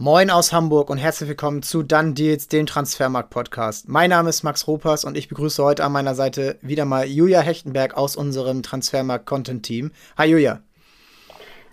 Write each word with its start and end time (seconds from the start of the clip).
Moin 0.00 0.30
aus 0.30 0.52
Hamburg 0.52 0.90
und 0.90 0.98
herzlich 0.98 1.28
willkommen 1.28 1.60
zu 1.60 1.82
Dann 1.82 2.14
Deals, 2.14 2.46
dem 2.46 2.66
Transfermarkt-Podcast. 2.66 3.88
Mein 3.88 4.10
Name 4.10 4.28
ist 4.28 4.44
Max 4.44 4.68
Ropers 4.68 5.04
und 5.04 5.16
ich 5.16 5.26
begrüße 5.26 5.60
heute 5.60 5.82
an 5.82 5.90
meiner 5.90 6.14
Seite 6.14 6.56
wieder 6.62 6.84
mal 6.84 7.04
Julia 7.04 7.40
Hechtenberg 7.40 7.96
aus 7.96 8.14
unserem 8.14 8.62
Transfermarkt-Content-Team. 8.62 9.90
Hi 10.16 10.28
Julia. 10.30 10.60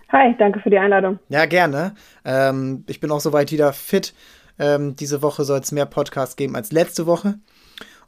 Hi, 0.08 0.34
danke 0.36 0.58
für 0.58 0.70
die 0.70 0.78
Einladung. 0.78 1.20
Ja, 1.28 1.46
gerne. 1.46 1.94
Ähm, 2.24 2.82
ich 2.88 2.98
bin 2.98 3.12
auch 3.12 3.20
soweit 3.20 3.52
wieder 3.52 3.72
fit. 3.72 4.12
Ähm, 4.58 4.96
diese 4.96 5.22
Woche 5.22 5.44
soll 5.44 5.60
es 5.60 5.70
mehr 5.70 5.86
Podcasts 5.86 6.34
geben 6.34 6.56
als 6.56 6.72
letzte 6.72 7.06
Woche. 7.06 7.38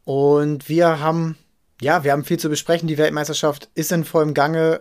Und 0.04 0.68
wir 0.68 0.98
haben, 0.98 1.38
ja, 1.80 2.02
wir 2.02 2.10
haben 2.10 2.24
viel 2.24 2.40
zu 2.40 2.48
besprechen. 2.48 2.88
Die 2.88 2.98
Weltmeisterschaft 2.98 3.70
ist 3.76 3.92
in 3.92 4.02
vollem 4.02 4.34
Gange 4.34 4.80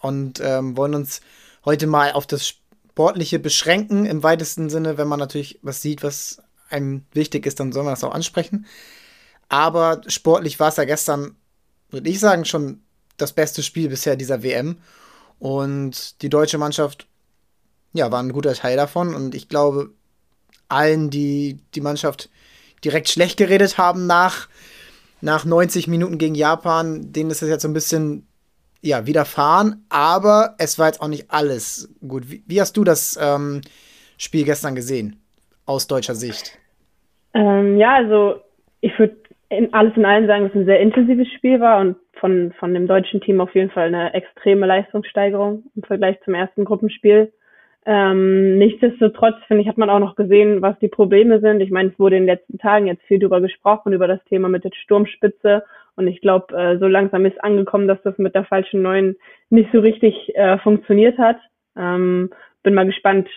und 0.00 0.40
ähm, 0.42 0.76
wollen 0.76 0.96
uns 0.96 1.20
heute 1.64 1.86
mal 1.86 2.10
auf 2.10 2.26
das 2.26 2.48
Spiel 2.48 2.67
Sportliche 2.98 3.38
beschränken 3.38 4.06
im 4.06 4.24
weitesten 4.24 4.70
Sinne. 4.70 4.98
Wenn 4.98 5.06
man 5.06 5.20
natürlich 5.20 5.60
was 5.62 5.80
sieht, 5.80 6.02
was 6.02 6.42
einem 6.68 7.04
wichtig 7.12 7.46
ist, 7.46 7.60
dann 7.60 7.70
soll 7.70 7.84
man 7.84 7.92
das 7.92 8.02
auch 8.02 8.12
ansprechen. 8.12 8.66
Aber 9.48 10.00
sportlich 10.08 10.58
war 10.58 10.70
es 10.70 10.78
ja 10.78 10.84
gestern, 10.84 11.36
würde 11.90 12.10
ich 12.10 12.18
sagen, 12.18 12.44
schon 12.44 12.80
das 13.16 13.32
beste 13.32 13.62
Spiel 13.62 13.88
bisher 13.88 14.16
dieser 14.16 14.42
WM. 14.42 14.78
Und 15.38 16.20
die 16.22 16.28
deutsche 16.28 16.58
Mannschaft, 16.58 17.06
ja, 17.92 18.10
war 18.10 18.20
ein 18.20 18.32
guter 18.32 18.54
Teil 18.54 18.76
davon. 18.76 19.14
Und 19.14 19.36
ich 19.36 19.48
glaube, 19.48 19.90
allen, 20.66 21.08
die 21.08 21.60
die 21.76 21.80
Mannschaft 21.80 22.28
direkt 22.84 23.08
schlecht 23.08 23.36
geredet 23.36 23.78
haben 23.78 24.08
nach, 24.08 24.48
nach 25.20 25.44
90 25.44 25.86
Minuten 25.86 26.18
gegen 26.18 26.34
Japan, 26.34 27.12
denen 27.12 27.30
ist 27.30 27.42
es 27.42 27.48
jetzt 27.48 27.62
so 27.62 27.68
ein 27.68 27.74
bisschen 27.74 28.26
ja, 28.80 29.06
widerfahren, 29.06 29.84
aber 29.88 30.54
es 30.58 30.78
war 30.78 30.86
jetzt 30.86 31.00
auch 31.02 31.08
nicht 31.08 31.30
alles 31.30 31.94
gut. 32.06 32.30
Wie, 32.30 32.42
wie 32.46 32.60
hast 32.60 32.76
du 32.76 32.84
das 32.84 33.18
ähm, 33.20 33.60
Spiel 34.16 34.44
gestern 34.44 34.74
gesehen, 34.74 35.20
aus 35.66 35.86
deutscher 35.86 36.14
Sicht? 36.14 36.58
Ähm, 37.34 37.76
ja, 37.78 37.96
also 37.96 38.40
ich 38.80 38.98
würde 38.98 39.16
alles 39.72 39.96
in 39.96 40.04
allem 40.04 40.26
sagen, 40.26 40.44
dass 40.44 40.52
es 40.52 40.60
ein 40.60 40.66
sehr 40.66 40.80
intensives 40.80 41.28
Spiel 41.32 41.60
war 41.60 41.80
und 41.80 41.96
von, 42.14 42.52
von 42.58 42.74
dem 42.74 42.86
deutschen 42.86 43.20
Team 43.20 43.40
auf 43.40 43.54
jeden 43.54 43.70
Fall 43.70 43.86
eine 43.86 44.14
extreme 44.14 44.66
Leistungssteigerung 44.66 45.64
im 45.74 45.82
Vergleich 45.82 46.20
zum 46.24 46.34
ersten 46.34 46.64
Gruppenspiel. 46.64 47.32
Ähm, 47.86 48.58
nichtsdestotrotz, 48.58 49.36
finde 49.46 49.62
ich, 49.62 49.68
hat 49.68 49.78
man 49.78 49.88
auch 49.88 50.00
noch 50.00 50.14
gesehen, 50.14 50.60
was 50.60 50.78
die 50.78 50.88
Probleme 50.88 51.40
sind. 51.40 51.60
Ich 51.60 51.70
meine, 51.70 51.90
es 51.90 51.98
wurde 51.98 52.16
in 52.16 52.26
den 52.26 52.34
letzten 52.34 52.58
Tagen 52.58 52.86
jetzt 52.86 53.02
viel 53.04 53.18
darüber 53.18 53.40
gesprochen, 53.40 53.92
über 53.92 54.06
das 54.06 54.22
Thema 54.24 54.48
mit 54.48 54.64
der 54.64 54.72
Sturmspitze 54.74 55.64
und 55.98 56.06
ich 56.06 56.20
glaube, 56.20 56.56
äh, 56.56 56.78
so 56.78 56.86
langsam 56.86 57.26
ist 57.26 57.42
angekommen, 57.42 57.88
dass 57.88 58.00
das 58.02 58.16
mit 58.18 58.34
der 58.36 58.44
falschen 58.44 58.82
Neuen 58.82 59.16
nicht 59.50 59.70
so 59.72 59.80
richtig 59.80 60.14
äh, 60.36 60.56
funktioniert 60.58 61.18
hat. 61.18 61.38
Ähm, 61.76 62.30
bin 62.62 62.74
mal 62.74 62.86
gespannt, 62.86 63.28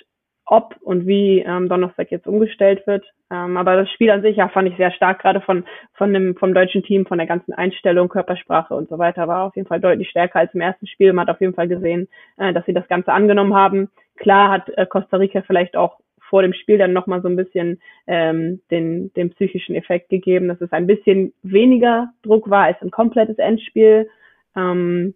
ob 0.46 0.76
und 0.82 1.08
wie 1.08 1.40
ähm, 1.40 1.70
Donnerstag 1.70 2.12
jetzt 2.12 2.28
umgestellt 2.28 2.86
wird. 2.86 3.04
Ähm, 3.32 3.58
aber 3.58 3.78
das 3.78 3.90
Spiel 3.90 4.12
an 4.12 4.22
sich 4.22 4.38
ja 4.38 4.48
fand 4.50 4.70
ich 4.70 4.78
sehr 4.78 4.92
stark, 4.92 5.22
gerade 5.22 5.42
von, 5.42 5.64
von 5.94 6.14
dem, 6.14 6.36
vom 6.36 6.54
deutschen 6.54 6.84
Team, 6.84 7.08
von 7.08 7.18
der 7.18 7.26
ganzen 7.26 7.54
Einstellung, 7.54 8.10
Körpersprache 8.10 8.76
und 8.76 8.90
so 8.90 9.00
weiter, 9.00 9.28
war 9.28 9.46
auf 9.46 9.56
jeden 9.56 9.68
Fall 9.68 9.80
deutlich 9.80 10.10
stärker 10.10 10.40
als 10.40 10.54
im 10.54 10.62
ersten 10.62 10.86
Spiel. 10.86 11.14
Man 11.14 11.28
hat 11.28 11.34
auf 11.34 11.42
jeden 11.42 11.56
Fall 11.56 11.68
gesehen, 11.68 12.10
äh, 12.38 12.54
dass 12.54 12.66
sie 12.68 12.74
das 12.74 12.88
Ganze 12.88 13.12
angenommen 13.12 13.56
haben. 13.56 13.90
Klar 14.18 14.52
hat 14.52 14.70
äh, 14.78 14.86
Costa 14.86 15.18
Rica 15.18 15.42
vielleicht 15.42 15.76
auch 15.76 15.98
vor 16.32 16.42
dem 16.44 16.54
Spiel 16.54 16.78
dann 16.78 16.94
nochmal 16.94 17.22
so 17.22 17.28
ein 17.28 17.36
bisschen 17.36 17.82
ähm, 18.08 18.62
den, 18.72 19.14
den 19.16 19.32
psychischen 19.32 19.76
Effekt 19.76 20.08
gegeben, 20.08 20.48
dass 20.48 20.62
es 20.62 20.72
ein 20.72 20.88
bisschen 20.88 21.34
weniger 21.44 22.14
Druck 22.24 22.50
war 22.50 22.64
als 22.64 22.82
ein 22.82 22.90
komplettes 22.90 23.38
Endspiel. 23.38 24.10
Ähm, 24.56 25.14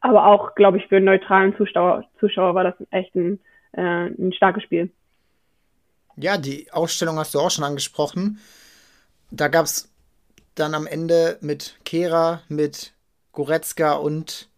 aber 0.00 0.26
auch, 0.26 0.54
glaube 0.54 0.78
ich, 0.78 0.86
für 0.86 0.96
einen 0.96 1.04
neutralen 1.04 1.54
Zuschauer, 1.58 2.04
Zuschauer 2.20 2.54
war 2.54 2.64
das 2.64 2.74
echt 2.90 3.14
ein, 3.14 3.38
äh, 3.72 4.06
ein 4.06 4.32
starkes 4.32 4.62
Spiel. 4.62 4.90
Ja, 6.16 6.38
die 6.38 6.72
Ausstellung 6.72 7.18
hast 7.18 7.34
du 7.34 7.38
auch 7.38 7.50
schon 7.50 7.64
angesprochen. 7.64 8.38
Da 9.30 9.48
gab 9.48 9.66
es 9.66 9.92
dann 10.54 10.74
am 10.74 10.86
Ende 10.86 11.36
mit 11.42 11.78
Kera, 11.84 12.40
mit 12.48 12.94
Goretzka 13.32 13.92
und 13.92 14.48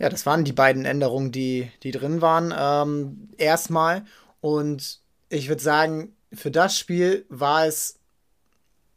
ja, 0.00 0.08
das 0.08 0.24
waren 0.24 0.44
die 0.44 0.54
beiden 0.54 0.86
Änderungen, 0.86 1.30
die, 1.30 1.70
die 1.82 1.90
drin 1.90 2.22
waren. 2.22 2.54
Ähm, 2.58 3.28
erstmal. 3.36 4.06
Und 4.40 5.00
ich 5.28 5.48
würde 5.48 5.62
sagen, 5.62 6.16
für 6.32 6.50
das 6.50 6.78
Spiel 6.78 7.24
war 7.28 7.66
es 7.66 7.98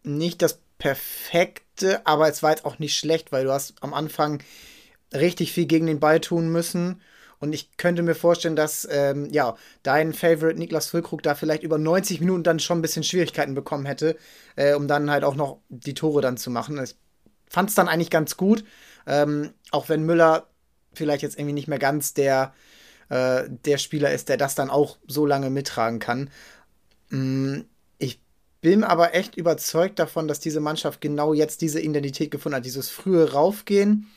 nicht 0.04 0.42
das 0.42 0.60
perfekte, 0.78 2.06
aber 2.06 2.30
es 2.30 2.44
war 2.44 2.52
jetzt 2.52 2.66
auch 2.66 2.80
nicht 2.80 2.98
schlecht, 2.98 3.32
weil 3.32 3.46
du 3.46 3.52
hast 3.52 3.76
am 3.82 3.94
Anfang 3.94 4.44
richtig 5.14 5.54
viel 5.54 5.66
gegen 5.66 5.88
den 5.88 6.00
Ball 6.00 6.20
tun 6.20 6.50
müssen. 6.50 7.02
Und 7.40 7.54
ich 7.54 7.76
könnte 7.76 8.04
mir 8.04 8.16
vorstellen, 8.16 8.56
dass 8.56 8.88
ähm, 8.90 9.28
ja, 9.32 9.58
dein 9.84 10.14
Favorite 10.14 10.58
Niklas 10.58 10.88
Füllkrug 10.88 11.22
da 11.24 11.36
vielleicht 11.36 11.64
über 11.64 11.78
90 11.78 12.22
Minuten 12.22 12.44
dann 12.44 12.60
schon 12.60 12.80
ein 12.80 12.82
bisschen 12.82 13.04
Schwierigkeiten 13.04 13.54
bekommen 13.54 13.86
hätte, 13.86 14.18
äh, 14.56 14.76
um 14.76 14.88
dann 14.88 15.12
halt 15.12 15.26
auch 15.26 15.36
noch 15.36 15.60
die 15.68 15.94
Tore 15.94 16.22
dann 16.22 16.38
zu 16.38 16.50
machen. 16.52 16.82
Ich 16.82 16.96
fand 17.50 17.70
es 17.70 17.76
dann 17.76 17.90
eigentlich 17.90 18.10
ganz 18.10 18.38
gut, 18.38 18.64
ähm, 19.06 19.54
auch 19.72 19.90
wenn 19.90 20.06
Müller 20.06 20.48
vielleicht 20.94 21.22
jetzt 21.22 21.38
irgendwie 21.38 21.54
nicht 21.54 21.68
mehr 21.68 21.80
ganz 21.80 22.14
der 22.14 22.54
äh, 23.14 23.48
der 23.48 23.78
Spieler 23.78 24.12
ist, 24.12 24.28
der 24.30 24.38
das 24.38 24.56
dann 24.56 24.72
auch 24.72 24.98
so 25.08 25.28
lange 25.28 25.52
mittragen 25.52 26.00
kann. 26.00 26.32
Mm, 27.10 27.62
ich 28.00 28.20
bin 28.62 28.84
aber 28.84 29.14
echt 29.14 29.36
überzeugt 29.36 30.00
davon, 30.00 30.28
dass 30.28 30.40
diese 30.40 30.60
Mannschaft 30.60 31.00
genau 31.00 31.34
jetzt 31.34 31.62
diese 31.62 31.80
Identität 31.80 32.32
gefunden 32.32 32.56
hat. 32.56 32.66
Dieses 32.66 32.90
frühe 32.90 33.32
Raufgehen, 33.32 34.10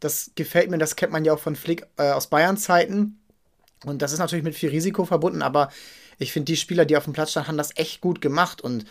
das 0.00 0.30
gefällt 0.34 0.70
mir, 0.70 0.78
das 0.78 0.96
kennt 0.96 1.12
man 1.12 1.26
ja 1.26 1.34
auch 1.34 1.38
von 1.38 1.56
Flick 1.56 1.86
äh, 1.98 2.10
aus 2.10 2.28
Bayern-Zeiten. 2.28 3.20
Und 3.84 4.00
das 4.00 4.12
ist 4.12 4.18
natürlich 4.18 4.44
mit 4.44 4.54
viel 4.54 4.70
Risiko 4.70 5.04
verbunden, 5.04 5.42
aber 5.42 5.68
ich 6.18 6.32
finde, 6.32 6.46
die 6.46 6.56
Spieler, 6.56 6.86
die 6.86 6.96
auf 6.96 7.04
dem 7.04 7.12
Platz 7.12 7.32
standen, 7.32 7.48
haben 7.48 7.58
das 7.58 7.76
echt 7.76 8.00
gut 8.00 8.22
gemacht. 8.22 8.62
Und 8.62 8.86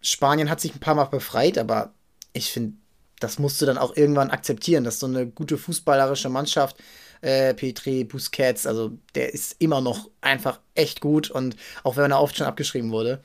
Spanien 0.00 0.48
hat 0.50 0.60
sich 0.60 0.72
ein 0.72 0.80
paar 0.80 0.94
Mal 0.94 1.06
befreit, 1.06 1.58
aber 1.58 1.92
ich 2.32 2.52
finde, 2.52 2.74
das 3.18 3.40
musst 3.40 3.60
du 3.60 3.66
dann 3.66 3.76
auch 3.76 3.96
irgendwann 3.96 4.30
akzeptieren, 4.30 4.84
dass 4.84 5.00
so 5.00 5.06
eine 5.06 5.26
gute 5.26 5.58
fußballerische 5.58 6.28
Mannschaft 6.28 6.76
äh, 7.20 7.54
Petri, 7.54 8.04
Busquets, 8.04 8.66
also 8.66 8.92
der 9.14 9.32
ist 9.32 9.56
immer 9.58 9.80
noch 9.80 10.10
einfach 10.20 10.60
echt 10.74 11.00
gut 11.00 11.30
und 11.30 11.56
auch 11.84 11.96
wenn 11.96 12.10
er 12.10 12.20
oft 12.20 12.36
schon 12.36 12.46
abgeschrieben 12.46 12.90
wurde, 12.90 13.22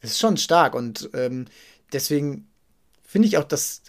ist 0.00 0.18
schon 0.18 0.36
stark 0.36 0.74
und 0.74 1.10
ähm, 1.14 1.46
deswegen 1.92 2.48
finde 3.02 3.28
ich 3.28 3.38
auch, 3.38 3.44
dass 3.44 3.82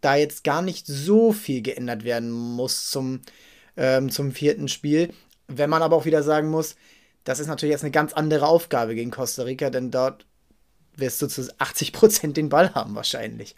da 0.00 0.16
jetzt 0.16 0.44
gar 0.44 0.62
nicht 0.62 0.86
so 0.86 1.32
viel 1.32 1.62
geändert 1.62 2.04
werden 2.04 2.30
muss 2.30 2.90
zum, 2.90 3.22
ähm, 3.76 4.10
zum 4.10 4.32
vierten 4.32 4.68
Spiel. 4.68 5.12
Wenn 5.48 5.70
man 5.70 5.82
aber 5.82 5.96
auch 5.96 6.04
wieder 6.04 6.22
sagen 6.22 6.48
muss, 6.48 6.76
das 7.24 7.40
ist 7.40 7.48
natürlich 7.48 7.72
jetzt 7.72 7.82
eine 7.82 7.90
ganz 7.90 8.12
andere 8.12 8.46
Aufgabe 8.46 8.94
gegen 8.94 9.10
Costa 9.10 9.42
Rica, 9.42 9.70
denn 9.70 9.90
dort 9.90 10.26
wirst 10.94 11.20
du 11.22 11.26
zu 11.26 11.52
80 11.58 11.92
Prozent 11.92 12.36
den 12.36 12.48
Ball 12.48 12.74
haben 12.74 12.94
wahrscheinlich. 12.94 13.56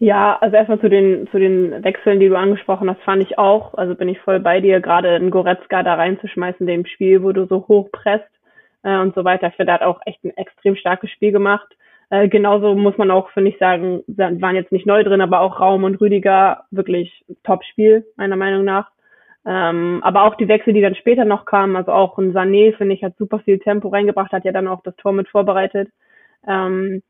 Ja, 0.00 0.38
also 0.40 0.56
erstmal 0.56 0.80
zu 0.80 0.88
den, 0.88 1.26
zu 1.32 1.38
den 1.38 1.82
Wechseln, 1.82 2.20
die 2.20 2.28
du 2.28 2.36
angesprochen 2.36 2.88
hast, 2.88 3.02
fand 3.02 3.20
ich 3.22 3.36
auch, 3.36 3.74
also 3.74 3.96
bin 3.96 4.08
ich 4.08 4.20
voll 4.20 4.38
bei 4.38 4.60
dir, 4.60 4.80
gerade 4.80 5.10
einen 5.10 5.30
Goretzka 5.32 5.82
da 5.82 5.94
reinzuschmeißen, 5.94 6.66
dem 6.66 6.86
Spiel, 6.86 7.22
wo 7.24 7.32
du 7.32 7.46
so 7.46 7.66
hoch 7.66 7.90
presst 7.90 8.30
äh, 8.84 8.96
und 8.98 9.14
so 9.16 9.24
weiter. 9.24 9.48
Ich 9.48 9.54
finde, 9.54 9.66
der 9.66 9.74
hat 9.74 9.82
auch 9.82 10.00
echt 10.06 10.22
ein 10.24 10.36
extrem 10.36 10.76
starkes 10.76 11.10
Spiel 11.10 11.32
gemacht. 11.32 11.66
Äh, 12.10 12.28
genauso 12.28 12.74
muss 12.76 12.96
man 12.96 13.10
auch, 13.10 13.30
finde 13.30 13.50
ich, 13.50 13.58
sagen, 13.58 14.04
waren 14.06 14.54
jetzt 14.54 14.70
nicht 14.70 14.86
neu 14.86 15.02
drin, 15.02 15.20
aber 15.20 15.40
auch 15.40 15.58
Raum 15.58 15.82
und 15.82 16.00
Rüdiger 16.00 16.64
wirklich 16.70 17.24
Top-Spiel, 17.42 18.06
meiner 18.16 18.36
Meinung 18.36 18.64
nach. 18.64 18.90
Ähm, 19.44 20.00
aber 20.04 20.22
auch 20.24 20.36
die 20.36 20.48
Wechsel, 20.48 20.74
die 20.74 20.80
dann 20.80 20.94
später 20.94 21.24
noch 21.24 21.44
kamen, 21.44 21.74
also 21.74 21.90
auch 21.90 22.18
ein 22.18 22.32
Sané, 22.32 22.76
finde 22.76 22.94
ich, 22.94 23.02
hat 23.02 23.16
super 23.16 23.40
viel 23.40 23.58
Tempo 23.58 23.88
reingebracht, 23.88 24.30
hat 24.30 24.44
ja 24.44 24.52
dann 24.52 24.68
auch 24.68 24.82
das 24.84 24.94
Tor 24.96 25.12
mit 25.12 25.28
vorbereitet. 25.28 25.90
Ähm, 26.46 27.02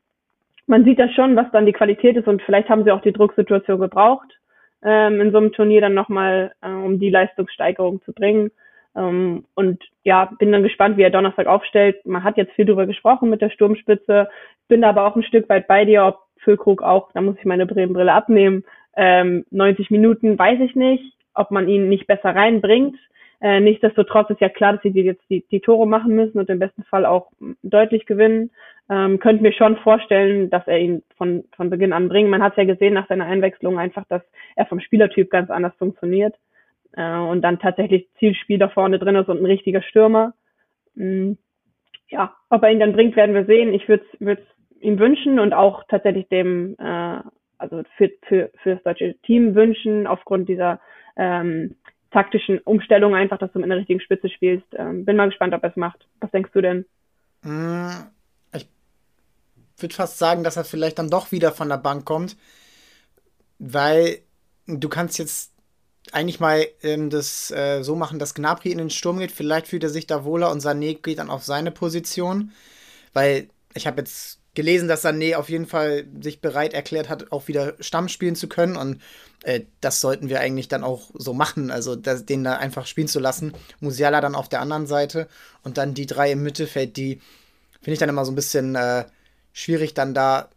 man 0.69 0.85
sieht 0.85 0.99
das 0.99 1.11
schon, 1.13 1.35
was 1.35 1.51
dann 1.51 1.65
die 1.65 1.73
Qualität 1.73 2.15
ist 2.15 2.27
und 2.27 2.41
vielleicht 2.43 2.69
haben 2.69 2.83
sie 2.83 2.91
auch 2.91 3.01
die 3.01 3.11
Drucksituation 3.11 3.79
gebraucht, 3.79 4.27
ähm, 4.83 5.19
in 5.19 5.31
so 5.31 5.37
einem 5.37 5.51
Turnier 5.51 5.81
dann 5.81 5.95
nochmal, 5.95 6.53
äh, 6.61 6.69
um 6.69 6.99
die 6.99 7.09
Leistungssteigerung 7.09 8.01
zu 8.03 8.13
bringen. 8.13 8.51
Ähm, 8.95 9.45
und 9.55 9.83
ja, 10.03 10.25
bin 10.37 10.51
dann 10.51 10.61
gespannt, 10.61 10.97
wie 10.97 11.01
er 11.01 11.09
Donnerstag 11.09 11.47
aufstellt. 11.47 12.05
Man 12.05 12.23
hat 12.23 12.37
jetzt 12.37 12.53
viel 12.53 12.65
drüber 12.65 12.85
gesprochen 12.85 13.31
mit 13.31 13.41
der 13.41 13.49
Sturmspitze, 13.49 14.29
bin 14.67 14.83
aber 14.83 15.05
auch 15.05 15.15
ein 15.15 15.23
Stück 15.23 15.49
weit 15.49 15.67
bei 15.67 15.85
dir, 15.85 16.05
ob 16.05 16.19
Füllkrug 16.37 16.83
auch, 16.83 17.11
da 17.13 17.21
muss 17.21 17.35
ich 17.39 17.45
meine 17.45 17.65
Bremenbrille 17.65 18.13
abnehmen, 18.13 18.63
ähm, 18.95 19.45
90 19.49 19.89
Minuten, 19.89 20.37
weiß 20.37 20.59
ich 20.61 20.75
nicht, 20.75 21.15
ob 21.33 21.49
man 21.49 21.67
ihn 21.67 21.89
nicht 21.89 22.05
besser 22.05 22.35
reinbringt. 22.35 22.95
Äh, 23.41 23.61
nichtsdestotrotz 23.61 24.29
ist 24.31 24.41
ja 24.41 24.49
klar, 24.49 24.73
dass 24.73 24.81
sie 24.81 24.89
jetzt 24.89 25.23
die, 25.29 25.45
die 25.49 25.61
Tore 25.61 25.87
machen 25.87 26.13
müssen 26.15 26.39
und 26.39 26.49
im 26.49 26.59
besten 26.59 26.83
Fall 26.83 27.05
auch 27.05 27.31
deutlich 27.63 28.05
gewinnen. 28.05 28.51
Ähm, 28.89 29.19
könnte 29.19 29.43
mir 29.43 29.53
schon 29.53 29.77
vorstellen, 29.77 30.49
dass 30.49 30.67
er 30.67 30.79
ihn 30.79 31.03
von, 31.15 31.45
von 31.55 31.69
Beginn 31.69 31.93
an 31.93 32.09
bringt. 32.09 32.29
Man 32.29 32.43
hat 32.43 32.57
ja 32.57 32.65
gesehen 32.65 32.95
nach 32.95 33.07
seiner 33.07 33.25
Einwechslung 33.25 33.79
einfach, 33.79 34.03
dass 34.09 34.21
er 34.55 34.65
vom 34.65 34.81
Spielertyp 34.81 35.29
ganz 35.29 35.49
anders 35.49 35.73
funktioniert 35.77 36.35
äh, 36.93 37.17
und 37.17 37.41
dann 37.41 37.59
tatsächlich 37.59 38.09
Zielspieler 38.19 38.69
vorne 38.69 38.99
drin 38.99 39.15
ist 39.15 39.29
und 39.29 39.41
ein 39.41 39.45
richtiger 39.45 39.81
Stürmer. 39.83 40.33
Mhm. 40.95 41.37
Ja, 42.09 42.35
ob 42.49 42.63
er 42.63 42.71
ihn 42.71 42.79
dann 42.79 42.93
bringt, 42.93 43.15
werden 43.15 43.35
wir 43.35 43.45
sehen. 43.45 43.73
Ich 43.73 43.87
würde 43.87 44.05
es 44.19 44.39
ihm 44.81 44.99
wünschen 44.99 45.39
und 45.39 45.53
auch 45.53 45.83
tatsächlich 45.87 46.27
dem, 46.27 46.75
äh, 46.77 47.19
also 47.57 47.83
für, 47.95 48.11
für, 48.23 48.51
für 48.61 48.75
das 48.75 48.83
deutsche 48.83 49.15
Team 49.21 49.55
wünschen, 49.55 50.07
aufgrund 50.07 50.49
dieser 50.49 50.81
ähm, 51.15 51.75
taktischen 52.11 52.59
Umstellung 52.59 53.15
einfach, 53.15 53.37
dass 53.37 53.51
du 53.51 53.59
mit 53.59 53.65
einer 53.65 53.79
richtigen 53.79 54.01
Spitze 54.01 54.29
spielst. 54.29 54.65
Ähm, 54.73 55.05
bin 55.05 55.15
mal 55.15 55.29
gespannt, 55.29 55.53
ob 55.53 55.63
er 55.63 55.69
es 55.69 55.75
macht. 55.75 56.07
Was 56.19 56.31
denkst 56.31 56.51
du 56.53 56.61
denn? 56.61 56.85
Mm, 57.41 57.89
ich 58.53 58.67
würde 59.77 59.95
fast 59.95 60.17
sagen, 60.17 60.43
dass 60.43 60.57
er 60.57 60.65
vielleicht 60.65 60.99
dann 60.99 61.09
doch 61.09 61.31
wieder 61.31 61.51
von 61.51 61.69
der 61.69 61.77
Bank 61.77 62.05
kommt, 62.05 62.35
weil 63.59 64.19
du 64.67 64.89
kannst 64.89 65.19
jetzt 65.19 65.53
eigentlich 66.11 66.39
mal 66.39 66.65
ähm, 66.81 67.09
das 67.09 67.51
äh, 67.51 67.83
so 67.83 67.95
machen, 67.95 68.19
dass 68.19 68.33
Gnabry 68.33 68.71
in 68.71 68.77
den 68.79 68.89
Sturm 68.89 69.19
geht. 69.19 69.31
Vielleicht 69.31 69.67
fühlt 69.67 69.83
er 69.83 69.89
sich 69.89 70.07
da 70.07 70.23
wohler 70.23 70.51
und 70.51 70.61
Sané 70.61 71.01
geht 71.01 71.19
dann 71.19 71.29
auf 71.29 71.43
seine 71.43 71.71
Position, 71.71 72.51
weil 73.13 73.49
ich 73.73 73.87
habe 73.87 74.01
jetzt 74.01 74.38
gelesen, 74.59 74.89
dass 74.89 75.05
Sané 75.05 75.37
auf 75.37 75.47
jeden 75.47 75.67
Fall 75.67 76.05
sich 76.19 76.41
bereit 76.41 76.73
erklärt 76.73 77.07
hat, 77.07 77.31
auch 77.31 77.47
wieder 77.47 77.75
Stamm 77.79 78.09
spielen 78.09 78.35
zu 78.35 78.49
können. 78.49 78.75
Und 78.75 79.01
äh, 79.43 79.61
das 79.79 80.01
sollten 80.01 80.27
wir 80.27 80.41
eigentlich 80.41 80.67
dann 80.67 80.83
auch 80.83 81.11
so 81.13 81.33
machen. 81.33 81.71
Also 81.71 81.95
das, 81.95 82.25
den 82.25 82.43
da 82.43 82.57
einfach 82.57 82.85
spielen 82.85 83.07
zu 83.07 83.21
lassen. 83.21 83.53
Musiala 83.79 84.19
dann 84.19 84.35
auf 84.35 84.49
der 84.49 84.59
anderen 84.59 84.85
Seite 84.85 85.29
und 85.63 85.77
dann 85.77 85.93
die 85.93 86.07
drei 86.07 86.33
im 86.33 86.43
Mittelfeld, 86.43 86.97
die 86.97 87.21
finde 87.75 87.93
ich 87.93 87.99
dann 87.99 88.09
immer 88.09 88.25
so 88.25 88.33
ein 88.33 88.35
bisschen 88.35 88.75
äh, 88.75 89.05
schwierig, 89.53 89.93
dann 89.93 90.13
da 90.13 90.49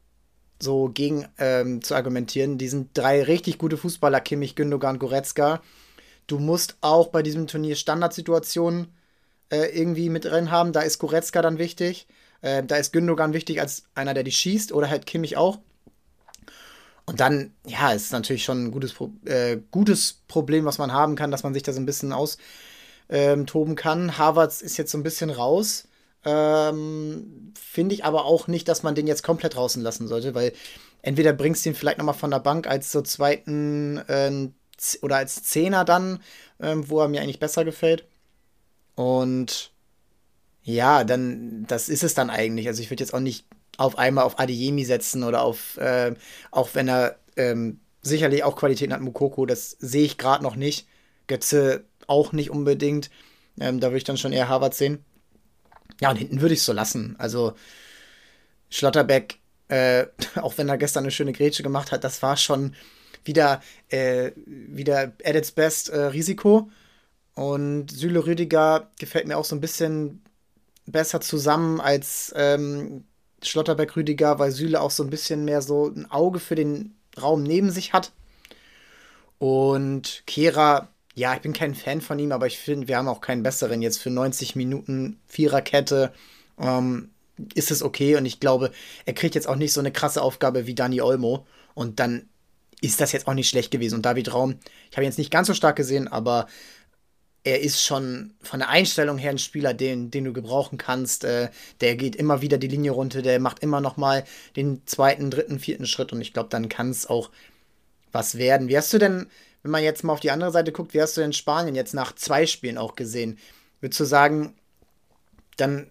so 0.61 0.91
gegen 0.93 1.29
ähm, 1.39 1.81
zu 1.81 1.95
argumentieren. 1.95 2.59
Die 2.59 2.69
sind 2.69 2.91
drei 2.95 3.23
richtig 3.23 3.57
gute 3.57 3.77
Fußballer, 3.77 4.21
Kimmich, 4.21 4.57
Gündogan, 4.57 4.99
Goretzka. 4.99 5.63
Du 6.27 6.41
musst 6.41 6.77
auch 6.81 7.07
bei 7.07 7.23
diesem 7.23 7.47
Turnier 7.47 7.77
Standardsituationen 7.77 8.89
äh, 9.51 9.79
irgendwie 9.79 10.09
mit 10.09 10.25
drin 10.25 10.51
haben. 10.51 10.73
Da 10.73 10.81
ist 10.81 10.99
Goretzka 10.99 11.41
dann 11.41 11.59
wichtig. 11.59 12.09
Äh, 12.43 12.63
da 12.65 12.77
ist 12.77 12.93
Gündogan 12.93 13.33
wichtig 13.33 13.61
als 13.61 13.85
einer, 13.95 14.15
der 14.15 14.25
die 14.25 14.33
schießt 14.33 14.73
oder 14.73 14.91
halt 14.91 15.07
Kimmich 15.07 15.37
auch. 15.37 15.59
Und 17.07 17.21
dann, 17.21 17.53
ja, 17.67 17.93
ist 17.93 18.13
natürlich 18.13 18.45
schon 18.45 18.67
ein 18.67 18.71
gutes, 18.71 18.95
äh, 19.25 19.59
gutes 19.71 20.21
Problem, 20.29 20.65
was 20.65 20.79
man 20.79 20.93
haben 20.93 21.17
kann, 21.17 21.31
dass 21.31 21.43
man 21.43 21.55
sich 21.55 21.63
da 21.63 21.73
so 21.73 21.81
ein 21.81 21.87
bisschen 21.87 22.13
austoben 22.13 22.39
ähm, 23.09 23.77
kann. 23.77 24.19
Harvards 24.19 24.63
ist 24.63 24.77
jetzt 24.77 24.93
so 24.93 24.99
ein 24.99 25.03
bisschen 25.03 25.31
raus. 25.31 25.89
Ähm, 26.25 27.53
Finde 27.59 27.95
ich 27.95 28.05
aber 28.05 28.25
auch 28.25 28.47
nicht, 28.47 28.69
dass 28.69 28.85
man 28.85 28.95
den 28.95 29.09
jetzt 29.09 29.25
komplett 29.25 29.57
draußen 29.57 29.83
lassen 29.83 30.07
sollte, 30.07 30.35
weil 30.35 30.53
entweder 31.03 31.33
bringst 31.33 31.65
du 31.65 31.71
ihn 31.71 31.75
vielleicht 31.75 31.99
nochmal 31.99 32.15
von 32.15 32.31
der 32.31 32.39
Bank 32.39 32.69
als 32.69 32.93
so 32.93 33.03
zweiten 33.03 33.99
äh, 34.07 34.49
oder 35.03 35.17
als 35.17 35.43
Zehner 35.43 35.85
dann, 35.85 36.21
ähm, 36.61 36.89
wo 36.89 37.01
er 37.01 37.09
mir 37.09 37.21
eigentlich 37.21 37.41
besser 37.41 37.65
gefällt. 37.65 38.05
Und 38.95 39.73
ja, 40.63 41.05
dann, 41.05 41.65
das 41.67 41.89
ist 41.89 42.05
es 42.05 42.15
dann 42.15 42.31
eigentlich. 42.31 42.69
Also 42.69 42.83
ich 42.83 42.91
würde 42.91 43.03
jetzt 43.03 43.15
auch 43.15 43.21
nicht 43.21 43.47
auf 43.79 43.99
einmal 43.99 44.25
auf 44.25 44.39
Adeyemi 44.39 44.85
setzen 44.85 45.25
oder 45.25 45.43
auf, 45.43 45.77
äh, 45.79 46.15
auch 46.51 46.71
wenn 46.75 46.89
er 46.89 47.17
ähm, 47.37 47.81
sicherlich 48.03 48.45
auch 48.45 48.57
Qualitäten 48.57 48.93
hat, 48.93 49.01
Mukoko, 49.01 49.47
das 49.47 49.71
sehe 49.81 50.05
ich 50.05 50.19
gerade 50.19 50.43
noch 50.43 50.57
nicht. 50.57 50.87
Götze 51.27 51.85
auch 52.07 52.33
nicht 52.33 52.51
unbedingt. 52.51 53.11
Ähm, 53.61 53.81
da 53.81 53.89
würde 53.89 53.99
ich 53.99 54.05
dann 54.05 54.19
schon 54.19 54.33
eher 54.33 54.49
Harvard 54.49 54.75
sehen. 54.75 55.05
Ja, 56.01 56.11
und 56.11 56.17
hinten 56.17 56.41
würde 56.41 56.55
ich 56.55 56.61
es 56.61 56.67
so 56.67 56.73
lassen. 56.73 57.17
Also 57.19 57.55
Schlotterbeck, 58.71 59.39
äh, 59.69 60.07
auch 60.37 60.59
wenn 60.59 60.69
er 60.69 60.79
gestern 60.79 61.05
eine 61.05 61.11
schöne 61.11 61.33
Grätsche 61.33 61.63
gemacht 61.63 61.93
hat, 61.93 62.05
das 62.05 62.23
war 62.23 62.37
schon 62.37 62.75
wieder, 63.25 63.61
äh, 63.89 64.33
wieder 64.47 65.13
at 65.25 65.35
its 65.35 65.53
best 65.53 65.89
äh, 65.91 65.99
Risiko. 65.99 66.71
Und 67.35 67.91
Süle 67.91 68.27
Rüdiger 68.27 68.91
gefällt 68.99 69.27
mir 69.27 69.39
auch 69.39 69.45
so 69.45 69.57
ein 69.57 69.61
bisschen 69.61 70.23
besser 70.87 71.21
zusammen 71.21 71.81
als 71.81 72.33
ähm, 72.37 73.05
Schlotterberg-Rüdiger, 73.43 74.39
weil 74.39 74.51
Süle 74.53 74.81
auch 74.81 74.91
so 74.91 75.03
ein 75.03 75.11
bisschen 75.11 75.45
mehr 75.45 75.63
so 75.63 75.89
ein 75.89 76.11
Auge 76.11 76.39
für 76.39 76.55
den 76.55 76.95
Raum 77.21 77.43
neben 77.43 77.71
sich 77.71 77.93
hat. 77.93 78.13
Und 79.39 80.23
Kehra, 80.27 80.89
ja, 81.15 81.35
ich 81.35 81.41
bin 81.41 81.53
kein 81.53 81.75
Fan 81.75 82.01
von 82.01 82.19
ihm, 82.19 82.33
aber 82.33 82.47
ich 82.47 82.59
finde, 82.59 82.89
wir 82.89 82.97
haben 82.97 83.09
auch 83.09 83.21
keinen 83.21 83.43
besseren. 83.43 83.83
Jetzt 83.83 83.99
für 83.99 84.11
90 84.11 84.57
Minuten 84.57 85.19
Viererkette 85.27 86.13
ähm, 86.59 87.11
ist 87.55 87.71
es 87.71 87.83
okay. 87.83 88.17
Und 88.17 88.25
ich 88.25 88.41
glaube, 88.41 88.71
er 89.05 89.15
kriegt 89.15 89.35
jetzt 89.35 89.49
auch 89.49 89.57
nicht 89.57 89.73
so 89.73 89.81
eine 89.81 89.93
krasse 89.93 90.23
Aufgabe 90.23 90.67
wie 90.67 90.75
Dani 90.75 91.01
Olmo. 91.01 91.47
Und 91.75 92.01
dann 92.01 92.29
ist 92.81 93.01
das 93.01 93.13
jetzt 93.13 93.27
auch 93.29 93.35
nicht 93.35 93.49
schlecht 93.49 93.71
gewesen. 93.71 93.97
Und 93.97 94.07
David 94.07 94.33
Raum, 94.33 94.59
ich 94.91 94.97
habe 94.97 95.05
ihn 95.05 95.09
jetzt 95.09 95.19
nicht 95.19 95.31
ganz 95.31 95.47
so 95.47 95.55
stark 95.55 95.77
gesehen, 95.77 96.09
aber 96.09 96.47
er 97.45 97.61
ist 97.61 97.83
schon 97.83 98.35
von 98.41 98.61
der 98.61 98.69
Einstellung 98.69 99.19
her 99.19 99.31
ein 99.31 99.39
Spieler, 99.39 99.75
den, 99.75 100.11
den 100.11 100.25
du 100.25 100.33
gebrauchen 100.33 100.79
kannst. 100.79 101.25
Äh, 101.25 101.51
der 101.81 101.97
geht 101.97 102.15
immer 102.15 102.41
wieder 102.41 102.59
die 102.59 102.69
Linie 102.69 102.93
runter, 102.93 103.23
der 103.23 103.41
macht 103.41 103.61
immer 103.61 103.81
noch 103.81 103.97
mal 103.97 104.25
den 104.57 104.87
zweiten, 104.87 105.31
dritten, 105.31 105.59
vierten 105.59 105.87
Schritt 105.87 106.13
und 106.13 106.21
ich 106.21 106.33
glaube, 106.33 106.51
dann 106.51 106.69
kann 106.69 106.91
es 106.91 107.07
auch 107.07 107.31
was 108.13 108.37
werden. 108.37 108.69
Wie 108.69 108.77
hast 108.77 108.93
du 108.93 108.99
denn, 108.99 109.27
wenn 109.63 109.71
man 109.73 109.83
jetzt 109.83 110.05
mal 110.05 110.13
auf 110.13 110.21
die 110.21 110.31
andere 110.31 110.53
Seite 110.53 110.71
guckt, 110.71 110.95
wie 110.95 111.03
hast 111.03 111.17
du 111.17 111.21
denn 111.21 111.33
Spanien 111.33 111.75
jetzt 111.75 111.95
nach 111.95 112.15
zwei 112.15 112.47
Spielen 112.47 112.79
auch 112.79 112.95
gesehen? 112.95 113.39
Würdest 113.81 114.01
du 114.01 114.05
sagen, 114.05 114.55
dann, 115.57 115.91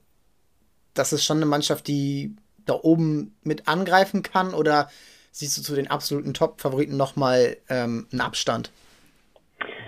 das 0.94 1.12
ist 1.12 1.26
schon 1.26 1.38
eine 1.38 1.46
Mannschaft, 1.46 1.88
die 1.88 2.36
da 2.66 2.74
oben 2.74 3.36
mit 3.44 3.68
angreifen 3.68 4.24
kann 4.24 4.54
oder 4.54 4.90
siehst 5.32 5.58
du 5.58 5.62
zu 5.62 5.76
den 5.76 5.88
absoluten 5.88 6.34
Top-Favoriten 6.34 6.96
nochmal 6.96 7.58
ähm, 7.68 8.08
einen 8.12 8.22
Abstand? 8.22 8.72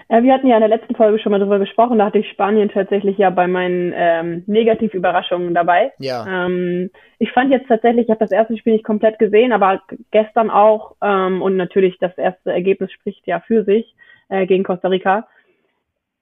Ja, 0.10 0.22
wir 0.22 0.34
hatten 0.34 0.48
ja 0.48 0.56
in 0.56 0.62
der 0.62 0.70
letzten 0.70 0.96
Folge 0.96 1.20
schon 1.20 1.32
mal 1.32 1.40
darüber 1.40 1.60
gesprochen, 1.60 1.98
da 1.98 2.06
hatte 2.06 2.20
ich 2.20 2.30
Spanien 2.30 2.70
tatsächlich 2.70 3.18
ja 3.18 3.30
bei 3.30 3.48
meinen 3.48 3.94
ähm, 3.96 4.44
Negativüberraschungen 4.48 5.54
dabei. 5.54 5.92
Ja. 6.00 6.46
Ähm, 6.46 6.90
ich 7.20 7.32
fand 7.32 7.52
jetzt 7.52 7.68
tatsächlich, 7.68 8.06
ich 8.06 8.10
habe 8.10 8.20
das 8.20 8.32
erste 8.32 8.58
Spiel 8.58 8.74
nicht 8.74 8.86
komplett 8.86 9.20
gesehen, 9.20 9.52
aber 9.52 9.82
gestern 10.12 10.50
auch 10.50 10.96
ähm, 11.02 11.42
und 11.42 11.58
natürlich 11.58 11.98
das 12.00 12.18
erste 12.18 12.52
Ergebnis 12.52 12.92
spricht 12.92 13.26
ja 13.28 13.40
für 13.42 13.64
sich 13.64 13.96
äh, 14.30 14.46
gegen 14.46 14.64
Costa 14.64 14.90
Rica. 14.90 15.28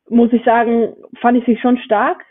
Muss 0.09 0.31
ich 0.33 0.43
sagen, 0.43 0.93
fand 1.19 1.37
ich 1.37 1.45
sie 1.45 1.57
schon 1.57 1.77
stark. 1.79 2.23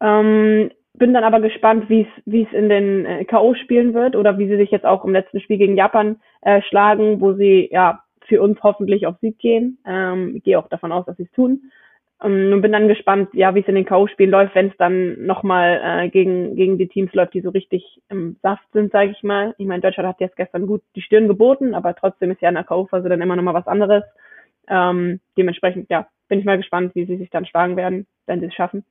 Ähm, 0.00 0.70
bin 0.94 1.14
dann 1.14 1.24
aber 1.24 1.40
gespannt, 1.40 1.88
wie 1.88 2.02
es 2.02 2.22
wie 2.26 2.42
es 2.42 2.52
in 2.52 2.68
den 2.68 3.06
äh, 3.06 3.24
KO 3.24 3.54
spielen 3.54 3.94
wird 3.94 4.16
oder 4.16 4.38
wie 4.38 4.48
sie 4.48 4.56
sich 4.56 4.70
jetzt 4.70 4.84
auch 4.84 5.04
im 5.04 5.12
letzten 5.12 5.40
Spiel 5.40 5.58
gegen 5.58 5.76
Japan 5.76 6.20
äh, 6.42 6.60
schlagen, 6.62 7.20
wo 7.20 7.32
sie 7.34 7.68
ja 7.70 8.02
für 8.28 8.42
uns 8.42 8.62
hoffentlich 8.62 9.06
auf 9.06 9.16
Sieg 9.20 9.38
gehen. 9.38 9.78
Ähm, 9.86 10.36
ich 10.36 10.44
gehe 10.44 10.58
auch 10.58 10.68
davon 10.68 10.92
aus, 10.92 11.06
dass 11.06 11.16
sie 11.16 11.24
es 11.24 11.32
tun. 11.32 11.70
Ähm, 12.22 12.52
und 12.52 12.62
bin 12.62 12.72
dann 12.72 12.88
gespannt, 12.88 13.30
ja, 13.32 13.54
wie 13.54 13.60
es 13.60 13.68
in 13.68 13.74
den 13.74 13.84
K.O.-Spielen 13.84 14.30
läuft, 14.30 14.54
wenn 14.54 14.68
es 14.68 14.76
dann 14.76 15.24
nochmal 15.24 15.80
äh, 15.82 16.08
gegen, 16.08 16.56
gegen 16.56 16.78
die 16.78 16.88
Teams 16.88 17.12
läuft, 17.14 17.34
die 17.34 17.40
so 17.40 17.50
richtig 17.50 18.00
im 18.08 18.36
Saft 18.42 18.64
sind, 18.72 18.92
sage 18.92 19.12
ich 19.12 19.22
mal. 19.22 19.54
Ich 19.58 19.66
meine, 19.66 19.80
Deutschland 19.80 20.08
hat 20.08 20.20
jetzt 20.20 20.36
gestern 20.36 20.66
gut 20.66 20.82
die 20.94 21.02
Stirn 21.02 21.28
geboten, 21.28 21.74
aber 21.74 21.94
trotzdem 21.94 22.30
ist 22.30 22.42
ja 22.42 22.48
in 22.48 22.56
der 22.56 22.64
K.O.-Phase 22.64 23.08
dann 23.08 23.22
immer 23.22 23.36
nochmal 23.36 23.54
was 23.54 23.66
anderes. 23.66 24.04
Ähm, 24.68 25.20
dementsprechend, 25.36 25.88
ja, 25.90 26.08
bin 26.28 26.38
ich 26.38 26.44
mal 26.44 26.58
gespannt, 26.58 26.94
wie 26.94 27.06
sie 27.06 27.16
sich 27.16 27.30
dann 27.30 27.46
schlagen 27.46 27.76
werden, 27.76 28.06
wenn 28.26 28.40
sie 28.40 28.46
es 28.46 28.54
schaffen. 28.54 28.84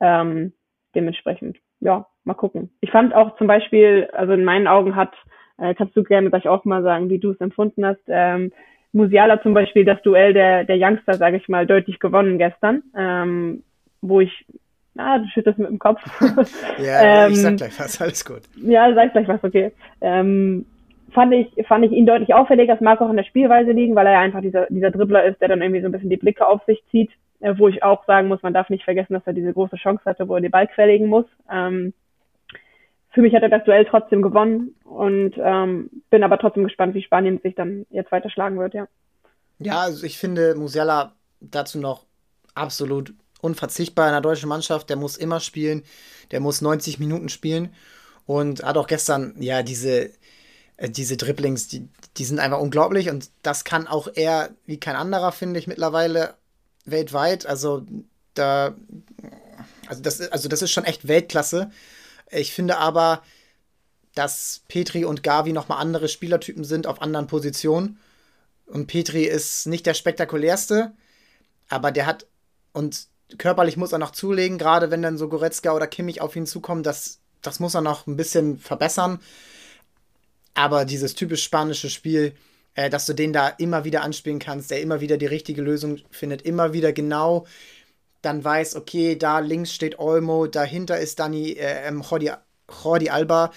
Ähm, 0.00 0.52
dementsprechend, 0.94 1.58
ja, 1.80 2.06
mal 2.24 2.34
gucken. 2.34 2.70
Ich 2.80 2.90
fand 2.90 3.14
auch 3.14 3.36
zum 3.36 3.46
Beispiel, 3.46 4.08
also 4.12 4.32
in 4.32 4.44
meinen 4.44 4.66
Augen 4.68 4.96
hat, 4.96 5.14
äh, 5.58 5.74
kannst 5.74 5.96
du 5.96 6.02
gerne 6.02 6.30
gleich 6.30 6.48
auch 6.48 6.64
mal 6.64 6.82
sagen, 6.82 7.10
wie 7.10 7.18
du 7.18 7.32
es 7.32 7.40
empfunden 7.40 7.84
hast, 7.84 8.00
ähm, 8.06 8.52
Musiala 8.92 9.40
zum 9.42 9.54
Beispiel 9.54 9.84
das 9.84 10.00
Duell 10.02 10.32
der, 10.32 10.64
der 10.64 10.76
Youngster, 10.78 11.14
sage 11.14 11.36
ich 11.36 11.48
mal, 11.48 11.66
deutlich 11.66 11.98
gewonnen 11.98 12.38
gestern, 12.38 12.82
ähm, 12.96 13.62
wo 14.00 14.20
ich, 14.20 14.46
ah, 14.96 15.18
du 15.18 15.26
schüttelst 15.28 15.58
mit 15.58 15.68
dem 15.68 15.78
Kopf. 15.78 16.00
ja, 16.78 17.26
ähm, 17.26 17.32
ich 17.32 17.42
sag 17.42 17.56
gleich 17.56 17.78
was, 17.78 18.00
alles 18.00 18.24
gut. 18.24 18.42
Ja, 18.56 18.92
sag 18.94 19.12
gleich 19.12 19.28
was, 19.28 19.44
okay. 19.44 19.72
Ähm, 20.00 20.64
fand 21.12 21.34
ich, 21.34 21.66
fand 21.66 21.84
ich 21.84 21.92
ihn 21.92 22.06
deutlich 22.06 22.34
auffälliger. 22.34 22.74
Das 22.74 22.80
mag 22.80 23.00
auch 23.00 23.10
in 23.10 23.16
der 23.16 23.24
Spielweise 23.24 23.72
liegen, 23.72 23.94
weil 23.94 24.06
er 24.06 24.14
ja 24.14 24.20
einfach 24.20 24.40
dieser, 24.40 24.66
dieser 24.70 24.90
Dribbler 24.90 25.24
ist, 25.24 25.40
der 25.40 25.48
dann 25.48 25.62
irgendwie 25.62 25.80
so 25.80 25.88
ein 25.88 25.92
bisschen 25.92 26.10
die 26.10 26.16
Blicke 26.16 26.46
auf 26.46 26.64
sich 26.64 26.82
zieht, 26.90 27.10
äh, 27.40 27.54
wo 27.56 27.68
ich 27.68 27.82
auch 27.82 28.04
sagen 28.06 28.28
muss, 28.28 28.42
man 28.42 28.54
darf 28.54 28.70
nicht 28.70 28.84
vergessen, 28.84 29.14
dass 29.14 29.26
er 29.26 29.32
diese 29.32 29.52
große 29.52 29.76
Chance 29.76 30.04
hatte, 30.04 30.28
wo 30.28 30.34
er 30.34 30.40
den 30.40 30.50
Ball 30.50 30.66
querlegen 30.66 31.08
muss. 31.08 31.26
Ähm, 31.52 31.92
für 33.18 33.22
mich 33.22 33.34
hat 33.34 33.42
er 33.42 33.48
das 33.48 33.64
Duell 33.64 33.84
trotzdem 33.84 34.22
gewonnen 34.22 34.76
und 34.84 35.34
ähm, 35.38 35.90
bin 36.08 36.22
aber 36.22 36.38
trotzdem 36.38 36.62
gespannt, 36.62 36.94
wie 36.94 37.02
Spanien 37.02 37.40
sich 37.42 37.56
dann 37.56 37.84
jetzt 37.90 38.12
weiter 38.12 38.30
schlagen 38.30 38.60
wird, 38.60 38.74
ja. 38.74 38.86
Ja, 39.58 39.80
also 39.80 40.06
ich 40.06 40.18
finde 40.18 40.54
Musiala 40.54 41.16
dazu 41.40 41.80
noch 41.80 42.04
absolut 42.54 43.12
unverzichtbar 43.40 44.06
in 44.06 44.12
der 44.12 44.20
deutschen 44.20 44.48
Mannschaft. 44.48 44.88
Der 44.88 44.96
muss 44.96 45.16
immer 45.16 45.40
spielen, 45.40 45.82
der 46.30 46.38
muss 46.38 46.60
90 46.60 47.00
Minuten 47.00 47.28
spielen 47.28 47.74
und 48.24 48.62
hat 48.62 48.76
auch 48.76 48.86
gestern, 48.86 49.34
ja, 49.40 49.64
diese, 49.64 50.10
äh, 50.76 50.88
diese 50.88 51.16
Dribblings, 51.16 51.66
die, 51.66 51.88
die 52.18 52.24
sind 52.24 52.38
einfach 52.38 52.60
unglaublich 52.60 53.10
und 53.10 53.30
das 53.42 53.64
kann 53.64 53.88
auch 53.88 54.06
er 54.14 54.50
wie 54.64 54.78
kein 54.78 54.94
anderer, 54.94 55.32
finde 55.32 55.58
ich, 55.58 55.66
mittlerweile 55.66 56.34
weltweit. 56.84 57.46
Also 57.46 57.84
da, 58.34 58.76
also 59.88 60.02
das, 60.02 60.20
also 60.30 60.48
das 60.48 60.62
ist 60.62 60.70
schon 60.70 60.84
echt 60.84 61.08
Weltklasse. 61.08 61.72
Ich 62.30 62.52
finde 62.52 62.78
aber, 62.78 63.22
dass 64.14 64.62
Petri 64.68 65.04
und 65.04 65.22
Gavi 65.22 65.52
nochmal 65.52 65.80
andere 65.80 66.08
Spielertypen 66.08 66.64
sind 66.64 66.86
auf 66.86 67.00
anderen 67.00 67.26
Positionen. 67.26 67.98
Und 68.66 68.86
Petri 68.86 69.24
ist 69.24 69.66
nicht 69.66 69.86
der 69.86 69.94
spektakulärste, 69.94 70.92
aber 71.68 71.90
der 71.90 72.06
hat, 72.06 72.26
und 72.72 73.06
körperlich 73.38 73.76
muss 73.76 73.92
er 73.92 73.98
noch 73.98 74.10
zulegen, 74.10 74.58
gerade 74.58 74.90
wenn 74.90 75.02
dann 75.02 75.18
so 75.18 75.28
Goretzka 75.28 75.72
oder 75.72 75.86
Kimmich 75.86 76.20
auf 76.20 76.36
ihn 76.36 76.46
zukommen, 76.46 76.82
das, 76.82 77.20
das 77.42 77.60
muss 77.60 77.74
er 77.74 77.80
noch 77.80 78.06
ein 78.06 78.16
bisschen 78.16 78.58
verbessern. 78.58 79.20
Aber 80.54 80.84
dieses 80.84 81.14
typisch 81.14 81.44
spanische 81.44 81.88
Spiel, 81.88 82.34
äh, 82.74 82.90
dass 82.90 83.06
du 83.06 83.12
den 83.12 83.32
da 83.32 83.48
immer 83.48 83.84
wieder 83.84 84.02
anspielen 84.02 84.38
kannst, 84.38 84.70
der 84.70 84.80
immer 84.80 85.00
wieder 85.00 85.16
die 85.16 85.26
richtige 85.26 85.62
Lösung 85.62 86.00
findet, 86.10 86.42
immer 86.42 86.72
wieder 86.72 86.92
genau 86.92 87.46
dann 88.22 88.42
weiß, 88.42 88.76
okay, 88.76 89.16
da 89.16 89.38
links 89.38 89.72
steht 89.72 89.98
Olmo, 89.98 90.46
dahinter 90.46 90.98
ist 90.98 91.18
Dani 91.18 91.52
äh, 91.52 91.86
ähm, 91.86 92.02
Jordi, 92.08 92.30
Jordi 92.82 93.10
Alba. 93.10 93.52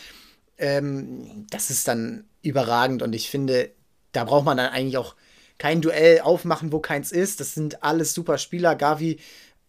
Ähm, 0.58 1.48
das 1.50 1.70
ist 1.70 1.88
dann 1.88 2.26
überragend 2.42 3.02
und 3.02 3.14
ich 3.14 3.30
finde, 3.30 3.72
da 4.12 4.24
braucht 4.24 4.46
man 4.46 4.58
dann 4.58 4.72
eigentlich 4.72 4.98
auch 4.98 5.16
kein 5.58 5.82
Duell 5.82 6.22
aufmachen, 6.22 6.72
wo 6.72 6.80
keins 6.80 7.12
ist. 7.12 7.40
Das 7.40 7.54
sind 7.54 7.84
alles 7.84 8.14
super 8.14 8.38
Spieler. 8.38 8.76
Gavi, 8.76 9.20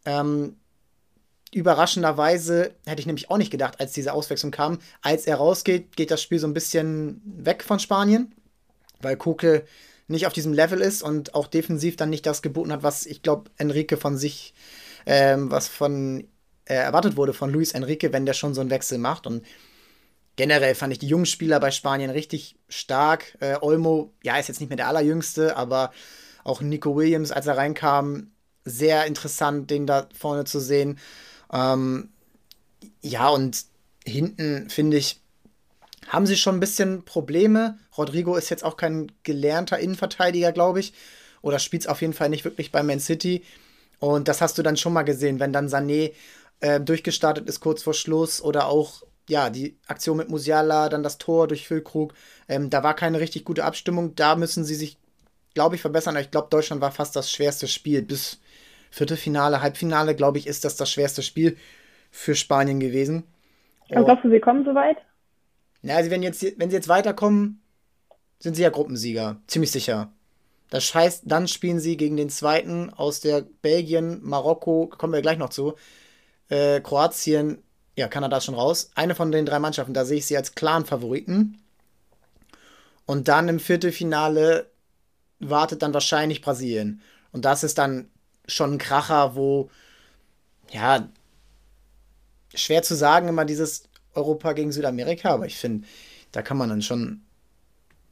ähm, 0.04 0.56
überraschenderweise, 1.52 2.74
hätte 2.86 3.00
ich 3.00 3.06
nämlich 3.06 3.30
auch 3.30 3.36
nicht 3.36 3.50
gedacht, 3.50 3.78
als 3.78 3.92
diese 3.92 4.12
Auswechslung 4.12 4.52
kam. 4.52 4.78
Als 5.02 5.26
er 5.26 5.36
rausgeht, 5.36 5.96
geht 5.96 6.10
das 6.10 6.22
Spiel 6.22 6.38
so 6.38 6.46
ein 6.46 6.54
bisschen 6.54 7.20
weg 7.24 7.62
von 7.62 7.78
Spanien, 7.78 8.34
weil 9.00 9.16
Koke 9.16 9.64
nicht 10.12 10.26
auf 10.26 10.32
diesem 10.32 10.52
Level 10.52 10.80
ist 10.80 11.02
und 11.02 11.34
auch 11.34 11.46
defensiv 11.48 11.96
dann 11.96 12.10
nicht 12.10 12.26
das 12.26 12.42
geboten 12.42 12.72
hat, 12.72 12.82
was 12.82 13.06
ich 13.06 13.22
glaube, 13.22 13.50
Enrique 13.56 13.96
von 13.96 14.16
sich 14.16 14.54
ähm, 15.06 15.50
was 15.50 15.68
von 15.68 16.26
äh, 16.64 16.74
erwartet 16.74 17.16
wurde 17.16 17.32
von 17.32 17.50
Luis 17.50 17.72
Enrique, 17.72 18.12
wenn 18.12 18.26
der 18.26 18.34
schon 18.34 18.54
so 18.54 18.60
einen 18.60 18.70
Wechsel 18.70 18.98
macht. 18.98 19.26
Und 19.26 19.44
generell 20.36 20.74
fand 20.74 20.92
ich 20.92 20.98
die 20.98 21.08
jungen 21.08 21.26
Spieler 21.26 21.60
bei 21.60 21.70
Spanien 21.70 22.10
richtig 22.10 22.56
stark. 22.68 23.36
Äh, 23.40 23.56
Olmo, 23.60 24.12
ja, 24.22 24.36
ist 24.38 24.48
jetzt 24.48 24.60
nicht 24.60 24.68
mehr 24.68 24.76
der 24.76 24.88
allerjüngste, 24.88 25.56
aber 25.56 25.92
auch 26.44 26.60
Nico 26.60 26.96
Williams, 26.96 27.32
als 27.32 27.46
er 27.46 27.56
reinkam, 27.56 28.30
sehr 28.64 29.06
interessant, 29.06 29.70
den 29.70 29.86
da 29.86 30.08
vorne 30.14 30.44
zu 30.44 30.60
sehen. 30.60 30.98
Ähm, 31.52 32.10
ja, 33.00 33.28
und 33.28 33.64
hinten 34.04 34.70
finde 34.70 34.96
ich, 34.96 35.20
haben 36.08 36.26
sie 36.26 36.36
schon 36.36 36.56
ein 36.56 36.60
bisschen 36.60 37.04
Probleme. 37.04 37.78
Rodrigo 37.96 38.36
ist 38.36 38.50
jetzt 38.50 38.64
auch 38.64 38.76
kein 38.76 39.12
gelernter 39.22 39.78
Innenverteidiger, 39.78 40.52
glaube 40.52 40.80
ich. 40.80 40.92
Oder 41.42 41.58
spielt 41.58 41.82
es 41.82 41.88
auf 41.88 42.00
jeden 42.00 42.12
Fall 42.12 42.28
nicht 42.28 42.44
wirklich 42.44 42.72
bei 42.72 42.82
Man 42.82 43.00
City. 43.00 43.42
Und 43.98 44.28
das 44.28 44.40
hast 44.40 44.58
du 44.58 44.62
dann 44.62 44.76
schon 44.76 44.92
mal 44.92 45.02
gesehen, 45.02 45.40
wenn 45.40 45.52
dann 45.52 45.68
Sané 45.68 46.12
äh, 46.60 46.80
durchgestartet 46.80 47.48
ist 47.48 47.60
kurz 47.60 47.82
vor 47.82 47.94
Schluss 47.94 48.42
oder 48.42 48.66
auch 48.66 49.02
ja, 49.28 49.50
die 49.50 49.78
Aktion 49.86 50.16
mit 50.16 50.28
Musiala, 50.28 50.88
dann 50.88 51.02
das 51.02 51.18
Tor 51.18 51.48
durch 51.48 51.66
Füllkrug. 51.66 52.12
Ähm, 52.48 52.70
da 52.70 52.82
war 52.82 52.94
keine 52.94 53.20
richtig 53.20 53.44
gute 53.44 53.64
Abstimmung. 53.64 54.14
Da 54.16 54.34
müssen 54.36 54.64
sie 54.64 54.74
sich, 54.74 54.98
glaube 55.54 55.76
ich, 55.76 55.80
verbessern. 55.80 56.16
Ich 56.16 56.30
glaube, 56.30 56.48
Deutschland 56.50 56.80
war 56.80 56.90
fast 56.90 57.14
das 57.14 57.30
schwerste 57.30 57.68
Spiel. 57.68 58.02
Bis 58.02 58.40
Viertelfinale, 58.90 59.62
Halbfinale, 59.62 60.14
glaube 60.14 60.38
ich, 60.38 60.46
ist 60.46 60.64
das 60.64 60.76
das 60.76 60.90
schwerste 60.90 61.22
Spiel 61.22 61.56
für 62.10 62.34
Spanien 62.34 62.78
gewesen. 62.78 63.24
Und 63.88 64.04
glaubst 64.04 64.24
du, 64.24 64.30
sie 64.30 64.40
kommen 64.40 64.64
soweit? 64.64 64.98
Na, 65.82 65.96
also 65.96 66.10
wenn, 66.10 66.22
jetzt, 66.22 66.42
wenn 66.42 66.70
sie 66.70 66.76
jetzt 66.76 66.88
weiterkommen, 66.88 67.60
sind 68.38 68.54
sie 68.54 68.62
ja 68.62 68.70
Gruppensieger. 68.70 69.40
Ziemlich 69.46 69.70
sicher. 69.70 70.12
Das 70.70 70.94
heißt, 70.94 71.24
dann 71.26 71.48
spielen 71.48 71.80
sie 71.80 71.96
gegen 71.96 72.16
den 72.16 72.30
zweiten 72.30 72.90
aus 72.90 73.20
der 73.20 73.42
Belgien, 73.42 74.20
Marokko, 74.22 74.86
kommen 74.86 75.12
wir 75.12 75.20
gleich 75.20 75.38
noch 75.38 75.50
zu, 75.50 75.74
äh, 76.48 76.80
Kroatien, 76.80 77.62
ja, 77.96 78.08
Kanada 78.08 78.38
ist 78.38 78.44
schon 78.44 78.54
raus. 78.54 78.90
Eine 78.94 79.14
von 79.14 79.32
den 79.32 79.44
drei 79.44 79.58
Mannschaften, 79.58 79.92
da 79.92 80.04
sehe 80.04 80.18
ich 80.18 80.26
sie 80.26 80.36
als 80.36 80.54
klaren 80.54 80.86
Favoriten. 80.86 81.58
Und 83.04 83.28
dann 83.28 83.48
im 83.48 83.60
Viertelfinale 83.60 84.70
wartet 85.40 85.82
dann 85.82 85.92
wahrscheinlich 85.92 86.40
Brasilien. 86.40 87.02
Und 87.32 87.44
das 87.44 87.64
ist 87.64 87.78
dann 87.78 88.08
schon 88.46 88.74
ein 88.74 88.78
Kracher, 88.78 89.34
wo, 89.34 89.70
ja, 90.70 91.08
schwer 92.54 92.82
zu 92.82 92.94
sagen, 92.94 93.28
immer 93.28 93.44
dieses 93.44 93.84
Europa 94.14 94.52
gegen 94.52 94.72
Südamerika, 94.72 95.30
aber 95.30 95.46
ich 95.46 95.56
finde, 95.56 95.86
da 96.32 96.42
kann 96.42 96.56
man 96.56 96.68
dann 96.68 96.82
schon, 96.82 97.22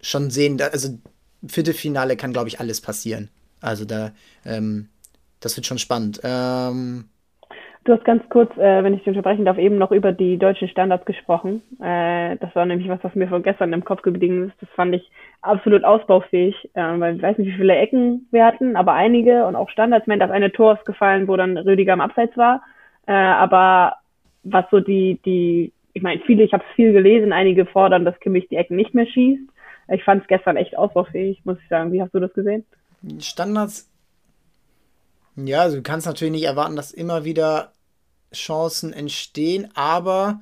schon 0.00 0.30
sehen, 0.30 0.58
da, 0.58 0.68
also 0.68 0.98
Viertelfinale 1.46 2.16
kann, 2.16 2.32
glaube 2.32 2.48
ich, 2.48 2.60
alles 2.60 2.80
passieren. 2.80 3.30
Also 3.60 3.84
da, 3.84 4.12
ähm, 4.44 4.88
das 5.40 5.56
wird 5.56 5.66
schon 5.66 5.78
spannend. 5.78 6.20
Ähm, 6.22 7.06
du 7.84 7.92
hast 7.92 8.04
ganz 8.04 8.22
kurz, 8.28 8.54
äh, 8.56 8.84
wenn 8.84 8.94
ich 8.94 9.00
dich 9.00 9.08
unterbrechen 9.08 9.44
darf, 9.44 9.58
eben 9.58 9.78
noch 9.78 9.90
über 9.90 10.12
die 10.12 10.38
deutschen 10.38 10.68
Standards 10.68 11.04
gesprochen. 11.06 11.62
Äh, 11.80 12.36
das 12.36 12.54
war 12.54 12.66
nämlich 12.66 12.88
was, 12.88 13.02
was 13.02 13.14
mir 13.14 13.28
von 13.28 13.42
gestern 13.42 13.72
im 13.72 13.84
Kopf 13.84 14.02
geblieben 14.02 14.48
ist. 14.48 14.56
Das 14.60 14.68
fand 14.70 14.94
ich 14.94 15.10
absolut 15.42 15.84
ausbaufähig, 15.84 16.54
äh, 16.74 17.00
weil 17.00 17.16
ich 17.16 17.22
weiß 17.22 17.38
nicht, 17.38 17.48
wie 17.48 17.56
viele 17.56 17.76
Ecken 17.76 18.28
wir 18.30 18.44
hatten, 18.44 18.76
aber 18.76 18.92
einige 18.92 19.46
und 19.46 19.56
auch 19.56 19.70
Standards. 19.70 20.06
Mir 20.06 20.18
das 20.18 20.30
eine 20.30 20.52
Tor 20.52 20.74
ist 20.74 20.84
gefallen, 20.84 21.28
wo 21.28 21.36
dann 21.36 21.56
Rüdiger 21.56 21.94
am 21.94 22.00
Abseits 22.00 22.36
war. 22.36 22.62
Äh, 23.06 23.12
aber 23.12 23.96
was 24.42 24.64
so 24.70 24.80
die, 24.80 25.20
die, 25.24 25.72
ich 25.92 26.02
meine, 26.02 26.20
viele, 26.26 26.44
ich 26.44 26.52
habe 26.52 26.64
es 26.68 26.74
viel 26.74 26.92
gelesen, 26.92 27.32
einige 27.32 27.66
fordern, 27.66 28.04
dass 28.04 28.18
Kimmich 28.20 28.48
die 28.48 28.56
Ecken 28.56 28.76
nicht 28.76 28.94
mehr 28.94 29.06
schießt. 29.06 29.42
Ich 29.88 30.04
fand 30.04 30.22
es 30.22 30.28
gestern 30.28 30.56
echt 30.56 30.76
ausbaufähig, 30.76 31.40
muss 31.44 31.58
ich 31.62 31.68
sagen. 31.68 31.92
Wie 31.92 32.00
hast 32.00 32.14
du 32.14 32.20
das 32.20 32.32
gesehen? 32.32 32.64
Standards. 33.18 33.90
Ja, 35.36 35.62
also 35.62 35.76
du 35.76 35.82
kannst 35.82 36.06
natürlich 36.06 36.32
nicht 36.32 36.44
erwarten, 36.44 36.76
dass 36.76 36.92
immer 36.92 37.24
wieder 37.24 37.72
Chancen 38.32 38.92
entstehen, 38.92 39.68
aber 39.74 40.40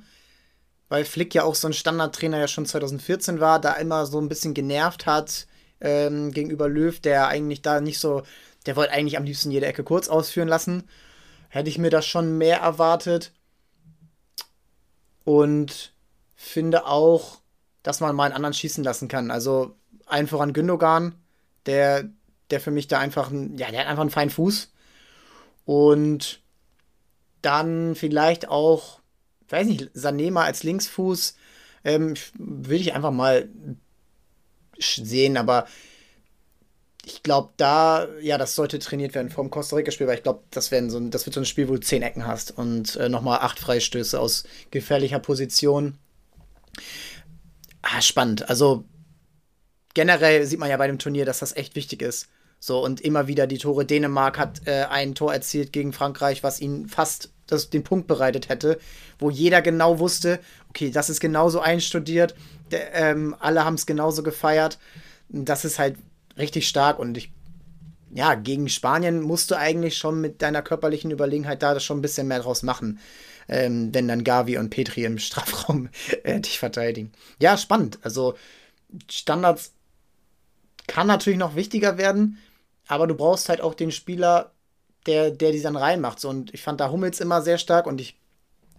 weil 0.89 1.05
Flick 1.05 1.33
ja 1.35 1.43
auch 1.43 1.55
so 1.55 1.67
ein 1.67 1.73
Standardtrainer 1.73 2.39
ja 2.39 2.47
schon 2.47 2.65
2014 2.65 3.39
war, 3.39 3.61
da 3.61 3.73
immer 3.73 4.05
so 4.05 4.19
ein 4.19 4.29
bisschen 4.29 4.53
genervt 4.53 5.05
hat 5.05 5.47
ähm, 5.81 6.31
gegenüber 6.31 6.67
Löw, 6.67 6.99
der 6.99 7.27
eigentlich 7.27 7.61
da 7.61 7.79
nicht 7.79 7.99
so, 7.99 8.23
der 8.65 8.75
wollte 8.75 8.91
eigentlich 8.91 9.17
am 9.17 9.23
liebsten 9.23 9.51
jede 9.51 9.67
Ecke 9.67 9.83
kurz 9.83 10.09
ausführen 10.09 10.47
lassen. 10.47 10.83
Hätte 11.49 11.69
ich 11.69 11.77
mir 11.77 11.89
das 11.89 12.05
schon 12.05 12.37
mehr 12.37 12.59
erwartet. 12.59 13.31
Und 15.29 15.93
finde 16.35 16.87
auch, 16.87 17.39
dass 17.83 17.99
man 17.99 18.15
mal 18.15 18.23
einen 18.23 18.33
anderen 18.33 18.55
schießen 18.55 18.83
lassen 18.83 19.07
kann. 19.07 19.29
Also 19.29 19.75
allen 20.07 20.25
voran 20.25 20.53
Gündogan, 20.53 21.13
der, 21.67 22.09
der 22.49 22.59
für 22.59 22.71
mich 22.71 22.87
da 22.87 22.97
einfach, 22.97 23.29
ein, 23.29 23.55
ja, 23.55 23.69
der 23.69 23.81
hat 23.81 23.87
einfach 23.87 24.01
einen 24.01 24.09
feinen 24.09 24.31
Fuß. 24.31 24.71
Und 25.65 26.41
dann 27.43 27.93
vielleicht 27.93 28.49
auch, 28.49 29.01
weiß 29.49 29.67
nicht, 29.67 29.91
Sanema 29.93 30.45
als 30.45 30.63
Linksfuß, 30.63 31.35
ähm, 31.83 32.15
will 32.39 32.81
ich 32.81 32.95
einfach 32.95 33.11
mal 33.11 33.49
sehen, 34.79 35.37
aber 35.37 35.67
ich 37.09 37.23
glaube, 37.23 37.49
da, 37.57 38.07
ja, 38.21 38.37
das 38.37 38.55
sollte 38.55 38.77
trainiert 38.77 39.15
werden 39.15 39.29
vom 39.29 39.49
Costa 39.49 39.75
Rica-Spiel, 39.75 40.07
weil 40.07 40.17
ich 40.17 40.23
glaube, 40.23 40.43
das, 40.51 40.67
so 40.67 40.99
das 40.99 41.25
wird 41.25 41.33
so 41.33 41.41
ein 41.41 41.45
Spiel, 41.45 41.67
wo 41.67 41.73
du 41.73 41.79
zehn 41.79 42.03
Ecken 42.03 42.27
hast 42.27 42.55
und 42.57 42.95
äh, 42.97 43.09
nochmal 43.09 43.39
acht 43.39 43.59
Freistöße 43.59 44.19
aus 44.19 44.43
gefährlicher 44.69 45.19
Position. 45.19 45.97
Ah, 47.81 48.01
spannend. 48.01 48.47
Also 48.49 48.85
generell 49.95 50.45
sieht 50.45 50.59
man 50.59 50.69
ja 50.69 50.77
bei 50.77 50.87
dem 50.87 50.99
Turnier, 50.99 51.25
dass 51.25 51.39
das 51.39 51.55
echt 51.55 51.75
wichtig 51.75 52.01
ist. 52.01 52.27
So, 52.59 52.83
und 52.83 53.01
immer 53.01 53.27
wieder 53.27 53.47
die 53.47 53.57
Tore. 53.57 53.85
Dänemark 53.85 54.37
hat 54.37 54.67
äh, 54.67 54.83
ein 54.89 55.15
Tor 55.15 55.33
erzielt 55.33 55.73
gegen 55.73 55.93
Frankreich, 55.93 56.43
was 56.43 56.59
ihnen 56.59 56.89
fast 56.89 57.31
das, 57.47 57.69
den 57.69 57.83
Punkt 57.83 58.07
bereitet 58.07 58.49
hätte, 58.49 58.79
wo 59.17 59.29
jeder 59.31 59.61
genau 59.61 59.97
wusste, 59.97 60.39
okay, 60.69 60.91
das 60.91 61.09
ist 61.09 61.21
genauso 61.21 61.59
einstudiert, 61.61 62.35
der, 62.69 62.93
ähm, 62.93 63.35
alle 63.39 63.65
haben 63.65 63.75
es 63.75 63.85
genauso 63.85 64.21
gefeiert. 64.21 64.77
Das 65.29 65.63
ist 65.63 65.79
halt 65.79 65.95
richtig 66.39 66.67
stark 66.67 66.99
und 66.99 67.17
ich, 67.17 67.31
ja, 68.11 68.35
gegen 68.35 68.69
Spanien 68.69 69.21
musst 69.21 69.51
du 69.51 69.55
eigentlich 69.55 69.97
schon 69.97 70.19
mit 70.19 70.41
deiner 70.41 70.61
körperlichen 70.61 71.11
Überlegenheit 71.11 71.61
da 71.61 71.79
schon 71.79 71.99
ein 71.99 72.01
bisschen 72.01 72.27
mehr 72.27 72.39
draus 72.39 72.63
machen 72.63 72.99
ähm, 73.49 73.93
wenn 73.93 74.07
dann 74.07 74.23
Gavi 74.23 74.57
und 74.57 74.69
Petri 74.69 75.03
im 75.03 75.17
Strafraum 75.17 75.89
äh, 76.23 76.39
dich 76.39 76.59
verteidigen. 76.59 77.11
Ja, 77.41 77.57
spannend. 77.57 77.99
Also 78.03 78.35
Standards 79.09 79.73
kann 80.87 81.07
natürlich 81.07 81.39
noch 81.39 81.55
wichtiger 81.55 81.97
werden, 81.97 82.37
aber 82.87 83.07
du 83.07 83.15
brauchst 83.15 83.49
halt 83.49 83.61
auch 83.61 83.73
den 83.73 83.91
Spieler, 83.91 84.51
der, 85.05 85.31
der 85.31 85.51
die 85.51 85.61
dann 85.61 85.75
reinmacht. 85.75 86.19
So, 86.19 86.29
und 86.29 86.53
ich 86.53 86.61
fand 86.61 86.79
da 86.79 86.91
Hummels 86.91 87.19
immer 87.19 87.41
sehr 87.41 87.57
stark 87.57 87.85
und 87.87 87.99
ich 87.99 88.17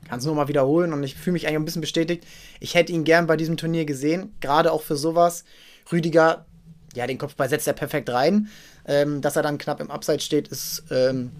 kann 0.08 0.18
es 0.18 0.24
nur 0.24 0.34
mal 0.34 0.48
wiederholen 0.48 0.92
und 0.92 1.04
ich 1.04 1.14
fühle 1.14 1.34
mich 1.34 1.46
eigentlich 1.46 1.58
ein 1.58 1.64
bisschen 1.66 1.80
bestätigt. 1.82 2.24
Ich 2.58 2.74
hätte 2.74 2.92
ihn 2.92 3.04
gern 3.04 3.26
bei 3.26 3.36
diesem 3.36 3.56
Turnier 3.56 3.84
gesehen, 3.84 4.34
gerade 4.40 4.72
auch 4.72 4.82
für 4.82 4.96
sowas. 4.96 5.44
Rüdiger, 5.92 6.46
ja, 6.94 7.06
den 7.06 7.18
Kopfball 7.18 7.48
setzt 7.48 7.66
er 7.66 7.72
perfekt 7.72 8.10
rein. 8.10 8.48
Ähm, 8.86 9.20
dass 9.20 9.36
er 9.36 9.42
dann 9.42 9.58
knapp 9.58 9.80
im 9.80 9.90
Abseits 9.90 10.24
steht, 10.24 10.48
ist, 10.48 10.84
ähm, 10.90 11.30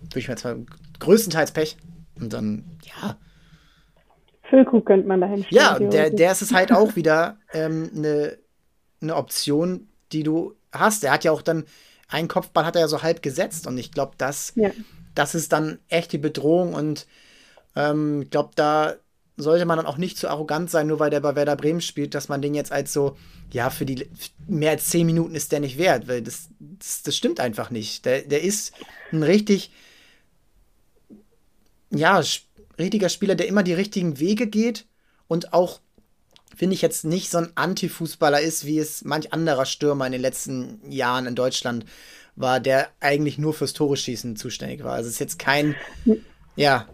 würde 0.00 0.18
ich 0.18 0.28
mir 0.28 0.34
jetzt 0.34 0.44
mal 0.44 0.64
größtenteils 1.00 1.52
Pech. 1.52 1.76
Und 2.20 2.32
dann, 2.32 2.64
ja. 2.84 3.16
Füllkrug 4.48 4.86
könnte 4.86 5.08
man 5.08 5.20
dahin 5.20 5.44
stellen. 5.44 5.62
Ja, 5.62 5.78
der, 5.78 6.10
der 6.10 6.32
ist 6.32 6.42
es 6.42 6.52
halt 6.52 6.72
auch 6.72 6.96
wieder 6.96 7.38
ähm, 7.52 7.90
eine 7.94 8.38
ne 9.00 9.16
Option, 9.16 9.88
die 10.12 10.22
du 10.22 10.54
hast. 10.72 11.02
Der 11.02 11.12
hat 11.12 11.24
ja 11.24 11.32
auch 11.32 11.42
dann, 11.42 11.64
einen 12.08 12.28
Kopfball 12.28 12.64
hat 12.64 12.76
er 12.76 12.82
ja 12.82 12.88
so 12.88 13.02
halb 13.02 13.22
gesetzt 13.22 13.66
und 13.66 13.78
ich 13.78 13.92
glaube, 13.92 14.12
das, 14.18 14.52
ja. 14.54 14.70
das 15.14 15.34
ist 15.34 15.52
dann 15.52 15.78
echt 15.88 16.12
die 16.12 16.18
Bedrohung 16.18 16.74
und 16.74 17.06
ähm, 17.76 18.22
ich 18.22 18.30
glaube, 18.30 18.50
da 18.54 18.94
sollte 19.36 19.64
man 19.64 19.76
dann 19.76 19.86
auch 19.86 19.96
nicht 19.96 20.16
zu 20.16 20.28
arrogant 20.28 20.70
sein, 20.70 20.86
nur 20.86 21.00
weil 21.00 21.10
der 21.10 21.20
bei 21.20 21.34
Werder 21.34 21.56
Bremen 21.56 21.80
spielt, 21.80 22.14
dass 22.14 22.28
man 22.28 22.40
den 22.40 22.54
jetzt 22.54 22.72
als 22.72 22.92
so, 22.92 23.16
ja, 23.52 23.70
für 23.70 23.84
die 23.84 24.08
mehr 24.46 24.70
als 24.70 24.88
zehn 24.88 25.06
Minuten 25.06 25.34
ist 25.34 25.50
der 25.52 25.60
nicht 25.60 25.78
wert, 25.78 26.06
weil 26.06 26.22
das, 26.22 26.48
das, 26.60 27.02
das 27.02 27.16
stimmt 27.16 27.40
einfach 27.40 27.70
nicht. 27.70 28.04
Der, 28.04 28.22
der 28.22 28.42
ist 28.42 28.72
ein 29.12 29.22
richtig 29.22 29.72
ja, 31.90 32.22
richtiger 32.78 33.08
Spieler, 33.08 33.34
der 33.34 33.48
immer 33.48 33.62
die 33.62 33.72
richtigen 33.72 34.18
Wege 34.18 34.46
geht 34.46 34.86
und 35.26 35.52
auch 35.52 35.80
finde 36.56 36.74
ich 36.74 36.82
jetzt 36.82 37.04
nicht 37.04 37.30
so 37.30 37.38
ein 37.38 37.52
Anti-Fußballer 37.56 38.40
ist, 38.40 38.64
wie 38.64 38.78
es 38.78 39.04
manch 39.04 39.32
anderer 39.32 39.66
Stürmer 39.66 40.06
in 40.06 40.12
den 40.12 40.20
letzten 40.20 40.80
Jahren 40.90 41.26
in 41.26 41.34
Deutschland 41.34 41.84
war, 42.36 42.60
der 42.60 42.88
eigentlich 43.00 43.38
nur 43.38 43.54
fürs 43.54 43.72
Tore 43.72 43.96
schießen 43.96 44.36
zuständig 44.36 44.84
war. 44.84 44.92
Also 44.94 45.08
es 45.08 45.14
ist 45.14 45.20
jetzt 45.20 45.38
kein, 45.38 45.74
ja, 46.56 46.88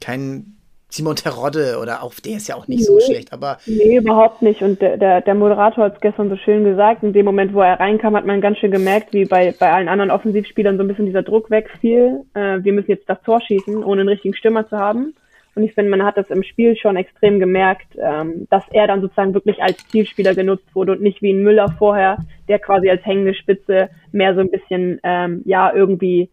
kein 0.00 0.56
Simon 0.92 1.16
Terodde 1.16 1.78
oder 1.80 2.02
auch 2.02 2.12
der 2.14 2.36
ist 2.36 2.48
ja 2.48 2.54
auch 2.54 2.68
nicht 2.68 2.80
nee, 2.80 2.84
so 2.84 3.00
schlecht, 3.00 3.32
aber. 3.32 3.56
Nee, 3.64 3.96
überhaupt 3.96 4.42
nicht. 4.42 4.60
Und 4.62 4.82
der, 4.82 4.98
der, 4.98 5.22
der 5.22 5.34
Moderator 5.34 5.84
hat 5.84 5.94
es 5.94 6.00
gestern 6.00 6.28
so 6.28 6.36
schön 6.36 6.64
gesagt. 6.64 7.02
In 7.02 7.14
dem 7.14 7.24
Moment, 7.24 7.54
wo 7.54 7.62
er 7.62 7.80
reinkam, 7.80 8.14
hat 8.14 8.26
man 8.26 8.42
ganz 8.42 8.58
schön 8.58 8.70
gemerkt, 8.70 9.14
wie 9.14 9.24
bei, 9.24 9.54
bei 9.58 9.72
allen 9.72 9.88
anderen 9.88 10.10
Offensivspielern 10.10 10.76
so 10.76 10.84
ein 10.84 10.88
bisschen 10.88 11.06
dieser 11.06 11.22
Druck 11.22 11.50
wegfiel. 11.50 12.24
Äh, 12.34 12.62
wir 12.62 12.74
müssen 12.74 12.90
jetzt 12.90 13.08
das 13.08 13.22
Tor 13.22 13.40
schießen, 13.40 13.82
ohne 13.82 14.02
einen 14.02 14.10
richtigen 14.10 14.34
Stürmer 14.34 14.68
zu 14.68 14.76
haben. 14.76 15.14
Und 15.54 15.62
ich 15.62 15.74
finde, 15.74 15.90
man 15.90 16.02
hat 16.02 16.16
das 16.16 16.30
im 16.30 16.42
Spiel 16.42 16.76
schon 16.76 16.96
extrem 16.96 17.38
gemerkt, 17.38 17.96
ähm, 17.98 18.46
dass 18.50 18.64
er 18.70 18.86
dann 18.86 19.00
sozusagen 19.00 19.34
wirklich 19.34 19.62
als 19.62 19.86
Zielspieler 19.88 20.34
genutzt 20.34 20.74
wurde 20.74 20.92
und 20.92 21.02
nicht 21.02 21.22
wie 21.22 21.32
ein 21.32 21.42
Müller 21.42 21.74
vorher, 21.78 22.18
der 22.48 22.58
quasi 22.58 22.88
als 22.90 23.04
hängende 23.04 23.34
Spitze 23.34 23.88
mehr 24.12 24.34
so 24.34 24.40
ein 24.40 24.50
bisschen, 24.50 25.00
ähm, 25.02 25.42
ja, 25.44 25.72
irgendwie 25.74 26.30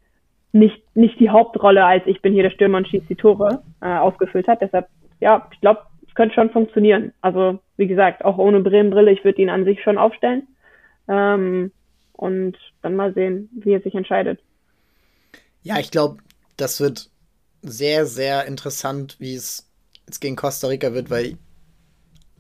nicht, 0.52 0.84
nicht 0.96 1.20
die 1.20 1.30
Hauptrolle 1.30 1.86
als 1.86 2.04
ich 2.06 2.22
bin 2.22 2.34
hier 2.34 2.44
der 2.44 2.50
Stürmer 2.50 2.80
und 2.80 2.88
schieße 2.88 3.06
die 3.08 3.16
Tore 3.16 3.64
äh, 3.82 3.98
ausgefüllt 3.98 4.48
hat. 4.48 4.62
Deshalb, 4.62 4.88
ja, 5.20 5.48
ich 5.52 5.62
glaube, 5.62 5.82
es 6.08 6.16
könnte 6.16 6.36
schon 6.36 6.50
funktionieren. 6.50 7.14
Also, 7.22 7.60
wie 7.78 7.88
gesagt, 7.88 8.26
auch 8.26 8.38
ohne 8.38 8.60
Bremenbrille, 8.62 9.12
ich 9.12 9.24
würde 9.24 9.42
ihn 9.42 9.50
an 9.50 9.66
sich 9.66 9.82
schon 9.84 9.98
aufstellen. 9.98 10.48
Ähm, 11.08 11.72
und 12.14 12.58
dann 12.82 12.96
mal 12.96 13.14
sehen, 13.14 13.50
wie 13.54 13.72
er 13.72 13.82
sich 13.82 13.96
entscheidet. 13.96 14.40
Ja, 15.64 15.80
ich 15.80 15.92
glaube, 15.92 16.18
das 16.58 16.82
wird 16.82 17.10
sehr, 17.62 18.06
sehr 18.06 18.46
interessant, 18.46 19.16
wie 19.20 19.36
es 19.36 19.70
jetzt 20.06 20.20
gegen 20.20 20.36
Costa 20.36 20.68
Rica 20.68 20.94
wird, 20.94 21.10
weil 21.10 21.38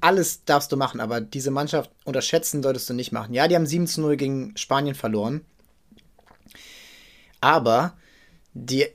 alles 0.02 0.46
darfst 0.46 0.72
du 0.72 0.78
machen, 0.78 1.00
aber 1.00 1.22
diese 1.22 1.52
Mannschaft 1.52 1.92
unterschätzen 2.06 2.64
solltest 2.64 2.90
du 2.90 2.94
nicht 2.94 3.12
machen. 3.12 3.34
Ja, 3.34 3.48
die 3.48 3.56
haben 3.56 3.66
7 3.66 3.88
zu 3.88 4.02
0 4.02 4.18
gegen 4.18 4.58
Spanien 4.58 4.96
verloren. 4.96 5.42
Aber 7.42 7.94
die, 8.54 8.88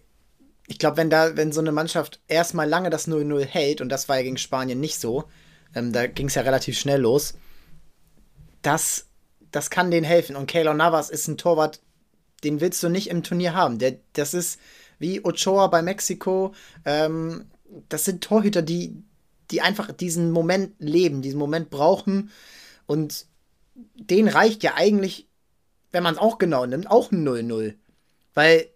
ich 0.66 0.78
glaube, 0.78 0.96
wenn 0.96 1.10
da, 1.10 1.36
wenn 1.36 1.52
so 1.52 1.60
eine 1.60 1.72
Mannschaft 1.72 2.20
erstmal 2.28 2.68
lange 2.68 2.90
das 2.90 3.08
0-0 3.08 3.44
hält, 3.44 3.80
und 3.80 3.88
das 3.88 4.08
war 4.08 4.16
ja 4.16 4.22
gegen 4.22 4.38
Spanien 4.38 4.80
nicht 4.80 4.98
so, 4.98 5.24
ähm, 5.74 5.92
da 5.92 6.06
ging 6.06 6.28
es 6.28 6.34
ja 6.34 6.42
relativ 6.42 6.78
schnell 6.78 7.00
los, 7.00 7.34
das, 8.62 9.06
das 9.50 9.70
kann 9.70 9.90
denen 9.90 10.04
helfen. 10.04 10.36
Und 10.36 10.46
Keylor 10.46 10.74
Navas 10.74 11.10
ist 11.10 11.28
ein 11.28 11.36
Torwart, 11.36 11.80
den 12.42 12.60
willst 12.60 12.82
du 12.82 12.88
nicht 12.88 13.08
im 13.08 13.22
Turnier 13.22 13.54
haben. 13.54 13.78
Der, 13.78 13.98
das 14.12 14.34
ist 14.34 14.58
wie 14.98 15.24
Ochoa 15.24 15.66
bei 15.68 15.82
Mexiko. 15.82 16.54
Ähm, 16.84 17.46
das 17.88 18.04
sind 18.04 18.22
Torhüter, 18.22 18.62
die, 18.62 19.02
die 19.50 19.60
einfach 19.60 19.92
diesen 19.92 20.30
Moment 20.30 20.74
leben, 20.78 21.22
diesen 21.22 21.38
Moment 21.38 21.70
brauchen. 21.70 22.30
Und 22.86 23.26
den 23.94 24.28
reicht 24.28 24.62
ja 24.62 24.74
eigentlich, 24.74 25.28
wenn 25.92 26.02
man 26.02 26.14
es 26.14 26.20
auch 26.20 26.38
genau 26.38 26.66
nimmt, 26.66 26.90
auch 26.90 27.10
ein 27.12 27.26
0-0. 27.26 27.74
Weil, 28.34 28.66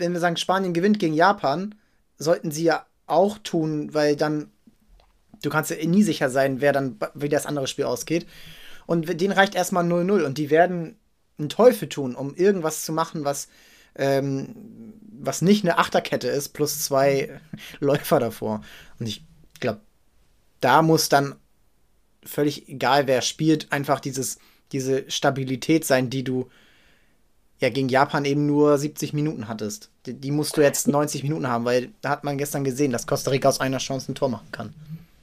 wenn 0.00 0.12
wir 0.12 0.20
sagen, 0.20 0.36
Spanien 0.36 0.72
gewinnt 0.72 0.98
gegen 0.98 1.14
Japan, 1.14 1.74
sollten 2.18 2.50
sie 2.50 2.64
ja 2.64 2.86
auch 3.06 3.38
tun, 3.38 3.92
weil 3.94 4.16
dann, 4.16 4.50
du 5.42 5.50
kannst 5.50 5.70
ja 5.70 5.76
nie 5.86 6.02
sicher 6.02 6.30
sein, 6.30 6.60
wer 6.60 6.72
dann, 6.72 6.98
wie 7.14 7.28
das 7.28 7.46
andere 7.46 7.66
Spiel 7.66 7.84
ausgeht. 7.84 8.26
Und 8.86 9.20
denen 9.20 9.32
reicht 9.32 9.54
erstmal 9.54 9.84
0-0 9.84 10.24
und 10.24 10.38
die 10.38 10.50
werden 10.50 10.96
einen 11.38 11.48
Teufel 11.48 11.88
tun, 11.88 12.14
um 12.14 12.34
irgendwas 12.34 12.84
zu 12.84 12.92
machen, 12.92 13.24
was, 13.24 13.48
ähm, 13.94 14.94
was 15.12 15.42
nicht 15.42 15.64
eine 15.64 15.78
Achterkette 15.78 16.28
ist, 16.28 16.50
plus 16.50 16.84
zwei 16.84 17.40
Läufer 17.80 18.20
davor. 18.20 18.62
Und 18.98 19.06
ich 19.06 19.24
glaube, 19.60 19.80
da 20.60 20.82
muss 20.82 21.08
dann 21.08 21.36
völlig 22.24 22.68
egal, 22.68 23.06
wer 23.06 23.22
spielt, 23.22 23.72
einfach 23.72 24.00
dieses, 24.00 24.38
diese 24.72 25.10
Stabilität 25.10 25.84
sein, 25.84 26.10
die 26.10 26.24
du 26.24 26.50
ja 27.60 27.68
gegen 27.70 27.88
Japan 27.88 28.24
eben 28.24 28.46
nur 28.46 28.76
70 28.76 29.12
Minuten 29.12 29.48
hattest. 29.48 29.90
Die, 30.06 30.18
die, 30.18 30.30
musst 30.30 30.56
du 30.56 30.62
jetzt 30.62 30.88
90 30.92 31.22
Minuten 31.22 31.48
haben, 31.48 31.64
weil 31.64 31.88
da 32.02 32.10
hat 32.10 32.24
man 32.24 32.38
gestern 32.38 32.64
gesehen, 32.64 32.92
dass 32.92 33.06
Costa 33.06 33.30
Rica 33.30 33.48
aus 33.48 33.60
einer 33.60 33.78
Chance 33.78 34.10
ein 34.10 34.14
Tor 34.14 34.28
machen 34.28 34.48
kann. 34.52 34.74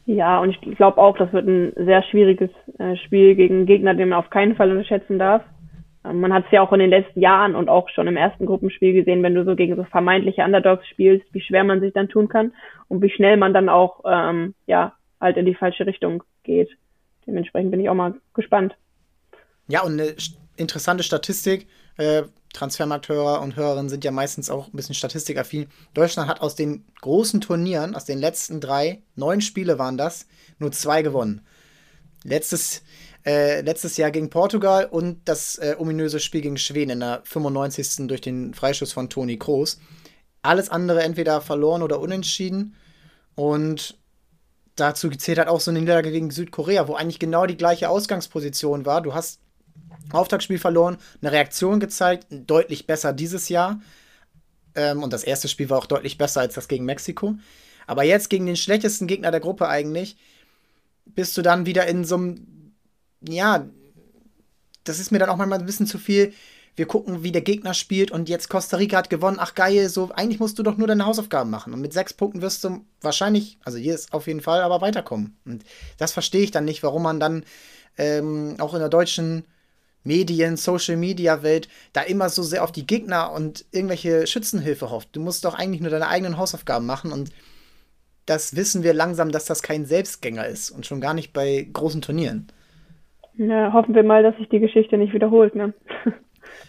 Ja, 0.05 0.39
und 0.39 0.51
ich 0.51 0.77
glaube 0.77 0.99
auch, 0.99 1.17
das 1.17 1.33
wird 1.33 1.47
ein 1.47 1.73
sehr 1.75 2.01
schwieriges 2.03 2.49
äh, 2.79 2.95
Spiel 2.95 3.35
gegen 3.35 3.65
Gegner, 3.65 3.93
den 3.93 4.09
man 4.09 4.19
auf 4.19 4.29
keinen 4.29 4.55
Fall 4.55 4.71
unterschätzen 4.71 5.19
darf. 5.19 5.43
Ähm, 6.05 6.21
man 6.21 6.33
hat 6.33 6.45
es 6.45 6.51
ja 6.51 6.61
auch 6.61 6.71
in 6.71 6.79
den 6.79 6.89
letzten 6.89 7.19
Jahren 7.19 7.55
und 7.55 7.67
auch 7.67 7.89
schon 7.89 8.07
im 8.07 8.15
ersten 8.15 8.45
Gruppenspiel 8.45 8.93
gesehen, 8.93 9.21
wenn 9.23 9.35
du 9.35 9.43
so 9.43 9.55
gegen 9.55 9.75
so 9.75 9.83
vermeintliche 9.83 10.43
Underdogs 10.43 10.87
spielst, 10.87 11.25
wie 11.33 11.41
schwer 11.41 11.63
man 11.63 11.81
sich 11.81 11.93
dann 11.93 12.07
tun 12.07 12.29
kann 12.29 12.53
und 12.87 13.01
wie 13.01 13.09
schnell 13.09 13.37
man 13.37 13.53
dann 13.53 13.67
auch 13.67 14.03
ähm, 14.05 14.53
ja 14.65 14.93
halt 15.19 15.37
in 15.37 15.45
die 15.45 15.55
falsche 15.55 15.85
Richtung 15.85 16.23
geht. 16.43 16.69
Dementsprechend 17.25 17.71
bin 17.71 17.81
ich 17.81 17.89
auch 17.89 17.95
mal 17.95 18.15
gespannt. 18.33 18.75
Ja, 19.67 19.81
und 19.81 19.99
eine 19.99 20.13
interessante 20.55 21.03
Statistik, 21.03 21.67
äh, 21.97 22.23
Transfermarkthörer 22.53 23.41
und 23.41 23.55
Hörerinnen 23.55 23.89
sind 23.89 24.03
ja 24.03 24.11
meistens 24.11 24.49
auch 24.49 24.67
ein 24.67 24.71
bisschen 24.73 24.95
statistikaffin. 24.95 25.67
Deutschland 25.93 26.29
hat 26.29 26.41
aus 26.41 26.55
den 26.55 26.85
großen 27.01 27.41
Turnieren, 27.41 27.95
aus 27.95 28.05
den 28.05 28.17
letzten 28.17 28.59
drei, 28.61 29.03
neun 29.15 29.41
Spiele 29.41 29.77
waren 29.77 29.97
das, 29.97 30.25
nur 30.57 30.71
zwei 30.71 31.01
gewonnen. 31.01 31.41
Letztes, 32.23 32.81
äh, 33.25 33.61
letztes 33.61 33.97
Jahr 33.97 34.11
gegen 34.11 34.29
Portugal 34.29 34.85
und 34.85 35.19
das 35.25 35.57
äh, 35.57 35.75
ominöse 35.77 36.19
Spiel 36.19 36.41
gegen 36.41 36.57
Schweden 36.57 36.91
in 36.91 36.99
der 37.01 37.21
95. 37.25 38.07
durch 38.07 38.21
den 38.21 38.53
Freischuss 38.53 38.91
von 38.91 39.09
Toni 39.09 39.37
Kroos. 39.37 39.79
Alles 40.41 40.69
andere 40.69 41.03
entweder 41.03 41.41
verloren 41.41 41.83
oder 41.83 41.99
unentschieden. 41.99 42.75
Und 43.35 43.99
dazu 44.75 45.09
zählt 45.11 45.37
halt 45.37 45.47
auch 45.47 45.59
so 45.59 45.69
eine 45.71 45.79
Niederlage 45.79 46.11
gegen 46.11 46.31
Südkorea, 46.31 46.87
wo 46.87 46.95
eigentlich 46.95 47.19
genau 47.19 47.45
die 47.45 47.57
gleiche 47.57 47.89
Ausgangsposition 47.89 48.85
war. 48.85 49.01
Du 49.01 49.13
hast 49.13 49.41
Auftaktspiel 50.11 50.59
verloren, 50.59 50.97
eine 51.21 51.31
Reaktion 51.31 51.79
gezeigt, 51.79 52.27
deutlich 52.29 52.87
besser 52.87 53.13
dieses 53.13 53.49
Jahr. 53.49 53.81
Ähm, 54.75 55.03
und 55.03 55.11
das 55.13 55.23
erste 55.23 55.47
Spiel 55.47 55.69
war 55.69 55.77
auch 55.79 55.85
deutlich 55.85 56.17
besser 56.17 56.41
als 56.41 56.53
das 56.53 56.67
gegen 56.67 56.85
Mexiko. 56.85 57.35
Aber 57.87 58.03
jetzt 58.03 58.29
gegen 58.29 58.45
den 58.45 58.57
schlechtesten 58.57 59.07
Gegner 59.07 59.31
der 59.31 59.39
Gruppe 59.39 59.67
eigentlich, 59.67 60.17
bist 61.05 61.37
du 61.37 61.41
dann 61.41 61.65
wieder 61.65 61.87
in 61.87 62.03
so 62.03 62.15
einem, 62.15 62.73
ja, 63.27 63.65
das 64.83 64.99
ist 64.99 65.11
mir 65.11 65.19
dann 65.19 65.29
auch 65.29 65.37
manchmal 65.37 65.59
ein 65.59 65.65
bisschen 65.65 65.87
zu 65.87 65.97
viel. 65.97 66.33
Wir 66.75 66.85
gucken, 66.85 67.23
wie 67.23 67.31
der 67.31 67.41
Gegner 67.41 67.73
spielt 67.73 68.11
und 68.11 68.29
jetzt 68.29 68.49
Costa 68.49 68.77
Rica 68.77 68.97
hat 68.97 69.09
gewonnen. 69.09 69.37
Ach 69.39 69.55
geil, 69.55 69.89
so 69.89 70.11
eigentlich 70.13 70.39
musst 70.39 70.59
du 70.59 70.63
doch 70.63 70.77
nur 70.77 70.87
deine 70.87 71.05
Hausaufgaben 71.05 71.49
machen. 71.49 71.73
Und 71.73 71.81
mit 71.81 71.91
sechs 71.91 72.13
Punkten 72.13 72.41
wirst 72.41 72.63
du 72.63 72.85
wahrscheinlich, 73.01 73.57
also 73.63 73.77
hier 73.79 73.95
ist 73.95 74.13
auf 74.13 74.27
jeden 74.27 74.41
Fall, 74.41 74.61
aber 74.61 74.79
weiterkommen. 74.81 75.37
Und 75.43 75.63
das 75.97 76.13
verstehe 76.13 76.43
ich 76.43 76.51
dann 76.51 76.65
nicht, 76.65 76.83
warum 76.83 77.01
man 77.01 77.19
dann 77.19 77.45
ähm, 77.97 78.57
auch 78.59 78.75
in 78.75 78.79
der 78.79 78.89
deutschen 78.89 79.43
Medien, 80.03 80.57
Social 80.57 80.97
Media 80.97 81.43
Welt 81.43 81.67
da 81.93 82.01
immer 82.01 82.29
so 82.29 82.43
sehr 82.43 82.63
auf 82.63 82.71
die 82.71 82.87
Gegner 82.87 83.31
und 83.31 83.65
irgendwelche 83.71 84.25
Schützenhilfe 84.27 84.89
hofft. 84.89 85.09
Du 85.15 85.19
musst 85.19 85.45
doch 85.45 85.53
eigentlich 85.53 85.81
nur 85.81 85.91
deine 85.91 86.07
eigenen 86.07 86.37
Hausaufgaben 86.37 86.85
machen 86.85 87.11
und 87.11 87.31
das 88.25 88.55
wissen 88.55 88.83
wir 88.83 88.93
langsam, 88.93 89.31
dass 89.31 89.45
das 89.45 89.61
kein 89.61 89.85
Selbstgänger 89.85 90.45
ist 90.47 90.69
und 90.69 90.85
schon 90.85 91.01
gar 91.01 91.13
nicht 91.13 91.33
bei 91.33 91.67
großen 91.71 92.01
Turnieren. 92.01 92.47
Ja, 93.37 93.71
hoffen 93.71 93.95
wir 93.95 94.03
mal, 94.03 94.23
dass 94.23 94.35
sich 94.37 94.49
die 94.49 94.59
Geschichte 94.59 94.97
nicht 94.97 95.13
wiederholt, 95.13 95.55
ne? 95.55 95.73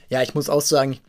ja, 0.09 0.23
ich 0.23 0.35
muss 0.35 0.51
auch 0.51 0.61
sagen, 0.61 0.93
ich 0.93 1.03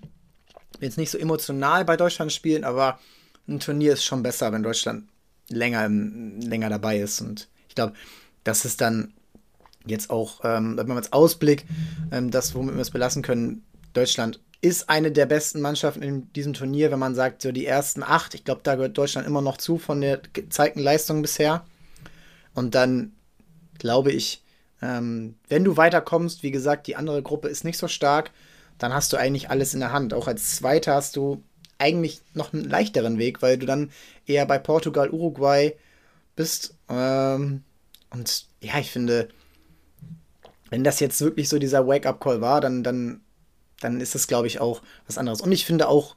bin 0.79 0.88
jetzt 0.88 0.97
nicht 0.97 1.12
so 1.12 1.17
emotional 1.17 1.86
bei 1.86 1.97
Deutschland 1.97 2.32
spielen, 2.32 2.63
aber 2.63 2.99
ein 3.47 3.60
Turnier 3.60 3.93
ist 3.93 4.05
schon 4.05 4.23
besser, 4.23 4.51
wenn 4.51 4.63
Deutschland 4.63 5.10
länger, 5.49 5.88
länger 5.89 6.69
dabei 6.69 6.99
ist. 6.99 7.21
Und 7.21 7.49
ich 7.67 7.75
glaube, 7.75 7.93
das 8.43 8.65
ist 8.65 8.82
dann 8.82 9.13
jetzt 9.89 10.10
auch, 10.10 10.41
ähm, 10.43 10.78
wenn 10.78 10.88
man 10.88 10.97
als 10.97 11.13
Ausblick, 11.13 11.65
ähm, 12.12 12.32
das, 12.32 12.56
womit 12.56 12.75
wir 12.75 12.82
es 12.82 12.91
belassen 12.91 13.21
können, 13.21 13.63
Deutschland 13.93 14.39
ist 14.62 14.89
eine 14.89 15.12
der 15.12 15.25
besten 15.25 15.62
Mannschaften 15.62 16.04
in 16.04 16.34
diesem 16.34 16.54
Turnier, 16.54 16.91
wenn 16.91 16.99
man 16.99 17.15
sagt, 17.15 17.41
so 17.41 17.52
die 17.52 17.65
ersten 17.65 18.04
acht, 18.04 18.34
ich 18.34 18.43
glaube, 18.43 18.62
da 18.63 18.75
gehört 18.75 18.97
Deutschland 18.97 19.25
immer 19.25 19.41
noch 19.41 19.58
zu 19.58 19.78
von 19.78 20.02
der 20.02 20.21
gezeigten 20.34 20.82
Leistung 20.82 21.21
bisher. 21.21 21.65
Und 22.54 22.75
dann 22.75 23.13
glaube 23.78 24.12
ich, 24.12 24.43
ähm, 24.82 25.36
wenn 25.47 25.63
du 25.63 25.78
weiterkommst, 25.78 26.43
wie 26.43 26.52
gesagt, 26.52 26.88
die 26.88 26.97
andere 26.97 27.21
Gruppe 27.21 27.47
ist 27.47 27.63
nicht 27.63 27.78
so 27.78 27.88
stark, 27.88 28.32
dann 28.78 28.93
hast 28.93 29.13
du 29.13 29.17
eigentlich 29.17 29.49
alles 29.49 29.73
in 29.73 29.80
der 29.80 29.93
Hand. 29.93 30.13
Auch 30.13 30.28
als 30.28 30.56
Zweiter 30.56 30.95
hast 30.95 31.15
du 31.15 31.43
eigentlich 31.78 32.21
noch 32.34 32.54
einen 32.54 32.65
leichteren 32.65 33.17
Weg, 33.17 33.41
weil 33.41 33.58
du 33.58 33.65
dann 33.65 33.91
eher 34.25 34.45
bei 34.45 34.60
Portugal, 34.60 35.10
Uruguay 35.10 35.75
bist. 36.36 36.75
Ähm, 36.89 37.63
und 38.10 38.45
ja, 38.62 38.80
ich 38.80 38.91
finde, 38.91 39.30
wenn 40.69 40.84
das 40.84 40.99
jetzt 40.99 41.21
wirklich 41.21 41.49
so 41.49 41.60
dieser 41.60 41.88
Wake-up-Call 41.88 42.41
war, 42.41 42.62
dann, 42.62 42.84
dann, 42.84 43.21
dann 43.82 44.01
ist 44.01 44.15
das, 44.15 44.27
glaube 44.27 44.47
ich, 44.47 44.60
auch 44.60 44.82
was 45.08 45.17
anderes. 45.17 45.41
Und 45.41 45.51
ich 45.51 45.65
finde 45.65 45.88
auch, 45.88 46.15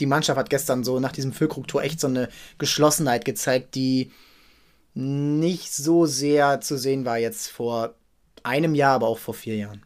die 0.00 0.06
Mannschaft 0.06 0.38
hat 0.38 0.50
gestern 0.50 0.84
so 0.84 1.00
nach 1.00 1.12
diesem 1.12 1.32
Füllkrug-Tor 1.32 1.82
echt 1.82 2.00
so 2.00 2.08
eine 2.08 2.28
Geschlossenheit 2.58 3.24
gezeigt, 3.24 3.74
die 3.74 4.10
nicht 4.94 5.72
so 5.72 6.06
sehr 6.06 6.60
zu 6.60 6.76
sehen 6.76 7.04
war 7.04 7.18
jetzt 7.18 7.50
vor 7.50 7.94
einem 8.42 8.74
Jahr, 8.74 8.94
aber 8.94 9.08
auch 9.08 9.18
vor 9.18 9.34
vier 9.34 9.56
Jahren. 9.56 9.82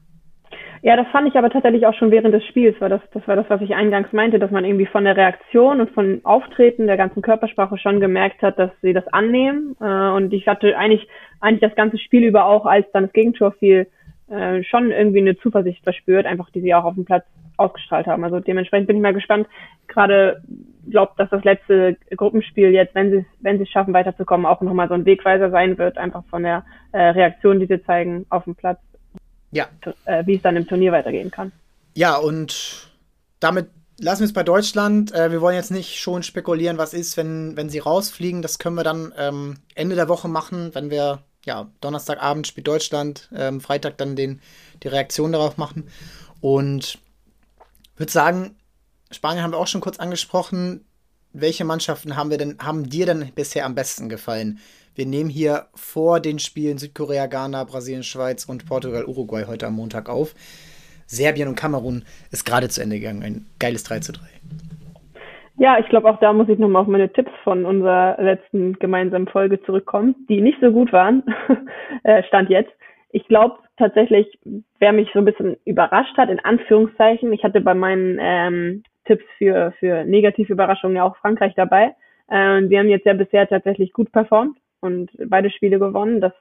Ja, 0.83 0.97
das 0.97 1.09
fand 1.09 1.27
ich 1.27 1.35
aber 1.37 1.51
tatsächlich 1.51 1.87
auch 1.87 1.94
schon 1.94 2.11
während 2.11 2.33
des 2.33 2.44
Spiels, 2.47 2.77
weil 2.81 2.90
das, 2.90 3.01
das 3.12 3.27
war 3.27 3.35
das, 3.35 3.47
was 3.49 3.61
ich 3.61 3.75
eingangs 3.75 4.12
meinte, 4.12 4.38
dass 4.38 4.51
man 4.51 4.64
irgendwie 4.64 4.87
von 4.87 5.05
der 5.05 5.16
Reaktion 5.16 5.81
und 5.81 5.90
von 5.90 6.21
Auftreten 6.23 6.87
der 6.87 6.97
ganzen 6.97 7.21
Körpersprache 7.21 7.79
schon 7.79 7.99
gemerkt 8.01 8.42
hat, 8.42 8.59
dass 8.59 8.71
sie 8.81 8.92
das 8.92 9.07
annehmen. 9.09 9.77
Äh, 9.81 10.11
und 10.11 10.33
ich 10.33 10.47
hatte 10.47 10.77
eigentlich, 10.77 11.09
eigentlich 11.40 11.68
das 11.68 11.75
ganze 11.75 11.99
Spiel 11.99 12.23
über 12.23 12.44
auch, 12.44 12.64
als 12.64 12.87
dann 12.92 13.05
das 13.05 13.12
Gegentor 13.12 13.53
fiel, 13.53 13.88
äh, 14.31 14.62
schon 14.64 14.91
irgendwie 14.91 15.21
eine 15.21 15.38
Zuversicht 15.38 15.83
verspürt, 15.83 16.27
einfach 16.27 16.51
die 16.51 16.61
sie 16.61 16.75
auch 16.75 16.85
auf 16.85 16.95
dem 16.95 17.05
Platz 17.05 17.25
ausgestrahlt 17.57 18.07
haben. 18.07 18.25
Also 18.25 18.41
dementsprechend 18.41 18.87
bin 18.87 18.97
ich 18.97 19.03
mal 19.03 19.14
gespannt. 19.14 19.49
Gerade 19.88 20.43
glaube, 20.88 21.12
dass 21.17 21.31
das 21.31 21.45
letzte 21.45 21.97
Gruppenspiel 22.17 22.71
jetzt, 22.71 22.95
wenn 22.95 23.11
sie 23.11 23.27
wenn 23.41 23.59
sie 23.59 23.64
es 23.64 23.71
schaffen, 23.71 23.95
weiterzukommen, 23.95 24.47
auch 24.47 24.61
nochmal 24.61 24.88
so 24.88 24.95
ein 24.95 25.05
Wegweiser 25.05 25.51
sein 25.51 25.77
wird, 25.79 25.99
einfach 25.99 26.25
von 26.31 26.43
der 26.43 26.64
äh, 26.93 26.99
Reaktion, 26.99 27.61
die 27.61 27.67
sie 27.67 27.83
zeigen 27.85 28.27
auf 28.31 28.45
dem 28.45 28.55
Platz 28.55 28.79
ja. 29.51 29.69
Äh, 30.05 30.27
wie 30.27 30.37
es 30.37 30.43
dann 30.43 30.57
im 30.57 30.67
Turnier 30.67 30.93
weitergehen 30.93 31.31
kann. 31.31 31.53
Ja, 31.95 32.17
und 32.17 32.91
damit 33.41 33.71
lassen 33.99 34.21
wir 34.21 34.27
es 34.27 34.33
bei 34.33 34.43
Deutschland. 34.43 35.12
Äh, 35.14 35.31
wir 35.31 35.41
wollen 35.41 35.57
jetzt 35.57 35.71
nicht 35.71 35.99
schon 35.99 36.23
spekulieren, 36.23 36.79
was 36.79 36.95
ist, 36.95 37.17
wenn, 37.17 37.57
wenn 37.57 37.71
sie 37.71 37.79
rausfliegen. 37.79 38.43
Das 38.43 38.59
können 38.59 38.77
wir 38.77 38.85
dann 38.85 39.12
ähm, 39.17 39.57
Ende 39.75 39.97
der 39.97 40.09
Woche 40.09 40.29
machen, 40.29 40.75
wenn 40.75 40.91
wir, 40.91 41.21
ja, 41.49 41.71
Donnerstagabend 41.81 42.47
spielt 42.47 42.69
Deutschland, 42.69 43.29
ähm, 43.35 43.61
Freitag 43.61 43.97
dann 43.97 44.15
den, 44.15 44.41
die 44.83 44.89
Reaktion 44.89 45.33
darauf 45.33 45.57
machen. 45.57 45.89
Und 46.41 46.99
würde 47.97 48.13
sagen, 48.13 48.55
Spanien 49.11 49.43
haben 49.43 49.53
wir 49.53 49.59
auch 49.59 49.67
schon 49.67 49.81
kurz 49.81 49.99
angesprochen. 49.99 50.85
Welche 51.33 51.65
Mannschaften 51.65 52.17
haben 52.17 52.31
wir 52.31 52.39
denn, 52.39 52.59
haben 52.59 52.89
dir 52.89 53.07
denn 53.07 53.33
bisher 53.35 53.65
am 53.65 53.75
besten 53.75 54.09
gefallen? 54.09 54.61
Wir 54.95 55.07
nehmen 55.07 55.31
hier 55.31 55.69
vor 55.75 56.21
den 56.21 56.39
Spielen 56.39 56.77
Südkorea, 56.77 57.27
Ghana, 57.27 57.65
Brasilien, 57.65 58.03
Schweiz 58.03 58.45
und 58.45 58.67
Portugal, 58.67 59.07
Uruguay 59.07 59.45
heute 59.47 59.67
am 59.67 59.75
Montag 59.75 60.09
auf. 60.09 60.35
Serbien 61.07 61.49
und 61.49 61.55
Kamerun 61.55 62.05
ist 62.31 62.45
gerade 62.45 62.69
zu 62.69 62.83
Ende 62.83 62.99
gegangen. 62.99 63.23
Ein 63.23 63.47
geiles 63.59 63.85
3 63.85 64.01
zu 64.01 64.13
3. 64.13 64.21
Ja, 65.59 65.77
ich 65.81 65.88
glaube, 65.88 66.09
auch 66.09 66.21
da 66.21 66.33
muss 66.33 66.49
ich 66.49 66.59
nochmal 66.59 66.83
auf 66.83 66.88
meine 66.88 67.12
Tipps 67.12 67.33
von 67.42 67.64
unserer 67.66 68.16
letzten 68.23 68.75
gemeinsamen 68.75 69.27
Folge 69.27 69.61
zurückkommen, 69.62 70.14
die 70.29 70.40
nicht 70.40 70.59
so 70.61 70.71
gut 70.73 70.92
waren. 70.92 71.23
Äh, 72.05 72.23
Stand 72.25 72.49
jetzt. 72.49 72.71
Ich 73.11 73.27
glaube 73.27 73.59
tatsächlich, 73.77 74.38
wer 74.79 74.92
mich 74.92 75.11
so 75.12 75.18
ein 75.18 75.25
bisschen 75.25 75.57
überrascht 75.64 76.16
hat, 76.16 76.31
in 76.31 76.38
Anführungszeichen, 76.38 77.33
ich 77.33 77.42
hatte 77.42 77.61
bei 77.61 77.75
meinen 77.75 78.18
ähm, 78.21 78.83
Tipps 79.05 79.25
für, 79.37 79.73
für 79.81 80.05
negative 80.05 80.53
Überraschungen 80.53 80.97
ja 80.97 81.03
auch 81.03 81.16
Frankreich 81.16 81.55
dabei. 81.57 81.97
Äh, 82.31 82.59
und 82.59 82.68
die 82.68 82.79
haben 82.79 82.88
jetzt 82.88 83.05
ja 83.05 83.14
bisher 83.14 83.49
tatsächlich 83.49 83.92
gut 83.92 84.12
performt 84.12 84.59
und 84.81 85.11
beide 85.27 85.51
Spiele 85.51 85.79
gewonnen. 85.79 86.21
Das 86.21 86.33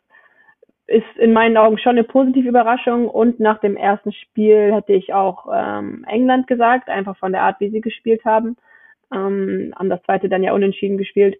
ist 0.85 1.17
in 1.17 1.33
meinen 1.33 1.57
Augen 1.57 1.79
schon 1.79 1.93
eine 1.93 2.03
positive 2.03 2.47
Überraschung. 2.47 3.07
Und 3.07 3.39
nach 3.39 3.59
dem 3.59 3.77
ersten 3.77 4.11
Spiel 4.13 4.73
hätte 4.73 4.93
ich 4.93 5.13
auch 5.13 5.47
ähm, 5.53 6.05
England 6.07 6.47
gesagt, 6.47 6.87
einfach 6.87 7.17
von 7.17 7.31
der 7.31 7.41
Art, 7.41 7.59
wie 7.59 7.69
sie 7.69 7.81
gespielt 7.81 8.23
haben. 8.25 8.57
Ähm, 9.13 9.73
haben 9.75 9.89
das 9.89 10.03
zweite 10.03 10.29
dann 10.29 10.43
ja 10.43 10.53
unentschieden 10.53 10.97
gespielt. 10.97 11.37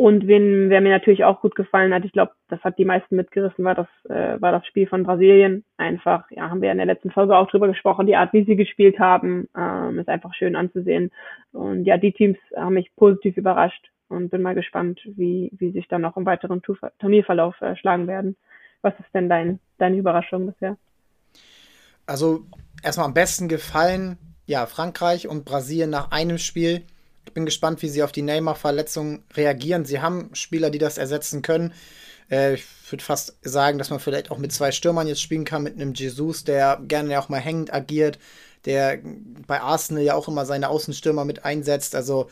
Und 0.00 0.26
wen, 0.26 0.70
wer 0.70 0.80
mir 0.80 0.88
natürlich 0.88 1.24
auch 1.24 1.42
gut 1.42 1.54
gefallen 1.54 1.92
hat, 1.92 2.06
ich 2.06 2.12
glaube, 2.12 2.32
das 2.48 2.58
hat 2.64 2.78
die 2.78 2.86
meisten 2.86 3.16
mitgerissen, 3.16 3.66
war 3.66 3.74
das, 3.74 3.86
äh, 4.08 4.40
war 4.40 4.50
das 4.50 4.66
Spiel 4.66 4.86
von 4.86 5.02
Brasilien. 5.02 5.62
Einfach, 5.76 6.24
ja, 6.30 6.48
haben 6.48 6.62
wir 6.62 6.72
in 6.72 6.78
der 6.78 6.86
letzten 6.86 7.10
Folge 7.10 7.36
auch 7.36 7.50
drüber 7.50 7.68
gesprochen, 7.68 8.06
die 8.06 8.16
Art, 8.16 8.32
wie 8.32 8.44
sie 8.44 8.56
gespielt 8.56 8.98
haben, 8.98 9.46
ähm, 9.54 9.98
ist 9.98 10.08
einfach 10.08 10.32
schön 10.32 10.56
anzusehen. 10.56 11.10
Und 11.52 11.84
ja, 11.84 11.98
die 11.98 12.12
Teams 12.12 12.38
haben 12.56 12.74
mich 12.74 12.90
positiv 12.96 13.36
überrascht 13.36 13.90
und 14.08 14.30
bin 14.30 14.40
mal 14.40 14.54
gespannt, 14.54 15.00
wie, 15.04 15.50
wie 15.58 15.70
sich 15.70 15.86
dann 15.88 16.00
noch 16.00 16.16
im 16.16 16.24
weiteren 16.24 16.62
Turnierverlauf 16.98 17.60
äh, 17.60 17.76
schlagen 17.76 18.06
werden. 18.06 18.36
Was 18.80 18.94
ist 19.00 19.14
denn 19.14 19.28
dein, 19.28 19.60
deine 19.76 19.98
Überraschung 19.98 20.46
bisher? 20.46 20.78
Also 22.06 22.46
erstmal 22.82 23.06
am 23.06 23.12
besten 23.12 23.48
gefallen, 23.48 24.16
ja, 24.50 24.66
Frankreich 24.66 25.28
und 25.28 25.44
Brasilien 25.44 25.90
nach 25.90 26.10
einem 26.10 26.36
Spiel. 26.36 26.82
Ich 27.24 27.32
bin 27.32 27.44
gespannt, 27.44 27.82
wie 27.82 27.88
sie 27.88 28.02
auf 28.02 28.10
die 28.10 28.22
Neymar-Verletzung 28.22 29.22
reagieren. 29.34 29.84
Sie 29.84 30.00
haben 30.00 30.30
Spieler, 30.32 30.70
die 30.70 30.78
das 30.78 30.98
ersetzen 30.98 31.40
können. 31.42 31.72
Äh, 32.28 32.54
ich 32.54 32.64
würde 32.90 33.04
fast 33.04 33.36
sagen, 33.42 33.78
dass 33.78 33.90
man 33.90 34.00
vielleicht 34.00 34.32
auch 34.32 34.38
mit 34.38 34.50
zwei 34.50 34.72
Stürmern 34.72 35.06
jetzt 35.06 35.22
spielen 35.22 35.44
kann, 35.44 35.62
mit 35.62 35.76
einem 35.76 35.94
Jesus, 35.94 36.42
der 36.42 36.80
gerne 36.82 37.20
auch 37.20 37.28
mal 37.28 37.38
hängend 37.38 37.72
agiert, 37.72 38.18
der 38.64 38.98
bei 39.46 39.60
Arsenal 39.60 40.02
ja 40.02 40.14
auch 40.16 40.26
immer 40.26 40.44
seine 40.44 40.68
Außenstürmer 40.68 41.24
mit 41.24 41.44
einsetzt. 41.44 41.94
Also 41.94 42.28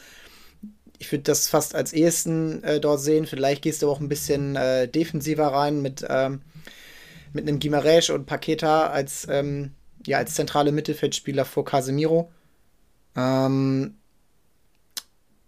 ich 0.98 1.12
würde 1.12 1.22
das 1.22 1.46
fast 1.46 1.76
als 1.76 1.92
ehesten 1.92 2.64
äh, 2.64 2.80
dort 2.80 3.00
sehen. 3.00 3.26
Vielleicht 3.26 3.62
gehst 3.62 3.82
du 3.82 3.88
auch 3.88 4.00
ein 4.00 4.08
bisschen 4.08 4.56
äh, 4.56 4.88
defensiver 4.88 5.46
rein 5.46 5.82
mit, 5.82 6.04
ähm, 6.08 6.42
mit 7.32 7.46
einem 7.46 7.60
Gimaresch 7.60 8.10
und 8.10 8.26
Paqueta 8.26 8.88
als, 8.88 9.24
ähm, 9.30 9.74
ja, 10.06 10.18
als 10.18 10.34
zentrale 10.34 10.72
Mittelfeldspieler 10.72 11.44
vor 11.44 11.64
Casemiro. 11.64 12.30
Ähm, 13.16 13.96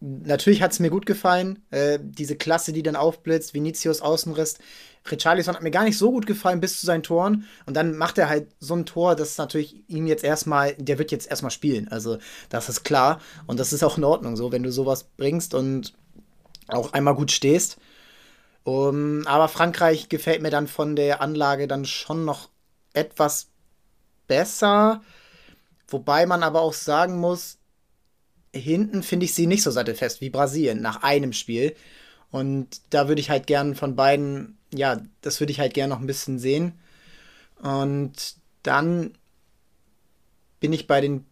natürlich 0.01 0.63
hat 0.63 0.73
es 0.73 0.81
mir 0.81 0.91
gut 0.91 1.07
gefallen. 1.07 1.63
Äh, 1.71 1.99
diese 2.03 2.37
Klasse, 2.37 2.73
die 2.73 2.83
dann 2.83 2.97
aufblitzt, 2.97 3.55
Vinicius 3.55 4.01
Außenriss. 4.01 4.59
Richarlison 5.11 5.55
hat 5.55 5.63
mir 5.63 5.71
gar 5.71 5.85
nicht 5.85 5.97
so 5.97 6.11
gut 6.11 6.27
gefallen 6.27 6.61
bis 6.61 6.81
zu 6.81 6.87
seinen 6.87 7.03
Toren. 7.03 7.47
Und 7.67 7.75
dann 7.75 7.97
macht 7.97 8.19
er 8.19 8.29
halt 8.29 8.49
so 8.59 8.75
ein 8.75 8.87
Tor, 8.87 9.17
das 9.17 9.39
natürlich 9.39 9.83
ihm 9.89 10.07
jetzt 10.07 10.25
erstmal, 10.25 10.75
der 10.75 10.99
wird 10.99 11.11
jetzt 11.13 11.31
erstmal 11.31 11.51
spielen. 11.51 11.89
Also, 11.89 12.19
das 12.49 12.69
ist 12.69 12.85
klar. 12.85 13.21
Und 13.47 13.61
das 13.61 13.73
ist 13.73 13.83
auch 13.83 13.99
in 13.99 14.05
Ordnung 14.05 14.37
so, 14.37 14.53
wenn 14.53 14.63
du 14.63 14.73
sowas 14.73 15.05
bringst 15.17 15.55
und 15.55 15.95
auch 16.69 16.93
einmal 16.93 17.15
gut 17.15 17.31
stehst. 17.31 17.79
Um, 18.63 19.27
aber 19.27 19.49
Frankreich 19.49 20.11
gefällt 20.11 20.43
mir 20.43 20.51
dann 20.51 20.67
von 20.67 20.95
der 20.95 21.23
Anlage 21.23 21.67
dann 21.67 21.87
schon 21.87 22.27
noch 22.27 22.51
etwas 22.93 23.49
besser. 24.31 25.03
Wobei 25.89 26.25
man 26.25 26.43
aber 26.43 26.63
auch 26.63 26.73
sagen 26.73 27.19
muss, 27.19 27.59
hinten 28.55 29.03
finde 29.03 29.27
ich 29.27 29.35
sie 29.35 29.47
nicht 29.47 29.63
so 29.63 29.71
sattelfest 29.71 30.21
wie 30.21 30.31
Brasilien 30.31 30.81
nach 30.81 31.03
einem 31.03 31.33
Spiel. 31.33 31.75
Und 32.31 32.81
da 32.91 33.09
würde 33.09 33.21
ich 33.21 33.29
halt 33.31 33.47
gern 33.47 33.75
von 33.75 33.97
beiden 33.97 34.57
ja, 34.73 35.01
das 35.21 35.41
würde 35.41 35.53
ich 35.53 35.61
halt 35.61 35.75
gerne 35.75 35.93
noch 35.93 36.01
ein 36.01 36.07
bisschen 36.07 36.39
sehen. 36.39 36.79
Und 37.61 38.37
dann 38.63 39.13
bin 40.61 40.73
ich 40.73 40.87
bei 40.87 41.01
den 41.01 41.27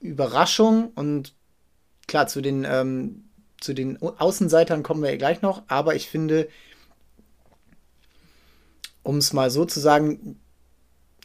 Überraschungen 0.00 0.88
und 0.94 1.34
klar, 2.06 2.26
zu 2.26 2.40
den, 2.40 2.64
ähm, 2.64 3.24
zu 3.60 3.74
den 3.74 4.00
Außenseitern 4.00 4.82
kommen 4.82 5.02
wir 5.02 5.16
gleich 5.16 5.42
noch, 5.42 5.62
aber 5.68 5.94
ich 5.94 6.08
finde, 6.08 6.48
um 9.02 9.18
es 9.18 9.32
mal 9.32 9.50
so 9.50 9.64
zu 9.64 9.80
sagen, 9.80 10.40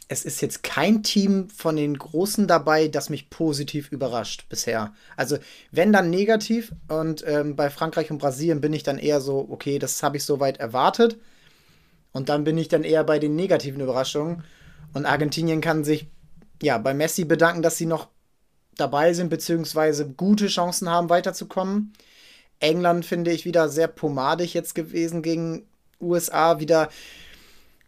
es 0.08 0.24
ist 0.24 0.40
jetzt 0.40 0.62
kein 0.62 1.02
Team 1.02 1.48
von 1.50 1.76
den 1.76 1.98
Großen 1.98 2.46
dabei, 2.46 2.88
das 2.88 3.10
mich 3.10 3.28
positiv 3.28 3.90
überrascht 3.90 4.48
bisher. 4.48 4.94
Also, 5.16 5.38
wenn 5.72 5.92
dann 5.92 6.10
negativ 6.10 6.72
und 6.88 7.24
ähm, 7.26 7.56
bei 7.56 7.70
Frankreich 7.70 8.10
und 8.10 8.18
Brasilien 8.18 8.60
bin 8.60 8.72
ich 8.72 8.84
dann 8.84 8.98
eher 8.98 9.20
so, 9.20 9.46
okay, 9.50 9.78
das 9.78 10.02
habe 10.02 10.16
ich 10.16 10.24
soweit 10.24 10.58
erwartet. 10.58 11.18
Und 12.12 12.28
dann 12.28 12.44
bin 12.44 12.56
ich 12.56 12.68
dann 12.68 12.84
eher 12.84 13.04
bei 13.04 13.18
den 13.18 13.34
negativen 13.34 13.80
Überraschungen. 13.80 14.44
Und 14.94 15.06
Argentinien 15.06 15.60
kann 15.60 15.84
sich 15.84 16.06
ja 16.62 16.78
bei 16.78 16.94
Messi 16.94 17.24
bedanken, 17.24 17.62
dass 17.62 17.76
sie 17.76 17.86
noch 17.86 18.08
dabei 18.76 19.12
sind, 19.12 19.28
beziehungsweise 19.28 20.08
gute 20.08 20.46
Chancen 20.46 20.88
haben, 20.88 21.10
weiterzukommen. 21.10 21.92
England 22.60 23.04
finde 23.04 23.32
ich 23.32 23.44
wieder 23.44 23.68
sehr 23.68 23.88
pomadig 23.88 24.54
jetzt 24.54 24.74
gewesen 24.74 25.22
gegen 25.22 25.66
USA. 26.00 26.60
Wieder, 26.60 26.88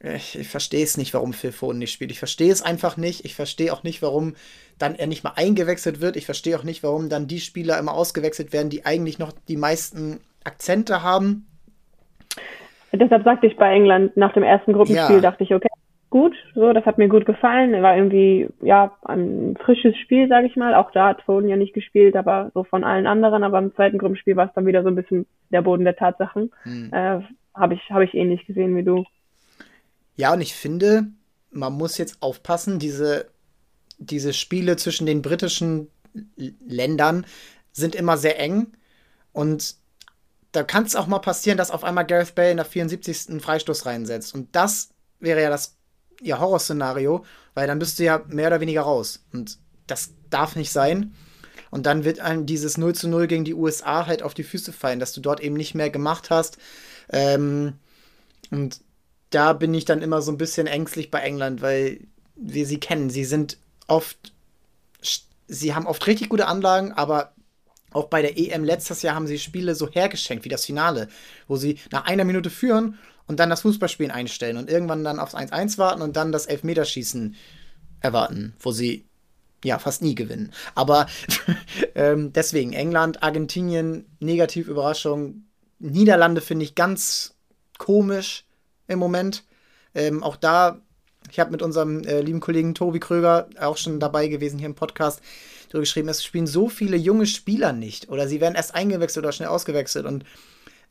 ich, 0.01 0.39
ich 0.39 0.49
verstehe 0.49 0.85
es 0.85 0.97
nicht, 0.97 1.13
warum 1.13 1.33
Phil 1.33 1.53
Foden 1.53 1.79
nicht 1.79 1.93
spielt. 1.93 2.13
Ich 2.13 2.21
verstehe 2.21 2.53
es 2.53 2.63
einfach 2.63 2.97
nicht. 2.97 3.25
Ich 3.25 3.35
verstehe 3.35 3.73
auch 3.73 3.83
nicht, 3.83 4.01
warum 4.01 4.35
dann 4.79 4.95
er 4.95 5.09
nicht 5.09 5.25
mal 5.25 5.33
eingewechselt 5.35 6.01
wird. 6.01 6.17
Ich 6.17 6.27
verstehe 6.27 6.57
auch 6.57 6.63
nicht, 6.63 6.85
warum 6.85 7.09
dann 7.09 7.27
die 7.27 7.41
Spieler 7.41 7.79
immer 7.79 7.95
ausgewechselt 7.95 8.53
werden, 8.53 8.71
die 8.71 8.87
eigentlich 8.87 9.19
noch 9.19 9.33
die 9.49 9.57
meisten 9.57 10.21
Akzente 10.45 11.03
haben. 11.03 11.47
Deshalb 12.93 13.25
sagte 13.25 13.49
ich 13.49 13.57
bei 13.57 13.73
England 13.73 14.17
nach 14.17 14.33
dem 14.33 14.45
ersten 14.45 14.73
Gruppenspiel, 14.73 15.17
ja. 15.17 15.21
dachte 15.21 15.43
ich, 15.43 15.53
okay, 15.53 15.69
gut, 16.11 16.35
so, 16.55 16.73
das 16.73 16.87
hat 16.87 16.97
mir 16.97 17.09
gut 17.09 17.27
gefallen. 17.27 17.83
War 17.83 17.97
irgendwie, 17.97 18.49
ja, 18.63 18.97
ein 19.05 19.57
frisches 19.61 19.97
Spiel, 19.97 20.29
sage 20.29 20.47
ich 20.47 20.55
mal. 20.55 20.75
Auch 20.75 20.93
da 20.93 21.09
hat 21.09 21.23
Foden 21.23 21.49
ja 21.49 21.57
nicht 21.57 21.75
gespielt, 21.75 22.17
aber 22.17 22.53
so 22.55 22.63
von 22.63 22.85
allen 22.85 23.09
anderen. 23.09 23.43
Aber 23.43 23.59
im 23.59 23.75
zweiten 23.75 23.99
Gruppenspiel 23.99 24.37
war 24.37 24.47
es 24.47 24.55
dann 24.55 24.67
wieder 24.67 24.83
so 24.85 24.89
ein 24.89 24.95
bisschen 24.95 25.27
der 25.51 25.63
Boden 25.63 25.85
der 25.85 25.97
Tatsachen. 25.97 26.53
Hm. 26.63 26.91
Äh, 26.93 27.21
Habe 27.55 27.75
ich, 27.75 27.91
hab 27.91 28.01
ich 28.01 28.15
ähnlich 28.15 28.47
gesehen 28.47 28.77
wie 28.77 28.85
du. 28.85 29.05
Ja, 30.19 30.33
und 30.33 30.41
ich 30.41 30.55
finde, 30.55 31.07
man 31.51 31.73
muss 31.73 31.97
jetzt 31.97 32.17
aufpassen, 32.21 32.81
diese, 32.81 33.31
diese 33.99 34.33
Spiele 34.33 34.77
zwischen 34.77 35.07
den 35.07 35.23
britischen 35.23 35.93
Ländern 36.37 37.25
sind 37.73 37.95
immer 37.95 38.19
sehr 38.19 38.41
eng. 38.41 38.73
Und 39.33 39.77
da 40.51 40.65
kann 40.65 40.85
es 40.85 40.97
auch 40.97 41.07
mal 41.07 41.21
passieren, 41.21 41.57
dass 41.57 41.71
auf 41.71 41.85
einmal 41.85 42.05
Gareth 42.05 42.35
Bale 42.35 42.51
in 42.51 42.57
der 42.57 42.67
74. 42.67 43.31
einen 43.31 43.39
Freistoß 43.39 43.87
reinsetzt. 43.87 44.35
Und 44.35 44.49
das 44.57 44.89
wäre 45.21 45.41
ja 45.41 45.51
das 45.51 45.77
ja, 46.21 46.41
Horrorszenario, 46.41 47.25
weil 47.55 47.69
dann 47.69 47.79
bist 47.79 48.01
du 48.01 48.03
ja 48.03 48.21
mehr 48.27 48.49
oder 48.49 48.61
weniger 48.61 48.83
raus. 48.83 49.25
Und 49.33 49.59
das 49.87 50.15
darf 50.31 50.57
nicht 50.57 50.73
sein. 50.73 51.15
Und 51.71 51.87
dann 51.87 52.03
wird 52.03 52.19
einem 52.19 52.45
dieses 52.45 52.77
0 52.77 52.97
zu 52.97 53.07
0 53.07 53.29
gegen 53.29 53.45
die 53.45 53.55
USA 53.55 54.07
halt 54.07 54.25
auf 54.25 54.35
die 54.35 54.43
Füße 54.43 54.73
fallen, 54.73 54.99
dass 54.99 55.13
du 55.13 55.21
dort 55.21 55.39
eben 55.39 55.55
nicht 55.55 55.77
mehr 55.77 55.91
gemacht 55.91 56.29
hast. 56.31 56.59
Ähm, 57.09 57.75
und 58.51 58.81
da 59.31 59.53
bin 59.53 59.75
ich 59.75 59.85
dann 59.85 60.03
immer 60.03 60.23
so 60.23 60.33
ein 60.33 60.39
bisschen 60.39 60.67
ängstlich 60.67 61.11
bei 61.11 61.21
England, 61.21 61.61
weil 61.61 62.01
wir 62.37 62.67
sie 62.67 62.81
kennen. 62.81 63.11
Sie 63.11 63.25
sind 63.25 63.59
oft, 63.87 64.33
sie 65.47 65.75
haben 65.75 65.87
oft 65.87 66.07
richtig 66.07 66.29
gute 66.29 66.47
Anlagen, 66.47 66.93
aber 66.93 67.33
auch 67.93 68.07
bei 68.07 68.23
der 68.23 68.39
EM 68.39 68.65
letztes 68.65 69.03
Jahr 69.03 69.15
haben 69.15 69.27
sie 69.27 69.39
Spiele 69.39 69.75
so 69.75 69.89
hergeschenkt 69.91 70.45
wie 70.45 70.51
das 70.51 70.65
Finale, 70.65 71.09
wo 71.47 71.57
sie 71.57 71.79
nach 71.91 72.05
einer 72.05 72.25
Minute 72.25 72.51
führen 72.51 72.99
und 73.27 73.41
dann 73.41 73.51
das 73.51 73.63
Fußballspielen 73.63 74.13
einstellen 74.13 74.57
und 74.57 74.71
irgendwann 74.71 75.05
dann 75.05 75.19
aufs 75.19 75.35
1-1 75.35 75.79
warten 75.79 76.03
und 76.03 76.17
dann 76.17 76.33
das 76.33 76.47
Elfmeterschießen 76.47 77.35
erwarten, 78.01 78.55
wo 78.61 78.73
sie 78.73 79.07
ja 79.65 79.79
fast 79.79 80.03
nie 80.03 80.15
gewinnen. 80.15 80.53
Aber 80.75 81.07
ähm, 81.95 82.33
deswegen 82.33 82.73
England, 82.73 83.23
Argentinien, 83.23 84.07
negativ 84.21 84.69
Überraschung. 84.69 85.45
Niederlande 85.79 86.41
finde 86.41 86.65
ich 86.65 86.75
ganz 86.75 87.35
komisch 87.79 88.45
im 88.89 88.99
Moment. 88.99 89.45
Ähm, 89.95 90.23
auch 90.23 90.37
da, 90.37 90.81
ich 91.31 91.39
habe 91.39 91.53
mit 91.53 91.63
unserem 91.63 92.03
äh, 92.05 92.21
lieben 92.21 92.41
Kollegen 92.41 92.75
Tobi 92.75 93.01
Kröger 93.01 93.49
auch 93.61 93.77
schon 93.77 94.01
dabei 94.01 94.29
gewesen 94.29 94.59
hier 94.59 94.67
im 94.67 94.75
Podcast 94.75 95.21
darüber 95.69 95.83
geschrieben, 95.83 96.09
es 96.09 96.25
spielen 96.25 96.47
so 96.47 96.69
viele 96.69 96.97
junge 96.97 97.27
Spieler 97.27 97.73
nicht 97.73 98.09
oder 98.09 98.27
sie 98.27 98.41
werden 98.41 98.55
erst 98.55 98.75
eingewechselt 98.75 99.25
oder 99.25 99.33
schnell 99.33 99.49
ausgewechselt 99.49 100.07
und 100.07 100.25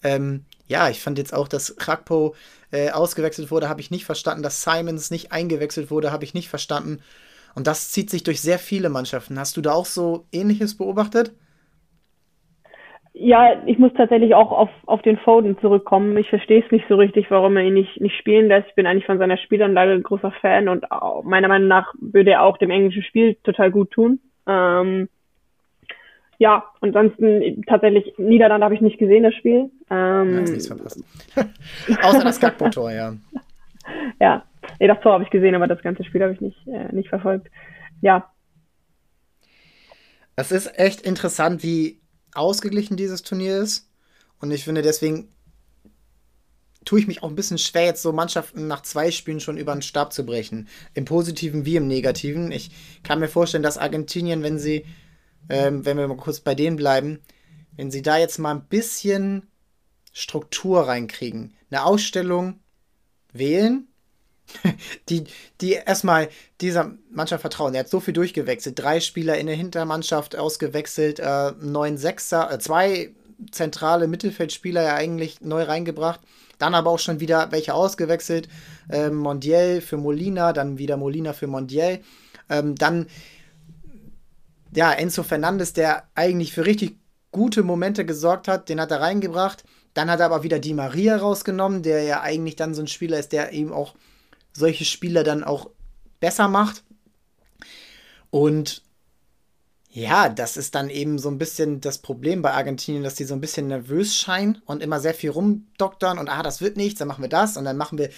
ähm, 0.03 0.45
ja, 0.67 0.89
ich 0.89 1.01
fand 1.01 1.17
jetzt 1.17 1.33
auch, 1.33 1.47
dass 1.47 1.75
Rakpo 1.79 2.36
äh, 2.71 2.91
ausgewechselt 2.91 3.51
wurde, 3.51 3.69
habe 3.69 3.81
ich 3.81 3.91
nicht 3.91 4.05
verstanden. 4.05 4.43
Dass 4.43 4.63
Simons 4.63 5.12
nicht 5.12 5.31
eingewechselt 5.31 5.89
wurde, 5.89 6.12
habe 6.12 6.23
ich 6.23 6.33
nicht 6.33 6.49
verstanden. 6.49 7.01
Und 7.55 7.67
das 7.67 7.91
zieht 7.91 8.10
sich 8.10 8.23
durch 8.23 8.41
sehr 8.41 8.60
viele 8.60 8.89
Mannschaften. 8.89 9.39
Hast 9.39 9.57
du 9.57 9.62
da 9.62 9.71
auch 9.71 9.86
so 9.86 10.27
Ähnliches 10.31 10.77
beobachtet? 10.77 11.31
Ja, 13.19 13.63
ich 13.65 13.80
muss 13.80 13.91
tatsächlich 13.93 14.36
auch 14.36 14.51
auf, 14.51 14.69
auf 14.86 15.01
den 15.01 15.17
Foden 15.17 15.58
zurückkommen. 15.60 16.15
Ich 16.17 16.30
verstehe 16.30 16.63
es 16.63 16.71
nicht 16.71 16.86
so 16.88 16.95
richtig, 16.95 17.32
warum 17.32 17.58
er 17.58 17.63
ihn 17.63 17.73
nicht, 17.73 17.99
nicht 17.99 18.15
spielen 18.15 18.47
lässt. 18.47 18.67
Ich 18.69 18.75
bin 18.75 18.86
eigentlich 18.86 19.08
von 19.08 19.17
seiner 19.17 19.38
Spielanlage 19.38 19.93
ein 19.93 20.03
großer 20.03 20.32
Fan 20.39 20.67
und 20.67 20.86
meiner 21.23 21.47
Meinung 21.47 21.67
nach 21.67 21.93
würde 21.99 22.32
er 22.32 22.43
auch 22.43 22.58
dem 22.58 22.69
englischen 22.69 23.01
Spiel 23.01 23.36
total 23.43 23.71
gut 23.71 23.89
tun. 23.89 24.19
Ähm, 24.45 25.10
ja, 26.38 26.65
ansonsten 26.82 27.63
tatsächlich 27.65 28.13
Niederlande 28.17 28.65
habe 28.65 28.75
ich 28.75 28.82
nicht 28.82 28.99
gesehen, 28.99 29.23
das 29.23 29.34
Spiel. 29.34 29.71
Ähm, 29.89 30.34
ja, 30.36 30.41
nichts 30.41 30.67
verpasst. 30.67 31.03
Außer 32.03 32.23
das 32.23 32.39
Gagbo-Tor, 32.39 32.91
ja. 32.91 33.13
Ja, 34.19 34.43
nee, 34.80 34.88
das 34.88 34.99
Tor 34.99 35.13
habe 35.13 35.23
ich 35.23 35.30
gesehen, 35.30 35.56
aber 35.56 35.65
das 35.65 35.82
ganze 35.82 36.03
Spiel 36.03 36.21
habe 36.21 36.34
ich 36.34 36.41
nicht, 36.41 36.67
äh, 36.67 36.93
nicht 36.93 37.08
verfolgt. 37.08 37.47
Ja. 38.01 38.30
Es 40.36 40.51
ist 40.51 40.77
echt 40.77 41.01
interessant, 41.01 41.63
wie 41.63 42.01
ausgeglichen 42.38 42.97
dieses 42.97 43.23
Turnier 43.23 43.58
ist. 43.58 43.89
Und 44.39 44.52
ich 44.52 44.63
finde, 44.63 44.82
deswegen 44.82 45.30
tue 46.86 47.00
ich 47.00 47.08
mich 47.08 47.23
auch 47.23 47.30
ein 47.30 47.36
bisschen 47.36 47.58
schwer, 47.58 47.86
jetzt 47.86 48.02
so 48.02 48.13
Mannschaften 48.13 48.67
nach 48.67 48.82
zwei 48.82 49.12
Spielen 49.12 49.39
schon 49.39 49.58
über 49.58 49.73
den 49.73 49.82
Stab 49.82 50.13
zu 50.13 50.26
brechen. 50.26 50.69
Im 50.93 51.06
Positiven 51.06 51.65
wie 51.65 51.76
im 51.76 51.88
Negativen. 51.88 52.52
Ich 52.52 52.71
kann 53.04 53.19
mir 53.19 53.28
vorstellen, 53.28 53.63
dass 53.63 53.78
Argentinien, 53.78 54.43
wenn 54.43 54.58
sie 54.58 54.86
ähm, 55.50 55.86
wenn 55.86 55.97
wir 55.97 56.08
mal 56.08 56.17
kurz 56.17 56.39
bei 56.39 56.56
denen 56.56 56.76
bleiben, 56.76 57.19
wenn 57.76 57.91
sie 57.91 58.02
da 58.02 58.17
jetzt 58.17 58.38
mal 58.38 58.56
ein 58.56 58.67
bisschen 58.67 59.47
Struktur 60.13 60.88
reinkriegen, 60.88 61.54
eine 61.69 61.84
Ausstellung 61.84 62.60
wählen, 63.34 63.88
die, 65.10 65.25
die 65.62 65.73
erstmal 65.73 66.29
dieser 66.62 66.91
Mannschaft 67.12 67.41
vertrauen. 67.41 67.73
Er 67.73 67.81
hat 67.81 67.89
so 67.89 67.99
viel 67.99 68.13
durchgewechselt, 68.13 68.79
drei 68.79 68.99
Spieler 68.99 69.38
in 69.38 69.47
der 69.47 69.55
Hintermannschaft 69.55 70.36
ausgewechselt, 70.36 71.19
äh, 71.19 71.51
neun 71.60 71.97
Sechser, 71.97 72.51
äh, 72.51 72.60
zwei 72.60 73.12
zentrale 73.51 74.07
Mittelfeldspieler 74.07 74.81
ja 74.81 74.95
eigentlich 74.95 75.41
neu 75.41 75.63
reingebracht. 75.63 76.21
Dann 76.57 76.73
aber 76.73 76.89
auch 76.89 76.99
schon 76.99 77.19
wieder 77.19 77.51
welche 77.51 77.73
ausgewechselt. 77.73 78.47
Ähm, 78.89 79.15
Mondiel 79.15 79.81
für 79.81 79.97
Molina, 79.97 80.53
dann 80.53 80.77
wieder 80.79 80.97
Molina 80.97 81.33
für 81.33 81.47
Mondiel. 81.47 81.99
Ähm, 82.49 82.75
dann 82.75 83.07
ja, 84.75 84.91
Enzo 84.91 85.23
Fernandes, 85.23 85.73
der 85.73 86.03
eigentlich 86.15 86.53
für 86.53 86.65
richtig 86.65 86.97
gute 87.31 87.63
Momente 87.63 88.05
gesorgt 88.05 88.47
hat, 88.47 88.69
den 88.69 88.81
hat 88.81 88.91
er 88.91 89.01
reingebracht. 89.01 89.63
Dann 89.93 90.10
hat 90.10 90.19
er 90.19 90.27
aber 90.27 90.43
wieder 90.43 90.60
Di 90.60 90.73
Maria 90.73 91.17
rausgenommen, 91.17 91.83
der 91.83 92.03
ja 92.03 92.21
eigentlich 92.21 92.55
dann 92.55 92.73
so 92.73 92.81
ein 92.81 92.88
Spieler 92.88 93.19
ist, 93.19 93.31
der 93.31 93.53
eben 93.53 93.73
auch 93.73 93.95
solche 94.58 94.86
Spieler 94.86 95.24
dann 95.24 95.43
auch 95.43 95.70
besser 96.20 96.48
macht. 96.48 96.84
Und 98.30 98.82
ja, 99.89 100.30
das 100.30 100.58
ist 100.58 100.76
dann 100.76 100.89
eben 100.89 101.17
so 101.17 101.30
ein 101.30 101.38
bisschen 101.38 101.82
das 101.82 102.00
Problem 102.00 102.41
bei 102.41 102.54
Argentinien, 102.54 103.04
dass 103.04 103.15
die 103.15 103.24
so 103.24 103.34
ein 103.34 103.41
bisschen 103.41 103.67
nervös 103.67 104.15
scheinen 104.15 104.62
und 104.65 104.84
immer 104.84 105.00
sehr 105.00 105.13
viel 105.13 105.30
rumdoktern 105.30 106.20
und 106.20 106.30
ah, 106.30 106.43
das 106.43 106.62
wird 106.62 106.78
nichts, 106.78 107.00
dann 107.00 107.08
machen 107.08 107.24
wir 107.24 107.30
das 107.30 107.58
und 107.58 107.65
dann 107.65 107.78
machen 107.78 107.98
wir 107.98 108.10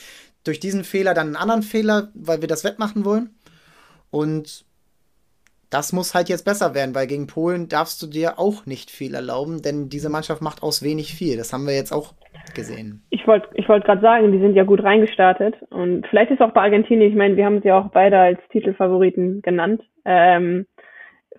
durch 0.43 0.60
diesen 0.60 0.84
Fehler 0.84 1.13
dann 1.13 1.28
einen 1.28 1.36
anderen 1.36 1.63
Fehler, 1.63 2.12
weil 2.15 2.41
wir 2.41 2.47
das 2.47 2.63
wettmachen 2.63 3.06
wollen. 3.06 3.36
Und 4.10 4.65
das 5.69 5.93
muss 5.93 6.15
halt 6.15 6.29
jetzt 6.29 6.45
besser 6.45 6.73
werden, 6.73 6.95
weil 6.95 7.08
gegen 7.08 7.27
Polen 7.27 7.67
darfst 7.69 8.01
du 8.01 8.08
dir 8.08 8.39
auch 8.39 8.65
nicht 8.65 8.89
viel 8.89 9.13
erlauben, 9.13 9.62
denn 9.62 9.89
diese 9.89 10.10
Mannschaft 10.10 10.41
macht 10.41 10.63
aus 10.63 10.84
wenig 10.84 11.13
viel. 11.13 11.38
Das 11.38 11.53
haben 11.53 11.67
wir 11.67 11.75
jetzt 11.75 11.91
auch 11.91 12.13
gesehen. 12.55 13.03
Ich 13.10 13.27
wollte 13.27 13.49
ich 13.53 13.69
wollt 13.69 13.86
gerade 13.86 14.01
sagen, 14.01 14.32
die 14.32 14.39
sind 14.39 14.55
ja 14.55 14.63
gut 14.63 14.84
reingestartet. 14.84 15.55
Und 15.69 16.08
vielleicht 16.08 16.32
ist 16.32 16.41
auch 16.41 16.51
bei 16.51 16.62
Argentinien, 16.62 17.10
ich 17.10 17.15
meine, 17.15 17.38
wir 17.38 17.45
haben 17.45 17.62
sie 17.62 17.71
auch 17.71 17.89
beide 17.91 18.17
als 18.17 18.39
Titelfavoriten 18.51 19.41
genannt. 19.41 19.84
Ähm, 20.05 20.65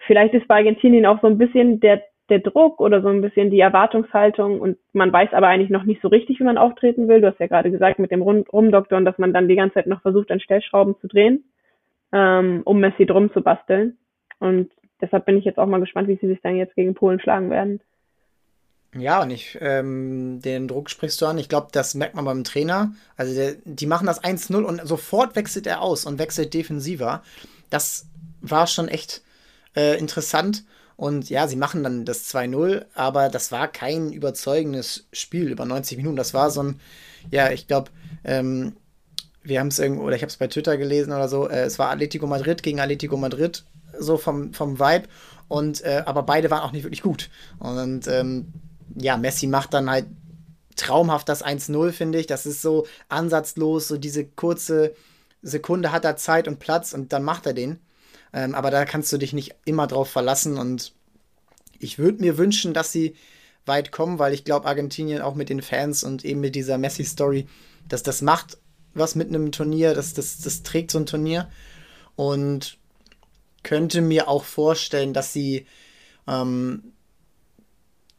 vielleicht 0.07 0.35
ist 0.35 0.47
bei 0.47 0.57
Argentinien 0.57 1.07
auch 1.07 1.21
so 1.21 1.27
ein 1.27 1.39
bisschen 1.39 1.81
der, 1.81 2.03
der 2.29 2.39
Druck 2.39 2.81
oder 2.81 3.03
so 3.03 3.09
ein 3.09 3.21
bisschen 3.21 3.51
die 3.51 3.61
Erwartungshaltung 3.61 4.61
und 4.61 4.79
man 4.93 5.13
weiß 5.13 5.33
aber 5.33 5.49
eigentlich 5.49 5.71
noch 5.71 5.85
nicht 5.85 6.01
so 6.01 6.09
richtig, 6.09 6.39
wie 6.39 6.45
man 6.45 6.59
auftreten 6.59 7.09
will. 7.09 7.21
Du 7.21 7.27
hast 7.27 7.41
ja 7.41 7.49
gerade 7.49 7.73
gesagt 7.73 7.99
mit 7.99 8.13
dem 8.13 8.23
Rumdoktoren, 8.23 9.05
dass 9.05 9.19
man 9.19 9.33
dann 9.33 9.49
die 9.49 9.57
ganze 9.57 9.75
Zeit 9.75 9.89
noch 9.89 10.03
versucht, 10.03 10.31
an 10.31 10.39
Stellschrauben 10.39 10.95
zu 11.01 11.09
drehen, 11.09 11.45
ähm, 12.13 12.63
um 12.65 12.79
Messi 12.79 13.07
drum 13.07 13.33
zu 13.33 13.43
basteln. 13.43 13.99
Und 14.41 14.71
deshalb 15.01 15.27
bin 15.27 15.39
ich 15.39 15.45
jetzt 15.45 15.59
auch 15.59 15.67
mal 15.67 15.81
gespannt, 15.81 16.09
wie 16.09 16.19
sie 16.21 16.27
sich 16.27 16.41
dann 16.43 16.57
jetzt 16.57 16.75
gegen 16.75 16.95
Polen 16.95 17.21
schlagen 17.21 17.51
werden. 17.51 17.81
Ja, 18.97 19.23
und 19.23 19.31
ich, 19.31 19.57
ähm, 19.61 20.41
den 20.43 20.67
Druck 20.67 20.91
sprichst 20.91 21.21
du 21.23 21.27
an. 21.27 21.39
Ich 21.39 21.49
glaube, 21.49 21.69
das 21.71 21.95
merkt 21.95 22.17
man 22.17 22.25
beim 22.25 22.43
Trainer. 22.43 22.93
Also, 23.17 23.35
der, 23.35 23.55
die 23.65 23.87
machen 23.87 24.07
das 24.07 24.23
1-0 24.23 24.65
und 24.65 24.85
sofort 24.85 25.37
wechselt 25.37 25.69
er 25.69 25.81
aus 25.81 26.05
und 26.05 26.19
wechselt 26.19 26.55
defensiver. 26.55 27.23
Das 27.71 28.07
war 28.41 28.67
schon 28.67 28.89
echt 28.89 29.23
äh, 29.77 29.97
interessant. 29.97 30.65
Und 30.97 31.31
ja, 31.31 31.47
sie 31.47 31.57
machen 31.57 31.83
dann 31.83 32.05
das 32.05 32.29
2-0, 32.35 32.85
aber 32.95 33.29
das 33.29 33.53
war 33.53 33.69
kein 33.69 34.13
überzeugendes 34.13 35.07
Spiel 35.13 35.49
über 35.49 35.65
90 35.65 35.97
Minuten. 35.97 36.17
Das 36.17 36.35
war 36.35 36.51
so 36.51 36.63
ein, 36.63 36.81
ja, 37.31 37.51
ich 37.53 37.69
glaube, 37.69 37.91
ähm, 38.25 38.75
wir 39.43 39.61
haben 39.61 39.69
es 39.69 39.79
irgendwo, 39.79 40.03
oder 40.03 40.17
ich 40.17 40.23
habe 40.23 40.31
es 40.31 40.37
bei 40.37 40.49
Twitter 40.49 40.77
gelesen 40.77 41.13
oder 41.13 41.29
so, 41.29 41.49
äh, 41.49 41.63
es 41.63 41.79
war 41.79 41.91
Atletico 41.91 42.27
Madrid 42.27 42.63
gegen 42.63 42.81
Atletico 42.81 43.17
Madrid 43.17 43.65
so 43.99 44.17
vom, 44.17 44.53
vom 44.53 44.79
Vibe. 44.79 45.09
Und, 45.49 45.83
äh, 45.85 46.03
aber 46.07 46.23
beide 46.23 46.51
waren 46.51 46.63
auch 46.63 46.73
nicht 46.73 46.85
wirklich 46.85 47.03
gut. 47.03 47.29
Und 47.59 48.07
ähm, 48.07 48.53
ja, 48.95 49.17
Messi 49.17 49.47
macht 49.47 49.75
dann 49.75 49.91
halt 49.91 50.07
traumhaft 50.77 51.29
das 51.29 51.45
1-0, 51.45 51.93
finde 51.93 52.19
ich. 52.19 52.27
Das 52.27 52.47
ist 52.47 52.63
so 52.63 52.87
ansatzlos, 53.09 53.89
so 53.89 53.99
diese 53.99 54.25
kurze 54.25 54.95
Sekunde 55.43 55.93
hat 55.93 56.05
er 56.05 56.17
Zeit 56.17 56.49
und 56.49 56.59
Platz 56.59 56.93
und 56.93 57.13
dann 57.13 57.25
macht 57.25 57.47
er 57.47 57.53
den. 57.53 57.81
Ähm, 58.33 58.55
aber 58.55 58.71
da 58.71 58.85
kannst 58.85 59.13
du 59.13 59.19
dich 59.19 59.33
nicht 59.33 59.57
immer 59.65 59.87
drauf 59.87 60.09
verlassen 60.09 60.57
und 60.57 60.93
ich 61.79 61.99
würde 61.99 62.21
mir 62.21 62.39
wünschen, 62.39 62.75
dass 62.75 62.93
sie 62.93 63.17
weit 63.67 63.91
kommen, 63.91 64.19
weil 64.19 64.35
ich 64.35 64.45
glaube, 64.45 64.69
Argentinien 64.69 65.23
auch 65.23 65.35
mit 65.35 65.49
den 65.49 65.63
Fans 65.63 66.05
und 66.05 66.25
eben 66.25 66.41
mit 66.41 66.55
dieser 66.55 66.79
Messi-Story, 66.79 67.47
dass 67.89 68.03
das 68.03 68.23
macht 68.23 68.59
was 68.95 69.15
mit 69.15 69.29
einem 69.29 69.53
Turnier, 69.53 69.95
das, 69.95 70.15
das, 70.15 70.41
das 70.41 70.63
trägt 70.63 70.91
so 70.91 70.99
ein 70.99 71.07
Turnier. 71.07 71.49
Und 72.17 72.79
könnte 73.63 74.01
mir 74.01 74.29
auch 74.29 74.45
vorstellen, 74.45 75.13
dass 75.13 75.33
sie, 75.33 75.67
ähm, 76.27 76.93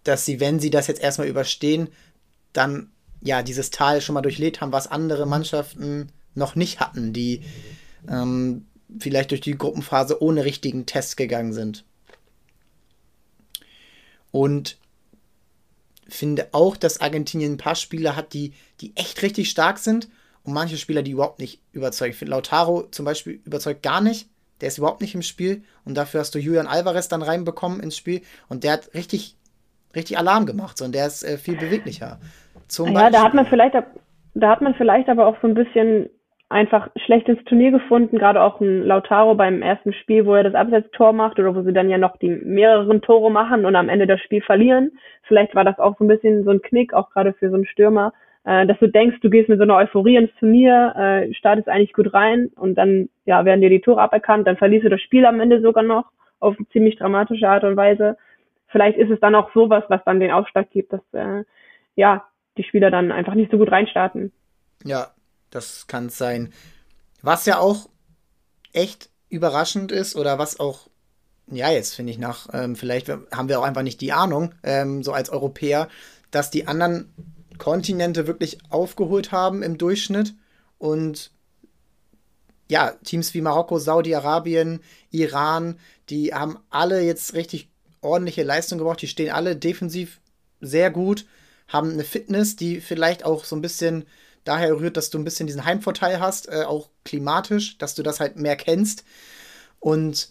dass 0.04 0.25
sie, 0.25 0.39
wenn 0.39 0.60
sie 0.60 0.69
das 0.69 0.88
jetzt 0.88 1.01
erstmal 1.01 1.27
überstehen, 1.27 1.89
dann 2.54 2.91
ja 3.21 3.43
dieses 3.43 3.69
Tal 3.71 4.01
schon 4.01 4.13
mal 4.13 4.21
durchlebt 4.21 4.62
haben, 4.62 4.71
was 4.71 4.88
andere 4.88 5.25
Mannschaften 5.25 6.12
noch 6.34 6.56
nicht 6.56 6.80
hatten, 6.80 7.13
die 7.13 7.41
ähm, 8.08 8.65
vielleicht 8.99 9.32
durch 9.32 9.41
die 9.41 9.58
Gruppenphase 9.58 10.21
ohne 10.21 10.43
richtigen 10.43 10.86
Test 10.86 11.17
gegangen 11.17 11.54
sind. 11.54 11.86
Und 14.32 14.77
finde 16.08 16.49
auch, 16.51 16.75
dass 16.77 17.01
Argentinien 17.01 17.54
ein 17.54 17.58
paar 17.58 17.75
Spieler 17.75 18.15
hat, 18.15 18.34
die, 18.34 18.54
die 18.82 18.95
echt 18.95 19.21
richtig 19.21 19.49
stark 19.49 19.77
sind 19.77 20.10
und 20.43 20.54
manche 20.54 20.77
Spieler, 20.77 21.04
die 21.04 21.12
überhaupt 21.12 21.39
nicht 21.39 21.62
überzeugen. 21.71 22.12
Ich 22.12 22.17
finde 22.17 22.32
Lautaro 22.32 22.88
zum 22.91 23.06
Beispiel 23.06 23.41
überzeugt 23.45 23.84
gar 23.84 24.01
nicht. 24.01 24.27
Der 24.62 24.67
ist 24.67 24.78
überhaupt 24.78 25.02
nicht 25.02 25.15
im 25.15 25.21
Spiel 25.21 25.63
und 25.86 25.97
dafür 25.97 26.19
hast 26.19 26.34
du 26.36 26.39
Julian 26.39 26.67
Alvarez 26.67 27.08
dann 27.08 27.21
reinbekommen 27.21 27.80
ins 27.80 27.97
Spiel 27.97 28.21
und 28.50 28.63
der 28.63 28.74
hat 28.74 28.93
richtig, 28.93 29.36
richtig 29.95 30.17
Alarm 30.17 30.45
gemacht 30.45 30.78
so, 30.78 30.86
und 30.86 30.95
der 30.95 31.08
ist 31.08 31.24
äh, 31.24 31.38
viel 31.38 31.58
beweglicher. 31.58 32.19
Zum 32.67 32.88
ja, 32.88 32.93
Beispiel. 32.93 33.12
da 33.12 33.24
hat 33.24 33.34
man 33.34 33.45
vielleicht, 33.47 33.76
da 34.34 34.50
hat 34.50 34.62
man 34.62 34.76
vielleicht 34.76 35.10
aber 35.10 35.28
auch 35.28 35.36
so 35.41 35.47
ein 35.47 35.56
bisschen 35.56 36.10
einfach 36.52 36.89
schlecht 37.06 37.28
ins 37.30 37.43
Turnier 37.45 37.71
gefunden, 37.71 38.17
gerade 38.17 38.41
auch 38.41 38.60
ein 38.60 38.84
Lautaro 38.84 39.36
beim 39.36 39.62
ersten 39.62 39.93
Spiel, 39.93 40.26
wo 40.26 40.36
er 40.36 40.43
das 40.43 40.54
Absetztor 40.54 41.13
macht 41.13 41.39
oder 41.39 41.56
wo 41.56 41.63
sie 41.63 41.74
dann 41.74 41.89
ja 41.89 41.97
noch 41.97 42.17
die 42.17 42.30
mehreren 42.30 43.02
Tore 43.02 43.32
machen 43.32 43.65
und 43.65 43.76
am 43.76 43.89
Ende 43.89 44.06
das 44.06 44.19
Spiel 44.21 44.41
verlieren. 44.41 44.91
Vielleicht 45.24 45.56
war 45.56 45.63
das 45.63 45.80
auch 45.80 45.97
so 45.97 46.04
ein 46.04 46.10
bisschen 46.10 46.43
so 46.43 46.52
ein 46.52 46.62
Knick, 46.62 46.93
auch 46.93 47.10
gerade 47.10 47.34
für 47.34 47.50
so 47.50 47.56
einen 47.56 47.65
Stürmer. 47.65 48.13
Äh, 48.43 48.65
dass 48.65 48.80
du 48.80 48.88
denkst, 48.88 49.19
du 49.21 49.30
gehst 49.30 49.49
mit 49.49 49.60
so 49.60 49.63
einer 49.63 49.75
Euphorie 49.75 50.15
ins 50.15 50.34
Turnier, 50.39 50.93
äh, 50.97 51.34
startest 51.34 51.69
eigentlich 51.69 51.93
gut 51.93 52.13
rein 52.13 52.49
und 52.56 52.75
dann 52.75 53.10
ja 53.25 53.45
werden 53.45 53.62
dir 53.62 53.69
die 53.69 53.82
Tore 53.82 54.01
aberkannt, 54.01 54.47
dann 54.47 54.58
verlierst 54.58 54.86
du 54.86 54.89
das 54.89 55.01
Spiel 55.01 55.25
am 55.25 55.39
Ende 55.39 55.62
sogar 55.62 55.84
noch 55.84 56.06
auf 56.39 56.56
eine 56.58 56.67
ziemlich 56.69 56.97
dramatische 56.97 57.47
Art 57.47 57.63
und 57.63 57.77
Weise. 57.77 58.17
Vielleicht 58.67 58.97
ist 58.97 59.12
es 59.12 59.19
dann 59.19 59.36
auch 59.36 59.54
sowas, 59.54 59.84
was 59.89 60.01
dann 60.06 60.19
den 60.19 60.32
Aufschlag 60.32 60.71
gibt, 60.71 60.93
dass 60.93 61.01
äh, 61.13 61.43
ja 61.95 62.25
die 62.58 62.63
Spieler 62.63 62.89
dann 62.89 63.12
einfach 63.12 63.36
nicht 63.36 63.51
so 63.51 63.58
gut 63.58 63.71
reinstarten. 63.71 64.32
Ja, 64.84 65.08
das 65.51 65.88
kann 65.88 66.08
es 66.08 66.17
sein. 66.17 66.51
Was 67.21 67.45
ja 67.45 67.60
auch 67.60 67.89
echt 68.73 69.10
überraschend 69.30 69.91
ist 69.91 70.15
oder 70.15 70.39
was 70.39 70.60
auch 70.60 70.88
ja, 71.51 71.69
jetzt 71.69 71.95
finde 71.95 72.12
ich 72.12 72.17
nach, 72.17 72.47
ähm, 72.54 72.75
vielleicht 72.75 73.10
haben 73.10 73.49
wir 73.49 73.60
auch 73.60 73.65
einfach 73.65 73.82
nicht 73.82 73.99
die 73.99 74.13
Ahnung, 74.13 74.54
ähm, 74.63 75.04
so 75.04 75.12
als 75.12 75.30
Europäer, 75.30 75.89
dass 76.32 76.49
die 76.49 76.65
anderen 76.65 77.13
Kontinente 77.62 78.26
wirklich 78.26 78.58
aufgeholt 78.69 79.32
haben 79.32 79.62
im 79.62 79.78
Durchschnitt 79.78 80.34
und 80.80 81.30
ja, 82.67 82.93
Teams 83.04 83.36
wie 83.36 83.41
Marokko, 83.41 83.78
Saudi-Arabien, 83.78 84.80
Iran, 85.12 85.78
die 86.10 86.34
haben 86.34 86.58
alle 86.71 87.02
jetzt 87.02 87.36
richtig 87.36 87.69
ordentliche 88.02 88.41
Leistung 88.41 88.80
gebracht. 88.80 89.00
Die 89.04 89.08
stehen 89.08 89.30
alle 89.30 89.56
defensiv 89.56 90.21
sehr 90.60 90.89
gut, 90.89 91.28
haben 91.67 91.91
eine 91.91 92.04
Fitness, 92.04 92.56
die 92.56 92.82
vielleicht 92.82 93.26
auch 93.26 93.45
so 93.45 93.56
ein 93.56 93.62
bisschen 93.62 94.06
daher 94.43 94.80
rührt, 94.80 94.97
dass 94.97 95.12
du 95.12 95.19
ein 95.19 95.24
bisschen 95.24 95.45
diesen 95.45 95.65
Heimvorteil 95.65 96.19
hast, 96.19 96.50
äh, 96.50 96.63
auch 96.63 96.89
klimatisch, 97.06 97.78
dass 97.78 97.93
du 97.93 98.02
das 98.02 98.19
halt 98.19 98.38
mehr 98.38 98.56
kennst. 98.56 99.04
Und 99.80 100.30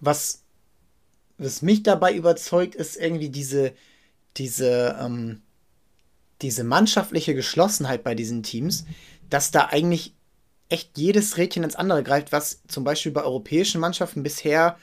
was, 0.00 0.42
was 1.38 1.62
mich 1.62 1.84
dabei 1.84 2.12
überzeugt, 2.12 2.74
ist 2.74 2.96
irgendwie 2.96 3.28
diese, 3.28 3.72
diese, 4.36 4.98
ähm, 5.00 5.42
diese 6.42 6.64
mannschaftliche 6.64 7.34
Geschlossenheit 7.34 8.02
bei 8.02 8.14
diesen 8.14 8.42
Teams, 8.42 8.84
dass 9.30 9.50
da 9.50 9.66
eigentlich 9.66 10.14
echt 10.68 10.96
jedes 10.98 11.36
Rädchen 11.36 11.64
ins 11.64 11.76
andere 11.76 12.02
greift, 12.02 12.32
was 12.32 12.62
zum 12.66 12.84
Beispiel 12.84 13.12
bei 13.12 13.22
europäischen 13.22 13.80
Mannschaften 13.80 14.22
bisher 14.22 14.78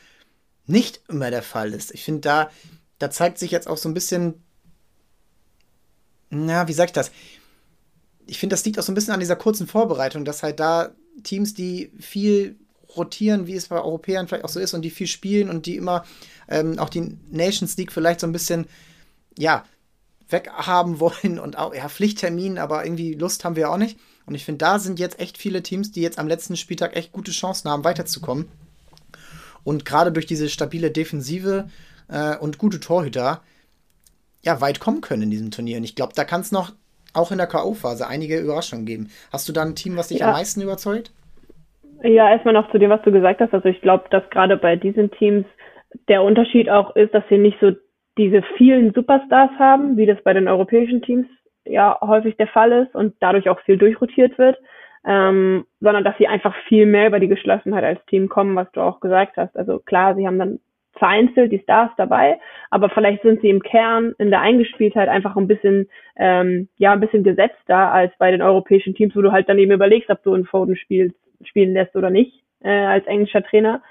nicht 0.65 1.01
immer 1.09 1.31
der 1.31 1.41
Fall 1.41 1.73
ist. 1.73 1.93
Ich 1.93 2.03
finde, 2.03 2.21
da, 2.21 2.51
da 2.99 3.09
zeigt 3.09 3.39
sich 3.39 3.51
jetzt 3.51 3.67
auch 3.67 3.77
so 3.77 3.89
ein 3.89 3.95
bisschen, 3.95 4.35
na, 6.29 6.67
wie 6.67 6.73
sag 6.73 6.85
ich 6.85 6.93
das? 6.93 7.11
Ich 8.27 8.37
finde, 8.37 8.53
das 8.53 8.63
liegt 8.63 8.77
auch 8.77 8.83
so 8.83 8.91
ein 8.91 8.95
bisschen 8.95 9.13
an 9.13 9.19
dieser 9.19 9.35
kurzen 9.35 9.65
Vorbereitung, 9.65 10.25
dass 10.25 10.43
halt 10.43 10.59
da 10.59 10.91
Teams, 11.23 11.55
die 11.55 11.91
viel 11.99 12.55
rotieren, 12.95 13.47
wie 13.47 13.55
es 13.55 13.67
bei 13.67 13.81
Europäern 13.81 14.27
vielleicht 14.27 14.45
auch 14.45 14.49
so 14.49 14.59
ist 14.59 14.73
und 14.73 14.83
die 14.83 14.89
viel 14.91 15.07
spielen 15.07 15.49
und 15.49 15.65
die 15.65 15.75
immer 15.75 16.05
ähm, 16.47 16.77
auch 16.79 16.89
die 16.89 17.17
Nations 17.31 17.77
League 17.77 17.91
vielleicht 17.91 18.19
so 18.19 18.27
ein 18.27 18.31
bisschen, 18.31 18.67
ja, 19.37 19.65
weghaben 20.29 20.99
wollen 20.99 21.39
und 21.39 21.57
auch, 21.57 21.73
ja, 21.73 21.89
Pflichttermin, 21.89 22.57
aber 22.57 22.85
irgendwie 22.85 23.13
Lust 23.13 23.45
haben 23.45 23.55
wir 23.55 23.69
auch 23.69 23.77
nicht. 23.77 23.99
Und 24.25 24.35
ich 24.35 24.45
finde, 24.45 24.59
da 24.59 24.79
sind 24.79 24.99
jetzt 24.99 25.19
echt 25.19 25.37
viele 25.37 25.63
Teams, 25.63 25.91
die 25.91 26.01
jetzt 26.01 26.19
am 26.19 26.27
letzten 26.27 26.55
Spieltag 26.55 26.95
echt 26.95 27.11
gute 27.11 27.31
Chancen 27.31 27.69
haben, 27.69 27.83
weiterzukommen. 27.83 28.47
Und 29.63 29.85
gerade 29.85 30.11
durch 30.11 30.25
diese 30.25 30.49
stabile 30.49 30.91
Defensive 30.91 31.69
äh, 32.09 32.37
und 32.37 32.57
gute 32.57 32.79
Torhüter, 32.79 33.41
ja, 34.43 34.61
weit 34.61 34.79
kommen 34.79 35.01
können 35.01 35.23
in 35.23 35.31
diesem 35.31 35.51
Turnier. 35.51 35.77
Und 35.77 35.83
ich 35.83 35.95
glaube, 35.95 36.13
da 36.15 36.23
kann 36.23 36.41
es 36.41 36.51
noch 36.51 36.71
auch 37.13 37.31
in 37.31 37.37
der 37.37 37.47
K.O.-Phase 37.47 38.03
einige 38.03 38.39
Überraschungen 38.39 38.85
geben. 38.85 39.09
Hast 39.31 39.49
du 39.49 39.53
da 39.53 39.63
ein 39.63 39.75
Team, 39.75 39.97
was 39.97 40.09
dich 40.09 40.19
ja. 40.19 40.27
am 40.27 40.33
meisten 40.33 40.61
überzeugt? 40.61 41.11
Ja, 42.03 42.29
erstmal 42.29 42.53
noch 42.53 42.71
zu 42.71 42.77
dem, 42.77 42.89
was 42.89 43.01
du 43.01 43.11
gesagt 43.11 43.41
hast. 43.41 43.53
Also 43.53 43.67
ich 43.67 43.81
glaube, 43.81 44.05
dass 44.09 44.29
gerade 44.29 44.55
bei 44.57 44.75
diesen 44.75 45.11
Teams 45.11 45.45
der 46.07 46.23
Unterschied 46.23 46.69
auch 46.69 46.95
ist, 46.95 47.13
dass 47.13 47.23
sie 47.29 47.37
nicht 47.37 47.57
so 47.59 47.71
diese 48.17 48.41
vielen 48.57 48.93
Superstars 48.93 49.51
haben, 49.59 49.97
wie 49.97 50.05
das 50.05 50.21
bei 50.23 50.33
den 50.33 50.47
europäischen 50.47 51.01
Teams 51.01 51.27
ja 51.65 51.97
häufig 52.01 52.35
der 52.37 52.47
Fall 52.47 52.71
ist 52.71 52.95
und 52.95 53.15
dadurch 53.19 53.49
auch 53.49 53.59
viel 53.61 53.77
durchrotiert 53.77 54.37
wird, 54.37 54.57
ähm, 55.05 55.65
sondern 55.79 56.03
dass 56.03 56.17
sie 56.17 56.27
einfach 56.27 56.55
viel 56.67 56.85
mehr 56.85 57.07
über 57.07 57.19
die 57.19 57.27
Geschlossenheit 57.27 57.83
als 57.83 58.05
Team 58.05 58.27
kommen, 58.27 58.55
was 58.55 58.71
du 58.71 58.81
auch 58.81 58.99
gesagt 58.99 59.37
hast. 59.37 59.55
Also 59.55 59.79
klar, 59.79 60.15
sie 60.15 60.27
haben 60.27 60.39
dann 60.39 60.59
vereinzelt 60.93 61.51
die 61.51 61.59
Stars 61.59 61.91
dabei, 61.97 62.39
aber 62.69 62.89
vielleicht 62.89 63.21
sind 63.21 63.41
sie 63.41 63.49
im 63.49 63.61
Kern 63.61 64.13
in 64.17 64.31
der 64.31 64.41
Eingespieltheit 64.41 65.07
einfach 65.07 65.37
ein 65.37 65.47
bisschen, 65.47 65.87
ähm, 66.17 66.67
ja, 66.77 66.91
ein 66.91 66.99
bisschen 66.99 67.23
gesetzter 67.23 67.91
als 67.91 68.11
bei 68.17 68.31
den 68.31 68.41
europäischen 68.41 68.95
Teams, 68.95 69.15
wo 69.15 69.21
du 69.21 69.31
halt 69.31 69.47
dann 69.47 69.59
eben 69.59 69.71
überlegst, 69.71 70.09
ob 70.09 70.21
du 70.23 70.33
einen 70.33 70.45
Foden 70.45 70.75
spielst, 70.75 71.15
spielen 71.45 71.73
lässt 71.73 71.95
oder 71.95 72.09
nicht, 72.09 72.43
äh, 72.61 72.69
als 72.69 73.05
englischer 73.07 73.43
Trainer 73.43 73.81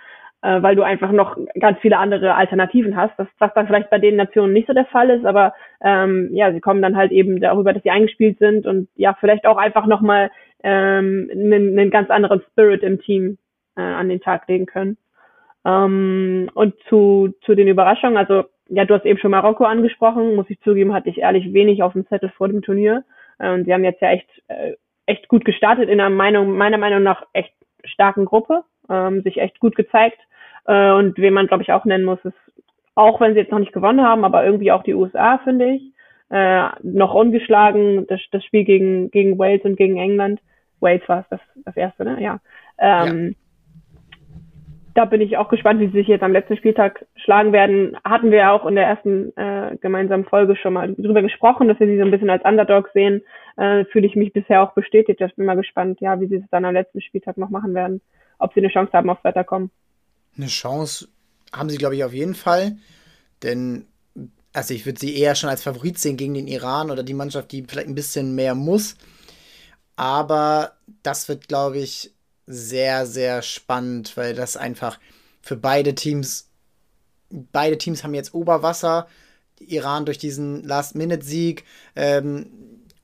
äh, 0.43 0.63
weil 0.63 0.77
du 0.77 0.83
einfach 0.83 1.11
noch 1.13 1.37
ganz 1.59 1.79
viele 1.81 1.99
andere 1.99 2.35
Alternativen 2.35 2.97
hast, 2.97 3.13
das, 3.19 3.29
was 3.39 3.53
dann 3.55 3.67
vielleicht 3.67 3.91
bei 3.91 3.99
den 3.99 4.17
Nationen 4.17 4.53
nicht 4.53 4.69
so 4.69 4.73
der 4.73 4.87
Fall 4.87 5.11
ist, 5.11 5.25
aber 5.25 5.53
ähm, 5.83 6.31
ja, 6.33 6.53
sie 6.53 6.61
kommen 6.61 6.83
dann 6.83 6.97
halt 6.97 7.13
eben 7.13 7.41
darüber, 7.41 7.73
dass 7.73 7.83
sie 7.83 7.91
eingespielt 7.91 8.39
sind 8.39 8.67
und 8.67 8.89
ja, 8.95 9.17
vielleicht 9.19 9.47
auch 9.47 9.57
einfach 9.57 9.87
nochmal 9.87 10.31
ähm, 10.63 11.29
einen, 11.33 11.79
einen 11.79 11.91
ganz 11.91 12.11
anderen 12.11 12.43
Spirit 12.51 12.83
im 12.83 13.01
Team 13.01 13.39
äh, 13.77 13.81
an 13.83 14.09
den 14.09 14.21
Tag 14.21 14.49
legen 14.49 14.67
können. 14.67 14.97
Ähm, 15.65 16.51
und 16.55 16.75
zu, 16.89 17.35
zu 17.43 17.55
den 17.55 17.69
Überraschungen, 17.69 18.17
also 18.17 18.45
ja, 18.69 18.85
du 18.85 18.95
hast 18.95 19.07
eben 19.07 19.19
schon 19.19 19.31
Marokko 19.31 19.65
angesprochen, 19.65 20.35
muss 20.35 20.51
ich 20.51 20.61
zugeben, 20.61 20.93
hatte 20.93 21.09
ich 21.09 21.19
ehrlich 21.19 21.53
wenig 21.53 21.83
auf 21.83 21.95
dem 21.95 22.07
Zettel 22.07 22.31
vor 22.31 22.49
dem 22.49 22.63
Turnier. 22.63 23.05
Äh, 23.39 23.53
und 23.53 23.65
sie 23.65 23.73
haben 23.73 23.85
jetzt 23.85 24.03
ja 24.03 24.11
echt, 24.11 24.29
äh, 24.49 24.75
echt 25.07 25.29
gut 25.29 25.45
gestartet 25.45 25.89
in 25.89 26.01
einer 26.01 26.11
Meinung, 26.11 26.57
meiner 26.57 26.79
Meinung 26.79 27.03
nach 27.03 27.25
echt 27.33 27.53
starken 27.85 28.25
Gruppe, 28.25 28.65
ähm, 28.91 29.23
sich 29.23 29.39
echt 29.39 29.59
gut 29.61 29.75
gezeigt. 29.75 30.19
Äh, 30.69 30.93
und 30.93 31.19
wen 31.19 31.35
man, 31.35 31.47
glaube 31.47 31.63
ich, 31.63 31.73
auch 31.73 31.85
nennen 31.87 32.05
muss, 32.05 32.19
ist, 32.25 32.37
auch 32.95 33.21
wenn 33.21 33.33
sie 33.33 33.41
jetzt 33.41 33.51
noch 33.51 33.59
nicht 33.59 33.73
gewonnen 33.73 34.03
haben, 34.03 34.25
aber 34.25 34.45
irgendwie 34.45 34.71
auch 34.71 34.83
die 34.83 34.95
USA, 34.95 35.39
finde 35.39 35.73
ich. 35.73 35.83
Äh, 36.31 36.69
noch 36.83 37.15
ungeschlagen, 37.15 38.07
das, 38.07 38.21
das 38.31 38.45
Spiel 38.45 38.65
gegen, 38.65 39.11
gegen 39.11 39.39
Wales 39.39 39.65
und 39.65 39.77
gegen 39.77 39.97
England. 39.97 40.41
Wales 40.81 41.09
war 41.09 41.21
es 41.21 41.27
das, 41.31 41.41
das 41.65 41.77
erste, 41.77 42.05
ne? 42.05 42.23
Ja. 42.23 42.41
Ähm, 42.79 43.29
ja. 43.29 43.35
Da 44.95 45.05
bin 45.07 45.21
ich 45.21 45.39
auch 45.39 45.49
gespannt, 45.49 45.81
wie 45.81 45.87
sie 45.87 45.99
sich 45.99 46.09
jetzt 46.09 46.25
am 46.25 46.33
letzten 46.33 46.57
Spieltag 46.57 47.07
schlagen 47.17 47.53
werden. 47.53 47.97
Hatten 48.05 48.31
wir 48.31 48.51
auch 48.51 48.67
in 48.67 48.75
der 48.75 48.87
ersten 48.87 49.35
äh, 49.37 49.77
gemeinsamen 49.81 50.25
Folge 50.25 50.57
schon 50.57 50.73
mal 50.75 50.93
drüber 50.93 51.23
gesprochen, 51.23 51.69
dass 51.69 51.81
wir 51.81 51.87
sie 51.87 51.97
so 51.97 52.05
ein 52.05 52.11
bisschen 52.11 52.31
als 52.31 52.45
Underdog 52.45 52.91
sehen. 52.93 53.23
Äh, 53.57 53.85
Fühle 53.87 54.07
ich 54.07 54.17
mich 54.17 54.33
bisher 54.33 54.63
auch 54.63 54.75
bestätigt. 54.75 55.21
Ich 55.21 55.37
bin 55.37 55.47
mal 55.47 55.55
gespannt, 55.55 56.01
ja, 56.01 56.21
wie 56.21 56.27
sie 56.27 56.37
es 56.37 56.51
dann 56.51 56.65
am 56.65 56.75
letzten 56.75 57.01
Spieltag 57.01 57.39
noch 57.39 57.49
machen 57.49 57.75
werden. 57.75 58.03
Ob 58.39 58.53
sie 58.53 58.61
eine 58.61 58.69
Chance 58.69 58.93
haben 58.93 59.09
aufs 59.09 59.25
Weiterkommen 59.25 59.71
eine 60.39 60.47
Chance 60.49 61.09
haben 61.53 61.71
sie, 61.71 61.79
glaube 61.79 61.97
ich, 61.97 62.05
auf 62.05 62.13
jeden 62.13 62.35
Fall. 62.35 62.77
Denn, 63.43 63.87
also 64.53 64.75
ich 64.75 64.87
würde 64.87 65.01
sie 65.01 65.17
eher 65.17 65.35
schon 65.35 65.51
als 65.51 65.63
Favorit 65.63 65.99
sehen 65.99 66.17
gegen 66.17 66.35
den 66.35 66.49
Iran 66.49 66.91
oder 66.91 67.03
die 67.03 67.15
Mannschaft, 67.15 67.53
die 67.53 67.65
vielleicht 67.69 67.89
ein 67.89 67.95
bisschen 67.95 68.35
mehr 68.35 68.55
muss. 68.55 68.97
Aber 69.97 70.77
das 71.03 71.29
wird, 71.29 71.49
glaube 71.49 71.79
ich, 71.79 72.15
sehr, 72.47 73.07
sehr 73.07 73.43
spannend, 73.43 74.17
weil 74.17 74.35
das 74.35 74.57
einfach 74.57 74.99
für 75.43 75.57
beide 75.57 75.95
Teams, 75.95 76.49
beide 77.31 77.79
Teams 77.79 78.05
haben 78.05 78.15
jetzt 78.15 78.35
Oberwasser. 78.35 79.09
Iran 79.61 80.07
durch 80.07 80.19
diesen 80.19 80.63
Last-Minute-Sieg, 80.63 81.65
ähm, 81.97 82.47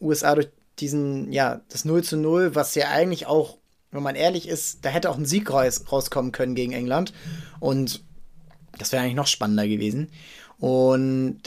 USA 0.01 0.35
durch 0.35 0.49
diesen, 0.79 1.33
ja, 1.33 1.61
das 1.69 1.85
0 1.85 2.05
zu 2.05 2.17
0, 2.17 2.55
was 2.55 2.75
ja 2.75 2.89
eigentlich 2.89 3.27
auch 3.27 3.59
wenn 3.95 4.03
man 4.03 4.17
ehrlich 4.17 4.49
ist, 4.49 4.85
da 4.85 4.89
hätte 4.89 5.09
auch 5.09 5.17
ein 5.17 5.25
Sieg 5.25 5.51
raus, 5.53 5.85
rauskommen 5.91 6.33
können 6.33 6.57
gegen 6.57 6.73
England. 6.73 7.15
Und 7.61 8.03
das 8.77 8.91
wäre 8.91 9.03
eigentlich 9.03 9.15
noch 9.15 9.29
spannender 9.29 9.69
gewesen. 9.69 10.11
Und 10.59 11.41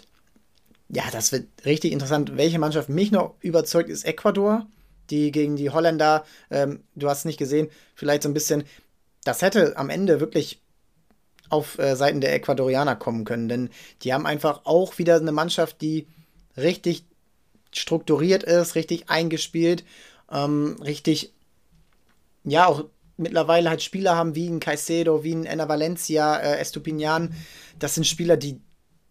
ja, 0.87 1.03
das 1.11 1.33
wird 1.33 1.47
richtig 1.65 1.91
interessant. 1.91 2.37
Welche 2.37 2.57
Mannschaft 2.57 2.87
mich 2.87 3.11
noch 3.11 3.35
überzeugt, 3.41 3.89
ist 3.89 4.05
Ecuador, 4.05 4.65
die 5.09 5.31
gegen 5.31 5.57
die 5.57 5.71
Holländer, 5.71 6.23
ähm, 6.49 6.83
du 6.95 7.09
hast 7.09 7.19
es 7.19 7.25
nicht 7.25 7.37
gesehen, 7.37 7.69
vielleicht 7.95 8.23
so 8.23 8.29
ein 8.29 8.33
bisschen, 8.33 8.63
das 9.25 9.41
hätte 9.41 9.75
am 9.75 9.89
Ende 9.89 10.21
wirklich 10.21 10.61
auf 11.49 11.77
äh, 11.79 11.97
Seiten 11.97 12.21
der 12.21 12.33
Ecuadorianer 12.33 12.95
kommen 12.95 13.25
können, 13.25 13.49
denn 13.49 13.69
die 14.03 14.13
haben 14.13 14.25
einfach 14.25 14.61
auch 14.63 14.97
wieder 14.97 15.17
eine 15.17 15.33
Mannschaft, 15.33 15.81
die 15.81 16.07
richtig 16.55 17.03
strukturiert 17.73 18.43
ist, 18.43 18.75
richtig 18.75 19.09
eingespielt, 19.09 19.83
ähm, 20.31 20.77
richtig 20.81 21.33
ja 22.49 22.67
auch 22.67 22.85
mittlerweile 23.17 23.69
halt 23.69 23.81
Spieler 23.81 24.15
haben 24.15 24.35
wie 24.35 24.47
ein 24.47 24.59
Caicedo, 24.59 25.23
wie 25.23 25.33
ein 25.33 25.45
Enna 25.45 25.67
Valencia, 25.67 26.37
äh, 26.37 26.59
Estupinian. 26.59 27.33
Das 27.79 27.95
sind 27.95 28.05
Spieler, 28.05 28.37
die, 28.37 28.61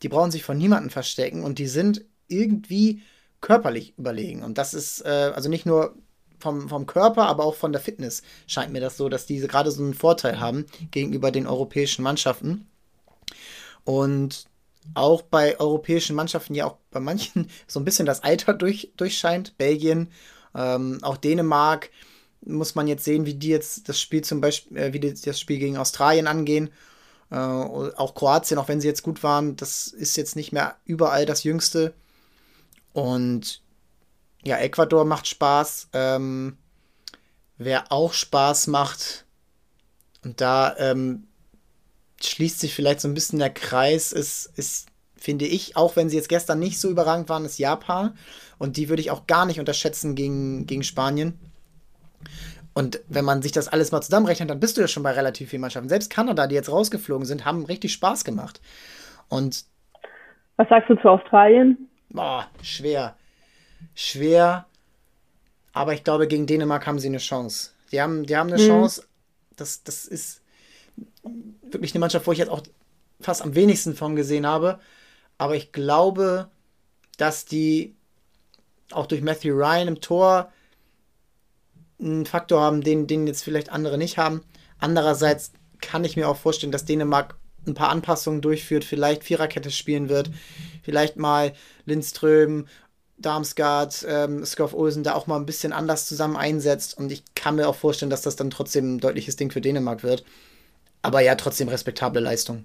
die 0.03 0.09
brauchen 0.09 0.31
sich 0.31 0.45
von 0.45 0.57
niemandem 0.57 0.91
verstecken 0.91 1.43
und 1.43 1.59
die 1.59 1.67
sind 1.67 2.05
irgendwie 2.29 3.03
körperlich 3.41 3.95
überlegen. 3.99 4.43
Und 4.43 4.59
das 4.59 4.75
ist 4.75 5.05
äh, 5.05 5.33
also 5.35 5.49
nicht 5.49 5.67
nur 5.67 5.97
vom, 6.39 6.69
vom 6.69 6.87
Körper, 6.87 7.27
aber 7.27 7.45
auch 7.45 7.55
von 7.55 7.73
der 7.73 7.81
Fitness 7.81 8.23
scheint 8.47 8.73
mir 8.73 8.81
das 8.81 8.97
so, 8.97 9.09
dass 9.09 9.27
diese 9.27 9.49
gerade 9.49 9.71
so 9.71 9.83
einen 9.83 9.95
Vorteil 9.95 10.41
haben 10.41 10.67
gegenüber 10.91 11.31
den 11.31 11.47
europäischen 11.47 12.03
Mannschaften. 12.03 12.69
Und 13.85 14.47
auch 14.95 15.23
bei 15.23 15.59
europäischen 15.59 16.15
Mannschaften 16.15 16.55
ja 16.55 16.67
auch 16.67 16.77
bei 16.91 17.01
manchen 17.01 17.51
so 17.67 17.81
ein 17.81 17.85
bisschen 17.85 18.07
das 18.07 18.23
Alter 18.23 18.55
durch, 18.55 18.93
durchscheint. 18.97 19.57
Belgien, 19.59 20.11
ähm, 20.55 20.99
auch 21.03 21.17
Dänemark 21.17 21.91
muss 22.47 22.75
man 22.75 22.89
jetzt 22.89 23.05
sehen, 23.05 23.27
wie 23.27 23.35
die 23.35 23.49
jetzt 23.49 23.89
das 23.89 24.01
Spiel 24.01 24.23
zum 24.23 24.41
Beispiel, 24.41 24.77
äh, 24.77 24.93
wie 24.93 25.01
die 25.01 25.15
das 25.15 25.41
Spiel 25.41 25.59
gegen 25.59 25.77
Australien 25.77 26.27
angehen. 26.27 26.71
Äh, 27.31 27.37
auch 27.37 28.15
Kroatien, 28.15 28.59
auch 28.59 28.69
wenn 28.69 28.81
sie 28.81 28.89
jetzt 28.89 29.03
gut 29.03 29.23
waren, 29.23 29.57
das 29.57 29.89
ist 29.89 30.17
jetzt 30.17 30.37
nicht 30.37 30.53
mehr 30.53 30.77
überall 30.85 31.27
das 31.27 31.45
Jüngste. 31.45 31.93
Und 32.93 33.63
ja, 34.45 34.59
Ecuador 34.59 35.05
macht 35.05 35.27
Spaß. 35.27 35.89
Ähm, 35.93 36.57
wer 37.59 37.91
auch 37.91 38.13
Spaß 38.13 38.69
macht, 38.69 39.27
und 40.27 40.41
da 40.41 40.77
ähm, 40.79 41.29
schließt 42.21 42.59
sich 42.59 42.75
vielleicht 42.75 43.01
so 43.01 43.07
ein 43.07 43.15
bisschen 43.15 43.39
der 43.39 43.51
Kreis, 43.51 44.11
ist, 44.11 44.51
ist, 44.57 44.87
finde 45.15 45.47
ich, 45.47 45.77
auch 45.77 45.95
wenn 45.95 46.11
sie 46.11 46.17
jetzt 46.17 46.29
gestern 46.29 46.59
nicht 46.59 46.81
so 46.81 46.91
überragend 46.91 47.29
waren, 47.29 47.45
ist 47.45 47.59
Japan. 47.59 48.19
Und 48.59 48.77
die 48.77 48.89
würde 48.89 49.03
ich 49.03 49.13
auch 49.13 49.29
gar 49.29 49.47
nicht 49.47 49.61
unterschätzen 49.61 50.17
gegen, 50.17 50.67
gegen 50.67 50.83
Spanien. 50.83 51.39
Und 52.75 53.01
wenn 53.09 53.25
man 53.25 53.41
sich 53.41 53.53
das 53.53 53.69
alles 53.69 53.91
mal 53.91 54.03
zusammenrechnet, 54.03 54.51
dann 54.51 54.61
bist 54.61 54.77
du 54.77 54.83
ja 54.83 54.89
schon 54.89 55.03
bei 55.03 55.13
relativ 55.13 55.49
vielen 55.49 55.63
Mannschaften. 55.63 55.89
Selbst 55.89 56.11
Kanada, 56.11 56.47
die 56.47 56.55
jetzt 56.55 56.71
rausgeflogen 56.71 57.27
sind, 57.27 57.47
haben 57.47 57.65
richtig 57.65 57.93
Spaß 57.95 58.25
gemacht. 58.25 58.61
Und 59.29 59.65
was 60.57 60.69
sagst 60.69 60.91
du 60.91 60.97
zu 60.97 61.09
Australien? 61.09 61.89
Boah, 62.11 62.49
schwer. 62.63 63.17
Schwer. 63.95 64.67
Aber 65.73 65.95
ich 65.95 66.05
glaube, 66.05 66.29
gegen 66.29 66.47
Dänemark 66.47 66.87
haben 66.87 66.99
sie 66.99 67.09
eine 67.09 67.19
Chance. 67.19 67.71
Die 67.93 68.01
haben, 68.01 68.25
die 68.25 68.37
haben 68.37 68.53
eine 68.53 68.63
mhm. 68.63 68.67
Chance. 68.67 69.07
Das, 69.57 69.83
das 69.83 70.05
ist 70.05 70.43
wirklich 71.63 71.95
eine 71.95 72.01
Mannschaft, 72.01 72.27
wo 72.27 72.33
ich 72.33 72.39
jetzt 72.39 72.51
auch 72.51 72.63
fast 73.21 73.43
am 73.43 73.55
wenigsten 73.55 73.95
von 73.95 74.17
gesehen 74.17 74.47
habe. 74.47 74.81
Aber 75.39 75.55
ich 75.57 75.73
glaube, 75.73 76.49
dass 77.19 77.45
die 77.45 77.95
auch 78.93 79.07
durch 79.07 79.23
Matthew 79.23 79.55
Ryan 79.55 79.89
im 79.89 80.01
Tor 80.01 80.53
einen 82.01 82.27
Faktor 82.27 82.61
haben, 82.61 82.83
den, 82.83 83.07
den 83.07 83.27
jetzt 83.27 83.43
vielleicht 83.43 83.71
andere 83.71 83.99
nicht 83.99 84.19
haben. 84.19 84.43
Andererseits 84.79 85.53
kann 85.81 86.05
ich 86.05 86.17
mir 86.17 86.29
auch 86.29 86.37
vorstellen, 86.37 86.73
dass 86.73 86.85
Dänemark 86.85 87.37
ein 87.67 87.75
paar 87.75 87.89
Anpassungen 87.89 88.41
durchführt, 88.41 88.85
vielleicht 88.85 89.25
Viererkette 89.25 89.71
spielen 89.71 90.09
wird, 90.09 90.31
vielleicht 90.83 91.17
mal 91.17 91.53
Lindström, 91.85 92.67
Darmstadt, 93.19 94.05
ähm, 94.09 94.45
Skoff 94.45 94.75
Olsen 94.75 95.03
da 95.03 95.15
auch 95.15 95.27
mal 95.27 95.37
ein 95.37 95.47
bisschen 95.47 95.73
anders 95.73 96.07
zusammen 96.07 96.37
einsetzt. 96.37 96.97
Und 96.99 97.11
ich 97.11 97.23
kann 97.35 97.57
mir 97.57 97.67
auch 97.69 97.75
vorstellen, 97.75 98.11
dass 98.11 98.23
das 98.23 98.37
dann 98.37 98.51
trotzdem 98.51 98.97
ein 98.97 99.01
deutliches 99.01 99.37
Ding 99.37 99.51
für 99.51 99.61
Dänemark 99.61 100.03
wird. 100.03 100.25
Aber 101.03 101.21
ja, 101.21 101.35
trotzdem 101.35 101.69
respektable 101.69 102.21
Leistung. 102.21 102.65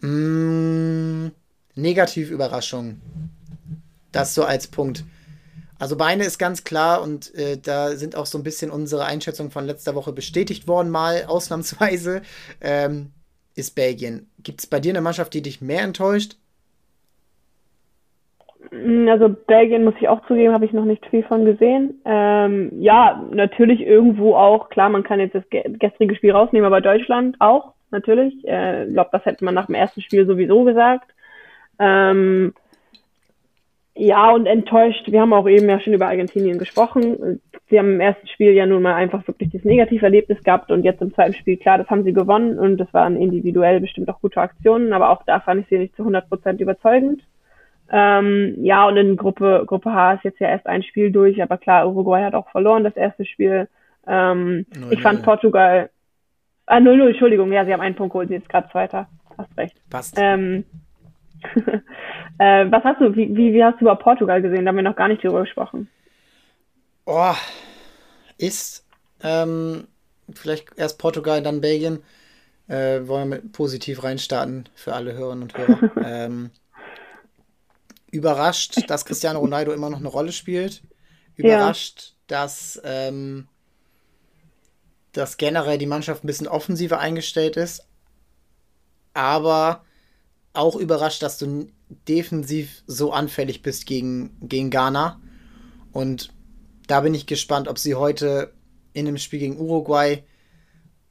Mm, 0.00 1.28
Negativüberraschung. 1.74 3.00
Das 4.12 4.34
so 4.34 4.44
als 4.44 4.66
Punkt. 4.66 5.04
Also 5.78 5.96
Beine 5.96 6.24
ist 6.24 6.38
ganz 6.38 6.64
klar 6.64 7.02
und 7.02 7.34
äh, 7.34 7.56
da 7.56 7.90
sind 7.90 8.16
auch 8.16 8.26
so 8.26 8.38
ein 8.38 8.44
bisschen 8.44 8.70
unsere 8.70 9.04
Einschätzungen 9.04 9.52
von 9.52 9.64
letzter 9.64 9.94
Woche 9.94 10.12
bestätigt 10.12 10.66
worden, 10.66 10.90
mal 10.90 11.24
ausnahmsweise, 11.26 12.22
ähm, 12.60 13.12
ist 13.54 13.74
Belgien. 13.74 14.28
Gibt 14.42 14.60
es 14.60 14.66
bei 14.66 14.80
dir 14.80 14.92
eine 14.92 15.00
Mannschaft, 15.00 15.34
die 15.34 15.42
dich 15.42 15.60
mehr 15.60 15.82
enttäuscht? 15.82 16.36
Mm, 18.72 19.08
also 19.08 19.28
Belgien 19.28 19.84
muss 19.84 19.94
ich 20.00 20.08
auch 20.08 20.26
zugeben, 20.26 20.52
habe 20.52 20.64
ich 20.64 20.72
noch 20.72 20.84
nicht 20.84 21.04
viel 21.06 21.22
von 21.22 21.44
gesehen. 21.44 22.00
Ähm, 22.04 22.70
ja, 22.80 23.24
natürlich 23.30 23.80
irgendwo 23.80 24.34
auch, 24.34 24.70
klar, 24.70 24.88
man 24.88 25.04
kann 25.04 25.20
jetzt 25.20 25.34
das 25.34 25.44
gestrige 25.50 26.16
Spiel 26.16 26.32
rausnehmen, 26.32 26.66
aber 26.66 26.80
Deutschland 26.80 27.36
auch, 27.40 27.74
natürlich. 27.90 28.34
Ich 28.42 28.50
äh, 28.50 28.86
glaube, 28.86 29.10
das 29.12 29.24
hätte 29.24 29.44
man 29.44 29.54
nach 29.54 29.66
dem 29.66 29.74
ersten 29.74 30.02
Spiel 30.02 30.26
sowieso 30.26 30.64
gesagt. 30.64 31.10
Ähm, 31.78 32.52
ja, 33.98 34.30
und 34.30 34.46
enttäuscht. 34.46 35.10
Wir 35.10 35.20
haben 35.20 35.32
auch 35.32 35.48
eben 35.48 35.68
ja 35.68 35.80
schon 35.80 35.92
über 35.92 36.06
Argentinien 36.06 36.58
gesprochen. 36.58 37.40
Sie 37.68 37.78
haben 37.78 37.94
im 37.94 38.00
ersten 38.00 38.28
Spiel 38.28 38.52
ja 38.52 38.64
nun 38.64 38.82
mal 38.82 38.94
einfach 38.94 39.26
wirklich 39.26 39.50
das 39.50 39.64
Negativerlebnis 39.64 40.42
gehabt 40.44 40.70
und 40.70 40.84
jetzt 40.84 41.02
im 41.02 41.12
zweiten 41.12 41.34
Spiel, 41.34 41.56
klar, 41.56 41.78
das 41.78 41.88
haben 41.90 42.04
sie 42.04 42.12
gewonnen 42.12 42.58
und 42.58 42.78
das 42.78 42.92
waren 42.94 43.16
individuell 43.16 43.80
bestimmt 43.80 44.08
auch 44.08 44.20
gute 44.20 44.40
Aktionen, 44.40 44.92
aber 44.92 45.10
auch 45.10 45.24
da 45.24 45.40
fand 45.40 45.62
ich 45.62 45.68
sie 45.68 45.78
nicht 45.78 45.96
zu 45.96 46.02
100 46.02 46.28
Prozent 46.28 46.60
überzeugend. 46.60 47.22
Ähm, 47.90 48.54
ja, 48.62 48.86
und 48.86 48.96
in 48.96 49.16
Gruppe, 49.16 49.64
Gruppe 49.66 49.92
H 49.92 50.14
ist 50.14 50.24
jetzt 50.24 50.40
ja 50.40 50.48
erst 50.48 50.66
ein 50.66 50.84
Spiel 50.84 51.10
durch, 51.10 51.42
aber 51.42 51.58
klar, 51.58 51.88
Uruguay 51.88 52.22
hat 52.22 52.34
auch 52.34 52.48
verloren, 52.50 52.84
das 52.84 52.96
erste 52.96 53.24
Spiel. 53.24 53.68
Ähm, 54.06 54.66
ich 54.90 55.02
fand 55.02 55.24
Portugal, 55.24 55.90
ah, 56.66 56.76
0-0, 56.76 57.08
Entschuldigung, 57.08 57.52
ja, 57.52 57.64
sie 57.64 57.72
haben 57.72 57.80
einen 57.80 57.96
Punkt 57.96 58.12
geholt, 58.12 58.28
sie 58.28 58.36
ist 58.36 58.48
gerade 58.48 58.68
Zweiter. 58.70 59.08
Hast 59.36 59.56
recht. 59.56 59.76
Passt. 59.90 60.16
Ähm, 60.18 60.64
äh, 62.38 62.66
was 62.70 62.84
hast 62.84 63.00
du, 63.00 63.14
wie, 63.14 63.34
wie, 63.36 63.52
wie 63.52 63.64
hast 63.64 63.80
du 63.80 63.84
über 63.84 63.96
Portugal 63.96 64.42
gesehen? 64.42 64.64
Da 64.64 64.70
haben 64.70 64.76
wir 64.76 64.82
noch 64.82 64.96
gar 64.96 65.08
nicht 65.08 65.22
drüber 65.22 65.40
gesprochen. 65.40 65.88
Oh, 67.06 67.34
ist 68.36 68.86
ähm, 69.22 69.88
vielleicht 70.32 70.76
erst 70.76 70.98
Portugal, 70.98 71.42
dann 71.42 71.60
Belgien. 71.60 72.02
Äh, 72.68 73.08
wollen 73.08 73.30
wir 73.30 73.36
mit 73.36 73.52
positiv 73.52 74.04
reinstarten 74.04 74.68
für 74.74 74.92
alle 74.92 75.14
Hörerinnen 75.14 75.44
und 75.44 75.56
Hörer. 75.56 75.90
ähm, 76.04 76.50
überrascht, 78.10 78.90
dass 78.90 79.06
Cristiano 79.06 79.38
Ronaldo 79.38 79.72
immer 79.72 79.88
noch 79.88 79.98
eine 79.98 80.08
Rolle 80.08 80.32
spielt. 80.32 80.82
Überrascht, 81.36 82.00
ja. 82.00 82.14
dass, 82.26 82.80
ähm, 82.84 83.48
dass 85.12 85.38
generell 85.38 85.78
die 85.78 85.86
Mannschaft 85.86 86.24
ein 86.24 86.26
bisschen 86.26 86.48
offensiver 86.48 86.98
eingestellt 86.98 87.56
ist. 87.56 87.86
Aber 89.14 89.84
auch 90.58 90.76
überrascht, 90.76 91.22
dass 91.22 91.38
du 91.38 91.68
defensiv 92.06 92.82
so 92.86 93.12
anfällig 93.12 93.62
bist 93.62 93.86
gegen, 93.86 94.36
gegen 94.40 94.70
Ghana. 94.70 95.20
Und 95.92 96.32
da 96.86 97.00
bin 97.00 97.14
ich 97.14 97.26
gespannt, 97.26 97.68
ob 97.68 97.78
sie 97.78 97.94
heute 97.94 98.52
in 98.92 99.06
dem 99.06 99.18
Spiel 99.18 99.38
gegen 99.38 99.58
Uruguay 99.58 100.24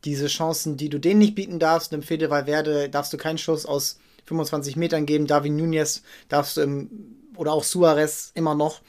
diese 0.05 0.27
Chancen, 0.27 0.77
die 0.77 0.89
du 0.89 0.99
denen 0.99 1.19
nicht 1.19 1.35
bieten 1.35 1.59
darfst, 1.59 1.93
im 1.93 2.03
Fede 2.03 2.29
Valverde 2.29 2.89
darfst 2.89 3.11
du 3.13 3.17
keinen 3.17 3.37
Schuss 3.37 3.65
aus 3.65 3.99
25 4.25 4.75
Metern 4.75 5.05
geben, 5.05 5.25
David 5.25 5.53
Nunez 5.53 6.03
darfst 6.29 6.57
du 6.57 6.61
im, 6.61 6.89
oder 7.35 7.53
auch 7.53 7.63
Suarez 7.63 8.31
immer 8.35 8.55
noch, 8.55 8.81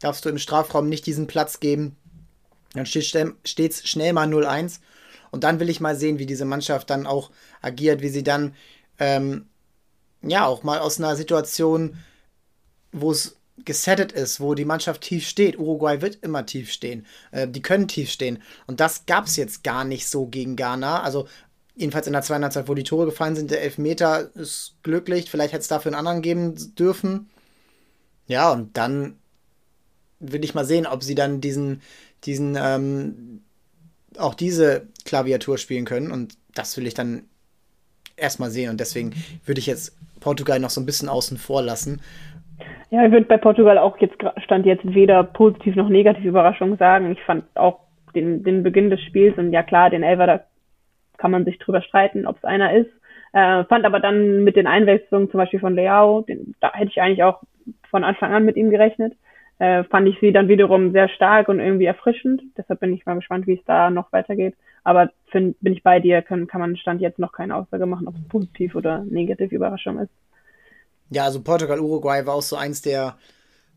darfst 0.00 0.24
du 0.24 0.28
im 0.28 0.38
Strafraum 0.38 0.88
nicht 0.88 1.06
diesen 1.06 1.26
Platz 1.26 1.60
geben. 1.60 1.96
Dann 2.72 2.86
steht 2.86 3.72
es 3.72 3.88
schnell 3.88 4.12
mal 4.12 4.28
0-1. 4.28 4.80
Und 5.30 5.44
dann 5.44 5.60
will 5.60 5.70
ich 5.70 5.80
mal 5.80 5.96
sehen, 5.96 6.18
wie 6.18 6.26
diese 6.26 6.44
Mannschaft 6.44 6.90
dann 6.90 7.06
auch 7.06 7.30
agiert, 7.60 8.00
wie 8.00 8.08
sie 8.08 8.22
dann 8.22 8.54
ähm, 8.98 9.46
ja, 10.22 10.46
auch 10.46 10.62
mal 10.62 10.78
aus 10.78 10.98
einer 10.98 11.16
Situation, 11.16 11.96
wo 12.92 13.10
es 13.10 13.36
gesettet 13.64 14.12
ist, 14.12 14.40
wo 14.40 14.54
die 14.54 14.64
Mannschaft 14.64 15.00
tief 15.02 15.26
steht. 15.26 15.58
Uruguay 15.58 16.00
wird 16.00 16.16
immer 16.22 16.44
tief 16.44 16.70
stehen. 16.70 17.06
Äh, 17.30 17.48
die 17.48 17.62
können 17.62 17.88
tief 17.88 18.10
stehen. 18.10 18.42
Und 18.66 18.80
das 18.80 19.06
gab 19.06 19.26
es 19.26 19.36
jetzt 19.36 19.64
gar 19.64 19.84
nicht 19.84 20.08
so 20.08 20.26
gegen 20.26 20.56
Ghana. 20.56 21.02
Also 21.02 21.26
jedenfalls 21.74 22.06
in 22.06 22.12
der 22.12 22.22
200 22.22 22.52
Zeit, 22.52 22.68
wo 22.68 22.74
die 22.74 22.84
Tore 22.84 23.06
gefallen 23.06 23.36
sind, 23.36 23.50
der 23.50 23.62
Elfmeter 23.62 24.34
ist 24.34 24.76
glücklich. 24.82 25.30
Vielleicht 25.30 25.52
hätte 25.52 25.62
es 25.62 25.68
dafür 25.68 25.90
einen 25.90 25.98
anderen 25.98 26.22
geben 26.22 26.74
dürfen. 26.74 27.30
Ja, 28.26 28.52
und 28.52 28.76
dann 28.76 29.16
will 30.20 30.44
ich 30.44 30.54
mal 30.54 30.64
sehen, 30.64 30.86
ob 30.86 31.02
sie 31.02 31.14
dann 31.14 31.40
diesen, 31.40 31.82
diesen, 32.24 32.56
ähm, 32.58 33.42
auch 34.16 34.34
diese 34.34 34.86
Klaviatur 35.04 35.58
spielen 35.58 35.84
können. 35.84 36.10
Und 36.10 36.36
das 36.54 36.76
will 36.76 36.86
ich 36.86 36.94
dann 36.94 37.24
erstmal 38.16 38.50
sehen. 38.50 38.70
Und 38.70 38.80
deswegen 38.80 39.14
würde 39.44 39.60
ich 39.60 39.66
jetzt 39.66 39.92
Portugal 40.26 40.58
noch 40.58 40.70
so 40.70 40.80
ein 40.80 40.86
bisschen 40.86 41.08
außen 41.08 41.36
vor 41.36 41.62
lassen. 41.62 42.00
Ja, 42.90 43.06
ich 43.06 43.12
würde 43.12 43.26
bei 43.26 43.36
Portugal 43.36 43.78
auch 43.78 43.96
jetzt 43.98 44.16
stand 44.42 44.66
jetzt 44.66 44.84
weder 44.84 45.22
positiv 45.22 45.76
noch 45.76 45.88
negative 45.88 46.26
Überraschung 46.26 46.76
sagen. 46.78 47.12
Ich 47.12 47.22
fand 47.22 47.44
auch 47.54 47.78
den, 48.12 48.42
den 48.42 48.64
Beginn 48.64 48.90
des 48.90 49.00
Spiels 49.02 49.38
und 49.38 49.52
ja 49.52 49.62
klar, 49.62 49.88
den 49.88 50.02
Elfer, 50.02 50.26
da 50.26 50.40
kann 51.16 51.30
man 51.30 51.44
sich 51.44 51.60
drüber 51.60 51.80
streiten, 51.80 52.26
ob 52.26 52.38
es 52.38 52.44
einer 52.44 52.74
ist. 52.74 52.90
Äh, 53.34 53.64
fand 53.66 53.84
aber 53.84 54.00
dann 54.00 54.42
mit 54.42 54.56
den 54.56 54.66
Einwechslungen 54.66 55.30
zum 55.30 55.38
Beispiel 55.38 55.60
von 55.60 55.76
Leao, 55.76 56.22
den, 56.22 56.56
da 56.60 56.72
hätte 56.72 56.90
ich 56.90 57.00
eigentlich 57.00 57.22
auch 57.22 57.42
von 57.88 58.02
Anfang 58.02 58.34
an 58.34 58.44
mit 58.44 58.56
ihm 58.56 58.70
gerechnet. 58.70 59.12
Äh, 59.58 59.84
fand 59.84 60.06
ich 60.08 60.18
sie 60.20 60.32
dann 60.32 60.48
wiederum 60.48 60.92
sehr 60.92 61.08
stark 61.08 61.48
und 61.48 61.60
irgendwie 61.60 61.86
erfrischend. 61.86 62.42
Deshalb 62.56 62.80
bin 62.80 62.92
ich 62.92 63.06
mal 63.06 63.14
gespannt, 63.14 63.46
wie 63.46 63.54
es 63.54 63.64
da 63.64 63.90
noch 63.90 64.12
weitergeht. 64.12 64.54
Aber 64.84 65.10
find, 65.30 65.56
bin 65.60 65.72
ich 65.72 65.82
bei 65.82 65.98
dir, 65.98 66.22
kann, 66.22 66.46
kann 66.46 66.60
man 66.60 66.76
Stand 66.76 67.00
jetzt 67.00 67.18
noch 67.18 67.32
keine 67.32 67.56
Aussage 67.56 67.86
machen, 67.86 68.06
ob 68.06 68.14
es 68.14 68.28
positiv 68.28 68.74
oder 68.74 69.04
negativ 69.04 69.52
Überraschung 69.52 69.98
ist. 69.98 70.10
Ja, 71.10 71.24
also 71.24 71.40
Portugal, 71.42 71.80
Uruguay 71.80 72.26
war 72.26 72.34
auch 72.34 72.42
so 72.42 72.56
eins 72.56 72.82
der 72.82 73.16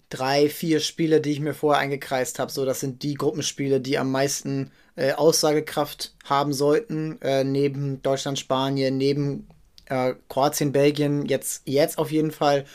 drei, 0.09 0.49
vier 0.49 0.80
Spiele, 0.80 1.21
die 1.21 1.32
ich 1.32 1.39
mir 1.39 1.53
vorher 1.53 1.82
eingekreist 1.82 2.39
habe. 2.39 2.51
So, 2.51 2.65
das 2.65 2.80
sind 2.80 3.03
die 3.03 3.13
Gruppenspiele, 3.13 3.80
die 3.80 3.97
am 3.97 4.11
meisten 4.11 4.71
äh, 4.95 5.13
Aussagekraft 5.13 6.15
haben 6.25 6.51
sollten. 6.51 7.21
Äh, 7.21 7.43
neben 7.43 8.01
Deutschland, 8.01 8.38
Spanien, 8.38 8.97
neben 8.97 9.47
äh, 9.86 10.13
Kroatien, 10.27 10.71
Belgien, 10.71 11.25
jetzt, 11.25 11.67
jetzt 11.67 11.97
auf 11.97 12.11
jeden 12.11 12.32
Fall. 12.32 12.65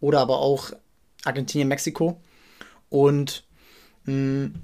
Oder 0.00 0.20
aber 0.20 0.40
auch 0.40 0.72
Argentinien, 1.24 1.68
Mexiko. 1.68 2.20
Und 2.90 3.44
mh, 4.04 4.14
mm, 4.14 4.54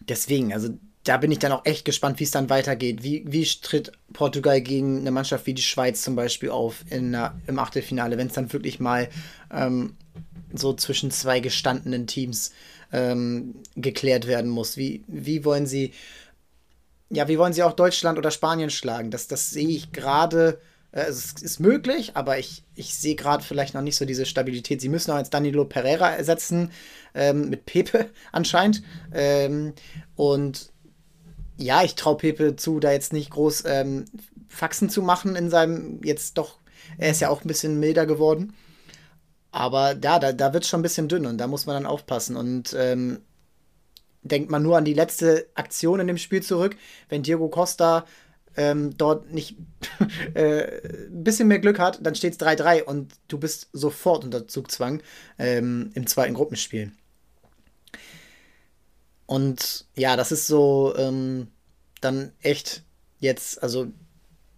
deswegen, 0.00 0.52
also 0.52 0.68
da 1.04 1.16
bin 1.16 1.32
ich 1.32 1.38
dann 1.38 1.52
auch 1.52 1.64
echt 1.64 1.84
gespannt, 1.84 2.20
wie 2.20 2.24
es 2.24 2.30
dann 2.30 2.50
weitergeht. 2.50 3.02
Wie, 3.02 3.24
wie 3.26 3.44
tritt 3.44 3.92
Portugal 4.12 4.60
gegen 4.60 5.00
eine 5.00 5.10
Mannschaft 5.10 5.46
wie 5.46 5.54
die 5.54 5.62
Schweiz 5.62 6.02
zum 6.02 6.14
Beispiel 6.14 6.50
auf 6.50 6.84
in 6.90 7.12
der, 7.12 7.34
im 7.46 7.58
Achtelfinale, 7.58 8.18
wenn 8.18 8.28
es 8.28 8.34
dann 8.34 8.52
wirklich 8.52 8.78
mal 8.78 9.08
ähm, 9.50 9.96
so 10.52 10.74
zwischen 10.74 11.10
zwei 11.10 11.40
gestandenen 11.40 12.06
Teams 12.06 12.52
ähm, 12.92 13.56
geklärt 13.74 14.26
werden 14.28 14.50
muss? 14.50 14.76
Wie, 14.76 15.02
wie 15.08 15.44
wollen 15.44 15.66
sie, 15.66 15.92
ja, 17.10 17.26
wie 17.26 17.38
wollen 17.38 17.52
sie 17.52 17.64
auch 17.64 17.72
Deutschland 17.72 18.16
oder 18.16 18.30
Spanien 18.30 18.70
schlagen? 18.70 19.10
Das, 19.10 19.26
das 19.26 19.50
sehe 19.50 19.68
ich 19.68 19.90
gerade 19.90 20.60
es 20.92 21.32
ist 21.40 21.58
möglich, 21.58 22.16
aber 22.16 22.38
ich, 22.38 22.64
ich 22.74 22.94
sehe 22.94 23.16
gerade 23.16 23.42
vielleicht 23.42 23.74
noch 23.74 23.80
nicht 23.80 23.96
so 23.96 24.04
diese 24.04 24.26
Stabilität. 24.26 24.80
Sie 24.80 24.90
müssen 24.90 25.10
auch 25.10 25.18
jetzt 25.18 25.32
Danilo 25.32 25.64
Pereira 25.64 26.10
ersetzen 26.10 26.70
ähm, 27.14 27.48
mit 27.48 27.64
Pepe 27.64 28.10
anscheinend. 28.32 28.82
Ähm, 29.12 29.72
und 30.16 30.70
ja, 31.56 31.82
ich 31.82 31.94
traue 31.94 32.18
Pepe 32.18 32.56
zu, 32.56 32.78
da 32.78 32.92
jetzt 32.92 33.12
nicht 33.12 33.30
groß 33.30 33.64
ähm, 33.66 34.04
Faxen 34.48 34.90
zu 34.90 35.00
machen 35.02 35.34
in 35.34 35.48
seinem 35.48 36.02
jetzt 36.04 36.36
doch, 36.36 36.58
er 36.98 37.10
ist 37.10 37.20
ja 37.20 37.30
auch 37.30 37.42
ein 37.42 37.48
bisschen 37.48 37.80
milder 37.80 38.04
geworden. 38.04 38.54
Aber 39.50 39.92
ja, 40.02 40.18
da, 40.18 40.32
da 40.32 40.52
wird 40.52 40.64
es 40.64 40.70
schon 40.70 40.80
ein 40.80 40.84
bisschen 40.84 41.08
dünn 41.08 41.26
und 41.26 41.38
da 41.38 41.46
muss 41.46 41.66
man 41.66 41.74
dann 41.74 41.86
aufpassen. 41.86 42.36
Und 42.36 42.74
ähm, 42.78 43.20
denkt 44.22 44.50
man 44.50 44.62
nur 44.62 44.76
an 44.76 44.84
die 44.84 44.94
letzte 44.94 45.46
Aktion 45.54 46.00
in 46.00 46.06
dem 46.06 46.18
Spiel 46.18 46.42
zurück, 46.42 46.76
wenn 47.08 47.22
Diego 47.22 47.48
Costa 47.48 48.04
ähm, 48.56 48.96
dort 48.96 49.32
nicht 49.32 49.56
äh, 50.34 51.06
ein 51.08 51.24
bisschen 51.24 51.48
mehr 51.48 51.58
Glück 51.58 51.78
hat, 51.78 52.04
dann 52.04 52.14
steht 52.14 52.34
es 52.34 52.40
3-3 52.40 52.82
und 52.82 53.14
du 53.28 53.38
bist 53.38 53.68
sofort 53.72 54.24
unter 54.24 54.48
Zugzwang 54.48 55.02
ähm, 55.38 55.90
im 55.94 56.06
zweiten 56.06 56.34
Gruppenspiel. 56.34 56.92
Und 59.26 59.86
ja, 59.96 60.16
das 60.16 60.32
ist 60.32 60.46
so 60.46 60.94
ähm, 60.96 61.48
dann 62.00 62.32
echt 62.40 62.82
jetzt, 63.18 63.62
also 63.62 63.86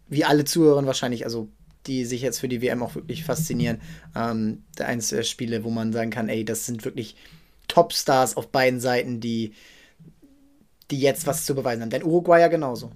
wie 0.09 0.25
alle 0.25 0.45
Zuhörer 0.45 0.85
wahrscheinlich, 0.87 1.25
also 1.25 1.49
die 1.87 2.05
sich 2.05 2.23
jetzt 2.23 2.41
für 2.41 2.49
die 2.49 2.63
WM 2.63 2.83
auch 2.83 2.95
wirklich 2.95 3.25
faszinieren, 3.25 3.81
ähm, 4.17 4.65
eins 4.79 5.09
der 5.09 5.23
Spiele, 5.23 5.65
wo 5.65 5.71
man 5.71 5.93
sagen 5.93 6.11
kann, 6.11 6.29
ey, 6.29 6.45
das 6.45 6.67
sind 6.67 6.85
wirklich 6.85 7.17
Topstars 7.69 8.37
auf 8.37 8.49
beiden 8.49 8.81
Seiten, 8.81 9.21
die, 9.21 9.53
die 10.91 11.01
jetzt 11.01 11.27
was 11.27 11.45
zu 11.45 11.55
beweisen 11.55 11.83
haben. 11.83 11.91
Denn 11.91 12.05
Uruguay 12.05 12.41
ja 12.41 12.49
genauso. 12.49 12.91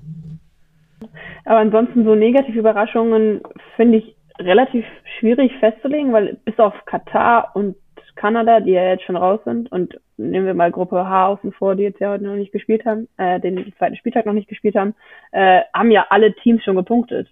Aber 1.45 1.59
ansonsten 1.59 2.05
so 2.05 2.15
negative 2.15 2.59
Überraschungen 2.59 3.43
finde 3.77 3.99
ich 3.99 4.17
relativ 4.39 4.85
schwierig 5.19 5.53
festzulegen, 5.59 6.13
weil 6.13 6.39
bis 6.45 6.59
auf 6.59 6.75
Katar 6.85 7.51
und 7.55 7.77
Kanada, 8.19 8.61
die 8.61 8.73
ja 8.73 8.91
jetzt 8.91 9.05
schon 9.05 9.17
raus 9.17 9.41
sind, 9.45 9.71
und 9.71 9.99
nehmen 10.17 10.47
wir 10.47 10.55
mal 10.55 10.73
Gruppe 10.73 11.09
H 11.09 11.29
außen 11.29 11.53
vor, 11.53 11.77
die 11.77 11.85
jetzt 11.85 12.01
ja 12.01 12.11
heute 12.11 12.25
noch 12.25 12.35
nicht 12.35 12.53
gespielt 12.53 12.85
haben, 12.85 13.09
äh, 13.17 13.41
den 13.41 13.73
zweiten 13.79 13.97
Spieltag 13.97 14.27
noch 14.27 14.33
nicht 14.33 14.49
gespielt 14.49 14.75
haben, 14.75 14.95
äh, 15.31 15.63
haben 15.73 15.91
ja 15.91 16.07
alle 16.11 16.35
Teams 16.35 16.63
schon 16.65 16.77
gepunktet. 16.77 17.29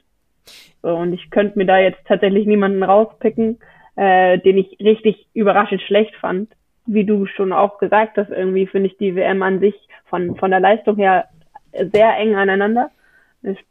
Und 0.83 1.13
ich 1.13 1.31
könnte 1.31 1.59
mir 1.59 1.67
da 1.67 1.79
jetzt 1.79 1.99
tatsächlich 2.07 2.47
niemanden 2.47 2.83
rauspicken, 2.85 3.59
äh, 3.97 4.39
den 4.39 4.59
ich 4.59 4.79
richtig 4.79 5.27
überraschend 5.35 5.83
schlecht 5.83 6.15
fand. 6.17 6.51
Wie 6.87 7.05
du 7.05 7.27
schon 7.27 7.53
auch 7.53 7.79
gesagt 7.79 8.17
hast, 8.17 8.31
irgendwie 8.31 8.69
finde 8.69 8.87
ich 8.87 8.97
die 8.97 9.17
WM 9.17 9.43
an 9.43 9.59
sich 9.59 9.75
von, 10.05 10.37
von 10.37 10.53
der 10.53 10.61
Leistung 10.61 10.97
her 10.97 11.27
sehr 11.93 12.17
eng 12.17 12.37
aneinander. 12.37 12.91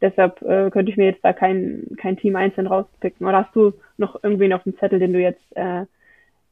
Deshalb 0.00 0.40
äh, 0.42 0.70
könnte 0.70 0.90
ich 0.90 0.96
mir 0.96 1.06
jetzt 1.06 1.24
da 1.24 1.32
kein, 1.32 1.86
kein 2.00 2.16
Team 2.16 2.36
einzeln 2.36 2.66
rauspicken. 2.66 3.26
Oder 3.26 3.44
hast 3.44 3.54
du 3.54 3.72
noch 3.96 4.22
irgendwie 4.22 4.52
auf 4.52 4.62
dem 4.62 4.78
Zettel, 4.78 4.98
den 4.98 5.12
du 5.12 5.20
jetzt 5.20 5.44
äh, 5.54 5.84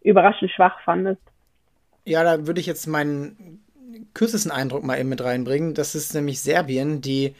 überraschend 0.03 0.51
schwach 0.51 0.81
fandest? 0.85 1.23
Ja, 2.05 2.23
da 2.23 2.47
würde 2.47 2.61
ich 2.61 2.67
jetzt 2.67 2.87
meinen 2.87 3.63
kürzesten 4.13 4.53
Eindruck 4.53 4.85
mal 4.85 4.99
eben 4.99 5.09
mit 5.09 5.23
reinbringen. 5.23 5.75
Das 5.75 5.95
ist 5.95 6.15
nämlich 6.15 6.41
Serbien, 6.41 7.01
die 7.01 7.35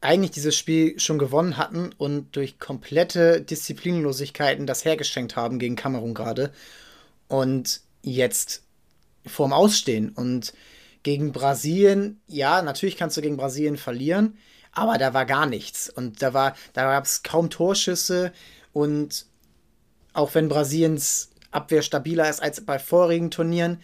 eigentlich 0.00 0.30
dieses 0.30 0.54
Spiel 0.54 0.98
schon 1.00 1.18
gewonnen 1.18 1.56
hatten 1.56 1.90
und 1.96 2.36
durch 2.36 2.58
komplette 2.58 3.40
Disziplinlosigkeiten 3.40 4.66
das 4.66 4.84
hergeschenkt 4.84 5.34
haben 5.34 5.58
gegen 5.58 5.76
Kamerun 5.76 6.14
gerade. 6.14 6.52
Und 7.26 7.80
jetzt 8.02 8.62
vorm 9.26 9.52
Ausstehen. 9.52 10.10
Und 10.10 10.52
gegen 11.02 11.32
Brasilien, 11.32 12.20
ja, 12.26 12.62
natürlich 12.62 12.96
kannst 12.96 13.16
du 13.16 13.22
gegen 13.22 13.36
Brasilien 13.36 13.76
verlieren, 13.76 14.36
aber 14.74 14.98
da 14.98 15.14
war 15.14 15.26
gar 15.26 15.46
nichts. 15.46 15.88
Und 15.88 16.22
da 16.22 16.34
war, 16.34 16.54
da 16.72 16.84
gab 16.84 17.04
es 17.04 17.22
kaum 17.22 17.50
Torschüsse 17.50 18.32
und 18.72 19.26
auch 20.12 20.34
wenn 20.34 20.48
Brasiliens 20.48 21.30
Abwehr 21.50 21.82
stabiler 21.82 22.28
ist 22.28 22.42
als 22.42 22.60
bei 22.64 22.78
vorigen 22.78 23.30
Turnieren, 23.30 23.80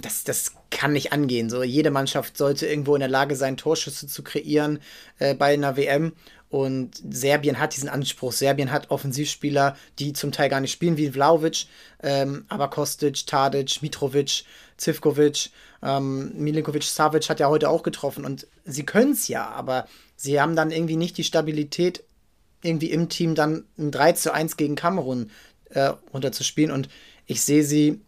das, 0.00 0.24
das 0.24 0.52
kann 0.70 0.92
nicht 0.92 1.12
angehen. 1.12 1.50
So, 1.50 1.62
jede 1.62 1.90
Mannschaft 1.90 2.36
sollte 2.38 2.66
irgendwo 2.66 2.94
in 2.94 3.00
der 3.00 3.08
Lage 3.08 3.36
sein, 3.36 3.56
Torschüsse 3.56 4.06
zu 4.06 4.22
kreieren 4.22 4.78
äh, 5.18 5.34
bei 5.34 5.54
einer 5.54 5.76
WM. 5.76 6.12
Und 6.48 7.02
Serbien 7.10 7.58
hat 7.58 7.74
diesen 7.74 7.88
Anspruch. 7.88 8.32
Serbien 8.32 8.70
hat 8.70 8.90
Offensivspieler, 8.90 9.76
die 9.98 10.12
zum 10.12 10.30
Teil 10.30 10.48
gar 10.48 10.60
nicht 10.60 10.72
spielen, 10.72 10.96
wie 10.96 11.10
Vlaovic, 11.10 11.66
ähm, 12.02 12.44
aber 12.48 12.70
Kostic, 12.70 13.26
Tadic, 13.26 13.82
Mitrovic, 13.82 14.44
Zivkovic, 14.76 15.50
ähm, 15.82 16.32
Milinkovic, 16.36 16.84
Savic 16.84 17.28
hat 17.28 17.40
ja 17.40 17.48
heute 17.48 17.68
auch 17.68 17.82
getroffen. 17.82 18.24
Und 18.24 18.46
sie 18.64 18.86
können 18.86 19.12
es 19.12 19.28
ja, 19.28 19.48
aber 19.48 19.88
sie 20.16 20.40
haben 20.40 20.56
dann 20.56 20.70
irgendwie 20.70 20.96
nicht 20.96 21.16
die 21.16 21.24
Stabilität, 21.24 22.04
irgendwie 22.62 22.90
im 22.90 23.08
Team 23.08 23.34
dann 23.34 23.64
ein 23.78 23.90
3 23.90 24.12
zu 24.12 24.32
1 24.32 24.56
gegen 24.56 24.74
Kamerun 24.74 25.30
äh, 25.70 25.92
runterzuspielen. 26.12 26.70
Und 26.70 26.88
ich 27.26 27.42
sehe 27.42 27.64
sie 27.64 28.00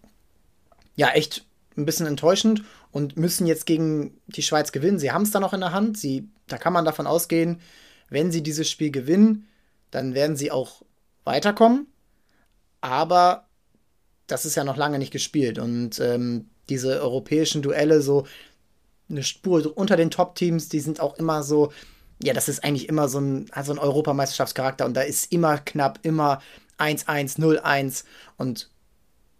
ja 0.94 1.10
echt 1.10 1.44
ein 1.76 1.84
bisschen 1.84 2.06
enttäuschend 2.06 2.62
und 2.90 3.16
müssen 3.16 3.46
jetzt 3.46 3.66
gegen 3.66 4.18
die 4.26 4.42
Schweiz 4.42 4.72
gewinnen. 4.72 4.98
Sie 4.98 5.12
haben 5.12 5.22
es 5.22 5.30
da 5.30 5.40
noch 5.40 5.52
in 5.52 5.60
der 5.60 5.72
Hand. 5.72 5.98
Sie, 5.98 6.28
da 6.46 6.56
kann 6.56 6.72
man 6.72 6.86
davon 6.86 7.06
ausgehen, 7.06 7.60
wenn 8.08 8.32
sie 8.32 8.42
dieses 8.42 8.70
Spiel 8.70 8.90
gewinnen, 8.90 9.46
dann 9.90 10.14
werden 10.14 10.36
sie 10.36 10.50
auch 10.50 10.82
weiterkommen. 11.24 11.86
Aber 12.80 13.46
das 14.26 14.44
ist 14.44 14.54
ja 14.54 14.64
noch 14.64 14.76
lange 14.76 14.98
nicht 14.98 15.12
gespielt. 15.12 15.58
Und 15.58 16.00
ähm, 16.00 16.46
diese 16.68 17.00
europäischen 17.00 17.62
Duelle, 17.62 18.00
so 18.00 18.26
eine 19.08 19.22
Spur 19.22 19.76
unter 19.76 19.96
den 19.96 20.10
Top-Teams, 20.10 20.68
die 20.68 20.80
sind 20.80 21.00
auch 21.00 21.16
immer 21.18 21.42
so, 21.42 21.72
ja, 22.22 22.32
das 22.32 22.48
ist 22.48 22.64
eigentlich 22.64 22.88
immer 22.88 23.08
so 23.08 23.20
ein, 23.20 23.46
also 23.52 23.72
ein 23.72 23.78
Europameisterschaftscharakter 23.78 24.86
und 24.86 24.96
da 24.96 25.02
ist 25.02 25.32
immer 25.32 25.58
knapp, 25.58 25.98
immer 26.02 26.40
1-1, 26.78 27.38
0-1 27.38 28.04
und 28.38 28.70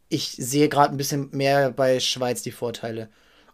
ich 0.09 0.33
sehe 0.33 0.69
gerade 0.69 0.93
ein 0.93 0.97
bisschen 0.97 1.31
mehr 1.33 1.71
bei 1.71 2.01
Schweiz 2.01 2.43
die 2.43 2.53
Vorteile. 2.53 3.09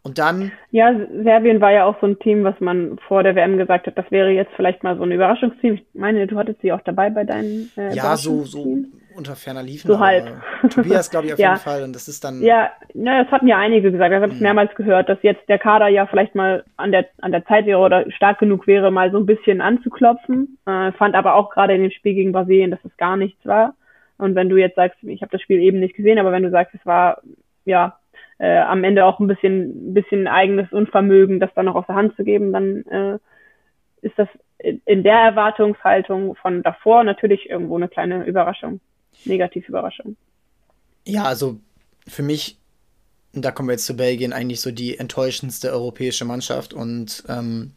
Und 0.04 0.18
dann. 0.18 0.50
Ja, 0.72 0.92
Serbien 1.22 1.60
war 1.60 1.70
ja 1.70 1.84
auch 1.84 1.98
so 2.00 2.06
ein 2.06 2.18
Team, 2.18 2.42
was 2.42 2.58
man 2.58 2.98
vor 3.06 3.22
der 3.22 3.36
WM 3.36 3.56
gesagt 3.56 3.86
hat, 3.86 3.96
das 3.96 4.10
wäre 4.10 4.30
jetzt 4.30 4.50
vielleicht 4.56 4.82
mal 4.82 4.96
so 4.96 5.04
ein 5.04 5.12
Überraschungsteam. 5.12 5.74
Ich 5.74 5.84
meine, 5.94 6.26
du 6.26 6.36
hattest 6.36 6.60
sie 6.60 6.72
auch 6.72 6.80
dabei 6.82 7.08
bei 7.08 7.22
deinen. 7.22 7.70
Äh, 7.76 7.94
ja, 7.94 8.16
so, 8.16 8.44
so 8.44 8.78
unter 9.16 9.36
ferner 9.36 9.62
Liefen. 9.62 9.88
So 9.88 9.98
halb. 9.98 10.42
Tobias, 10.70 11.10
glaube 11.10 11.26
ich, 11.26 11.32
auf 11.34 11.38
ja. 11.38 11.50
jeden 11.52 11.60
Fall. 11.60 11.82
Und 11.82 11.94
das 11.94 12.08
ist 12.08 12.24
dann. 12.24 12.42
Ja, 12.42 12.70
na, 12.94 13.22
das 13.22 13.32
hatten 13.32 13.46
ja 13.46 13.58
einige 13.58 13.92
gesagt. 13.92 14.12
Das 14.12 14.22
habe 14.22 14.32
ich 14.32 14.38
mhm. 14.38 14.44
mehrmals 14.44 14.74
gehört, 14.74 15.08
dass 15.08 15.18
jetzt 15.22 15.48
der 15.48 15.58
Kader 15.58 15.88
ja 15.88 16.06
vielleicht 16.06 16.34
mal 16.34 16.64
an 16.76 16.92
der, 16.92 17.06
an 17.20 17.32
der 17.32 17.44
Zeit 17.44 17.66
wäre 17.66 17.78
oder 17.78 18.10
stark 18.12 18.38
genug 18.38 18.66
wäre, 18.66 18.90
mal 18.90 19.10
so 19.10 19.18
ein 19.18 19.26
bisschen 19.26 19.60
anzuklopfen. 19.60 20.58
Äh, 20.66 20.92
fand 20.92 21.14
aber 21.14 21.34
auch 21.34 21.50
gerade 21.50 21.74
in 21.74 21.82
dem 21.82 21.90
Spiel 21.90 22.14
gegen 22.14 22.32
Brasilien, 22.32 22.70
dass 22.70 22.84
es 22.84 22.96
gar 22.96 23.16
nichts 23.16 23.44
war. 23.46 23.74
Und 24.18 24.34
wenn 24.34 24.48
du 24.48 24.56
jetzt 24.56 24.76
sagst, 24.76 25.02
ich 25.02 25.22
habe 25.22 25.32
das 25.32 25.42
Spiel 25.42 25.60
eben 25.60 25.80
nicht 25.80 25.96
gesehen, 25.96 26.18
aber 26.18 26.32
wenn 26.32 26.44
du 26.44 26.50
sagst, 26.50 26.74
es 26.74 26.86
war 26.86 27.22
ja 27.64 27.98
äh, 28.38 28.58
am 28.58 28.84
Ende 28.84 29.04
auch 29.04 29.20
ein 29.20 29.26
bisschen, 29.26 29.94
bisschen 29.94 30.26
eigenes 30.26 30.72
Unvermögen, 30.72 31.40
das 31.40 31.52
dann 31.54 31.66
noch 31.66 31.74
aus 31.74 31.86
der 31.86 31.96
Hand 31.96 32.14
zu 32.16 32.24
geben, 32.24 32.52
dann 32.52 32.84
äh, 32.86 33.18
ist 34.02 34.18
das 34.18 34.28
in 34.62 35.02
der 35.02 35.18
Erwartungshaltung 35.18 36.34
von 36.36 36.62
davor 36.62 37.04
natürlich 37.04 37.50
irgendwo 37.50 37.76
eine 37.76 37.88
kleine 37.88 38.24
Überraschung, 38.24 38.80
Negativüberraschung. 39.24 40.16
Ja, 41.06 41.24
also 41.24 41.58
für 42.06 42.22
mich, 42.22 42.58
da 43.32 43.50
kommen 43.50 43.68
wir 43.68 43.74
jetzt 43.74 43.86
zu 43.86 43.96
Belgien, 43.96 44.32
eigentlich 44.32 44.60
so 44.60 44.70
die 44.70 44.98
enttäuschendste 44.98 45.70
europäische 45.70 46.24
Mannschaft 46.24 46.74
und 46.74 47.24
ähm, 47.28 47.72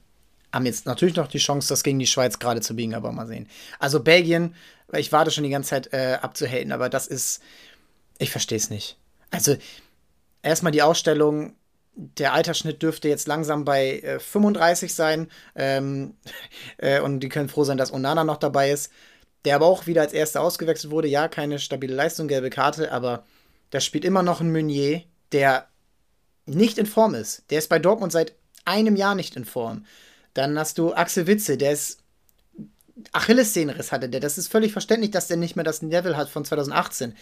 haben 0.51 0.65
jetzt 0.65 0.85
natürlich 0.85 1.15
noch 1.15 1.27
die 1.27 1.37
Chance, 1.37 1.69
das 1.69 1.83
gegen 1.83 1.99
die 1.99 2.07
Schweiz 2.07 2.39
gerade 2.39 2.61
zu 2.61 2.75
biegen, 2.75 2.93
aber 2.93 3.11
mal 3.11 3.27
sehen. 3.27 3.47
Also 3.79 4.01
Belgien 4.01 4.53
ich 4.93 5.11
warte 5.11 5.31
schon 5.31 5.43
die 5.43 5.49
ganze 5.49 5.69
Zeit 5.69 5.93
äh, 5.93 6.17
abzuhaten, 6.21 6.71
aber 6.71 6.89
das 6.89 7.07
ist, 7.07 7.41
ich 8.17 8.31
verstehe 8.31 8.57
es 8.57 8.69
nicht. 8.69 8.97
Also 9.31 9.55
erstmal 10.41 10.71
die 10.71 10.81
Ausstellung, 10.81 11.55
der 11.95 12.33
Altersschnitt 12.33 12.81
dürfte 12.81 13.07
jetzt 13.07 13.27
langsam 13.27 13.65
bei 13.65 13.99
äh, 13.99 14.19
35 14.19 14.93
sein 14.93 15.29
ähm, 15.55 16.15
äh, 16.77 16.99
und 16.99 17.21
die 17.21 17.29
können 17.29 17.49
froh 17.49 17.63
sein, 17.63 17.77
dass 17.77 17.93
Onana 17.93 18.23
noch 18.23 18.37
dabei 18.37 18.71
ist, 18.71 18.91
der 19.45 19.55
aber 19.55 19.67
auch 19.67 19.87
wieder 19.87 20.01
als 20.01 20.13
erster 20.13 20.41
ausgewechselt 20.41 20.91
wurde. 20.91 21.07
Ja, 21.07 21.27
keine 21.27 21.59
stabile 21.59 21.95
Leistung, 21.95 22.27
gelbe 22.27 22.49
Karte, 22.49 22.91
aber 22.91 23.25
da 23.69 23.79
spielt 23.79 24.05
immer 24.05 24.23
noch 24.23 24.41
ein 24.41 24.51
Meunier, 24.51 25.03
der 25.31 25.67
nicht 26.45 26.77
in 26.77 26.85
Form 26.85 27.15
ist. 27.15 27.43
Der 27.49 27.59
ist 27.59 27.69
bei 27.69 27.79
Dortmund 27.79 28.11
seit 28.11 28.35
einem 28.65 28.95
Jahr 28.95 29.15
nicht 29.15 29.35
in 29.35 29.45
Form. 29.45 29.85
Dann 30.33 30.57
hast 30.59 30.77
du 30.77 30.93
Axel 30.93 31.27
Witze, 31.27 31.57
der 31.57 31.71
ist 31.71 31.99
Achillessehnenriss 33.11 33.91
hatte 33.91 34.09
der. 34.09 34.19
Das 34.19 34.37
ist 34.37 34.47
völlig 34.47 34.71
verständlich, 34.71 35.11
dass 35.11 35.27
der 35.27 35.37
nicht 35.37 35.55
mehr 35.55 35.65
das 35.65 35.81
Level 35.81 36.15
hat 36.15 36.29
von 36.29 36.45
2018. 36.45 37.15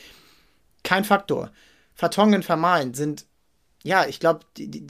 Kein 0.83 1.03
Faktor. 1.03 1.51
Vertongen, 1.95 2.43
Vermahlen 2.43 2.93
sind, 2.93 3.25
ja, 3.83 4.05
ich 4.05 4.19
glaube, 4.19 4.45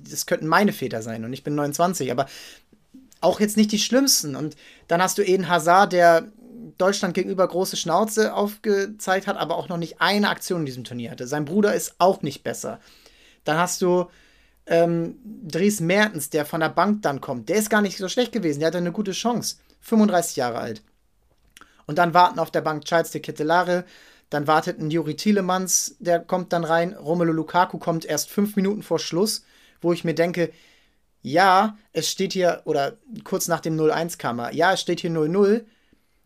das 0.09 0.25
könnten 0.25 0.47
meine 0.47 0.73
Väter 0.73 1.01
sein 1.01 1.25
und 1.25 1.33
ich 1.33 1.43
bin 1.43 1.55
29, 1.55 2.11
aber 2.11 2.27
auch 3.21 3.39
jetzt 3.39 3.57
nicht 3.57 3.71
die 3.71 3.79
schlimmsten. 3.79 4.35
Und 4.35 4.55
dann 4.87 5.01
hast 5.01 5.17
du 5.17 5.21
Eden 5.21 5.49
Hazard, 5.49 5.93
der 5.93 6.31
Deutschland 6.77 7.13
gegenüber 7.13 7.47
große 7.47 7.77
Schnauze 7.77 8.33
aufgezeigt 8.33 9.27
hat, 9.27 9.37
aber 9.37 9.57
auch 9.57 9.69
noch 9.69 9.77
nicht 9.77 10.01
eine 10.01 10.29
Aktion 10.29 10.61
in 10.61 10.65
diesem 10.65 10.83
Turnier 10.83 11.11
hatte. 11.11 11.27
Sein 11.27 11.45
Bruder 11.45 11.73
ist 11.73 11.95
auch 11.99 12.21
nicht 12.21 12.43
besser. 12.43 12.79
Dann 13.43 13.57
hast 13.57 13.81
du 13.81 14.07
ähm, 14.65 15.17
Dries 15.23 15.79
Mertens, 15.79 16.29
der 16.29 16.45
von 16.45 16.61
der 16.61 16.69
Bank 16.69 17.01
dann 17.01 17.21
kommt. 17.21 17.49
Der 17.49 17.57
ist 17.57 17.69
gar 17.69 17.81
nicht 17.81 17.97
so 17.97 18.07
schlecht 18.07 18.31
gewesen. 18.31 18.59
Der 18.59 18.67
hatte 18.67 18.77
eine 18.77 18.91
gute 18.91 19.11
Chance. 19.11 19.57
35 19.81 20.37
Jahre 20.37 20.59
alt. 20.59 20.81
Und 21.85 21.97
dann 21.97 22.13
warten 22.13 22.39
auf 22.39 22.51
der 22.51 22.61
Bank 22.61 22.85
Charles 22.85 23.11
de 23.11 23.21
Kettelare, 23.21 23.83
dann 24.29 24.47
wartet 24.47 24.79
ein 24.79 24.89
Juri 24.89 25.15
Tielemans, 25.15 25.95
der 25.99 26.19
kommt 26.19 26.53
dann 26.53 26.63
rein. 26.63 26.93
Romelu 26.93 27.33
Lukaku 27.33 27.77
kommt 27.77 28.05
erst 28.05 28.29
fünf 28.29 28.55
Minuten 28.55 28.81
vor 28.81 28.99
Schluss, 28.99 29.43
wo 29.81 29.93
ich 29.93 30.03
mir 30.03 30.15
denke, 30.15 30.51
ja, 31.21 31.77
es 31.91 32.09
steht 32.09 32.33
hier, 32.33 32.61
oder 32.65 32.97
kurz 33.23 33.47
nach 33.47 33.59
dem 33.59 33.77
0-1 33.79 34.17
kam 34.17 34.39
er, 34.39 34.53
ja, 34.53 34.73
es 34.73 34.81
steht 34.81 35.01
hier 35.01 35.11
0-0, 35.11 35.65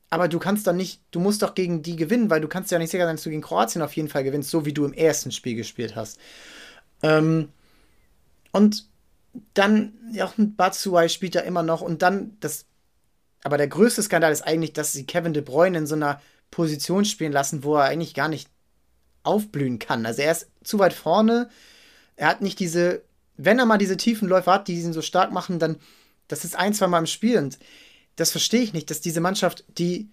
aber 0.09 0.27
du 0.27 0.39
kannst 0.39 0.67
doch 0.67 0.73
nicht, 0.73 1.01
du 1.11 1.19
musst 1.19 1.41
doch 1.41 1.55
gegen 1.55 1.81
die 1.81 1.95
gewinnen, 1.95 2.29
weil 2.29 2.41
du 2.41 2.47
kannst 2.47 2.71
ja 2.71 2.79
nicht 2.79 2.91
sicher 2.91 3.05
sein, 3.05 3.15
dass 3.15 3.23
du 3.23 3.29
gegen 3.29 3.41
Kroatien 3.41 3.81
auf 3.81 3.95
jeden 3.95 4.09
Fall 4.09 4.23
gewinnst, 4.23 4.49
so 4.49 4.65
wie 4.65 4.73
du 4.73 4.85
im 4.85 4.93
ersten 4.93 5.31
Spiel 5.31 5.55
gespielt 5.55 5.95
hast. 5.95 6.19
Ähm, 7.03 7.49
und 8.51 8.87
dann, 9.53 9.93
ja, 10.13 10.31
Batsuai 10.37 11.09
spielt 11.09 11.35
ja 11.35 11.41
immer 11.41 11.63
noch 11.63 11.81
und 11.81 12.01
dann, 12.01 12.37
das, 12.39 12.65
aber 13.43 13.57
der 13.57 13.67
größte 13.67 14.01
Skandal 14.01 14.31
ist 14.31 14.41
eigentlich, 14.41 14.73
dass 14.73 14.93
sie 14.93 15.05
Kevin 15.05 15.33
De 15.33 15.43
Bruyne 15.43 15.77
in 15.77 15.87
so 15.87 15.95
einer 15.95 16.21
Position 16.49 17.05
spielen 17.05 17.33
lassen, 17.33 17.63
wo 17.63 17.75
er 17.75 17.83
eigentlich 17.83 18.13
gar 18.13 18.29
nicht 18.29 18.49
aufblühen 19.23 19.77
kann. 19.77 20.05
Also 20.05 20.21
er 20.21 20.31
ist 20.31 20.47
zu 20.63 20.79
weit 20.79 20.93
vorne, 20.93 21.49
er 22.15 22.29
hat 22.29 22.41
nicht 22.41 22.59
diese 22.59 23.03
wenn 23.37 23.59
er 23.59 23.65
mal 23.65 23.77
diese 23.77 23.97
tiefen 23.97 24.27
Läufe 24.27 24.51
hat, 24.51 24.67
die 24.67 24.79
ihn 24.79 24.93
so 24.93 25.01
stark 25.01 25.31
machen, 25.31 25.59
dann, 25.59 25.77
das 26.27 26.43
ist 26.43 26.57
ein, 26.57 26.73
zwei 26.73 26.87
Mal 26.87 26.99
im 26.99 27.05
Spiel. 27.05 27.37
Und 27.37 27.59
das 28.17 28.31
verstehe 28.31 28.61
ich 28.61 28.73
nicht, 28.73 28.89
dass 28.89 28.99
diese 28.99 29.21
Mannschaft, 29.21 29.63
die, 29.77 30.09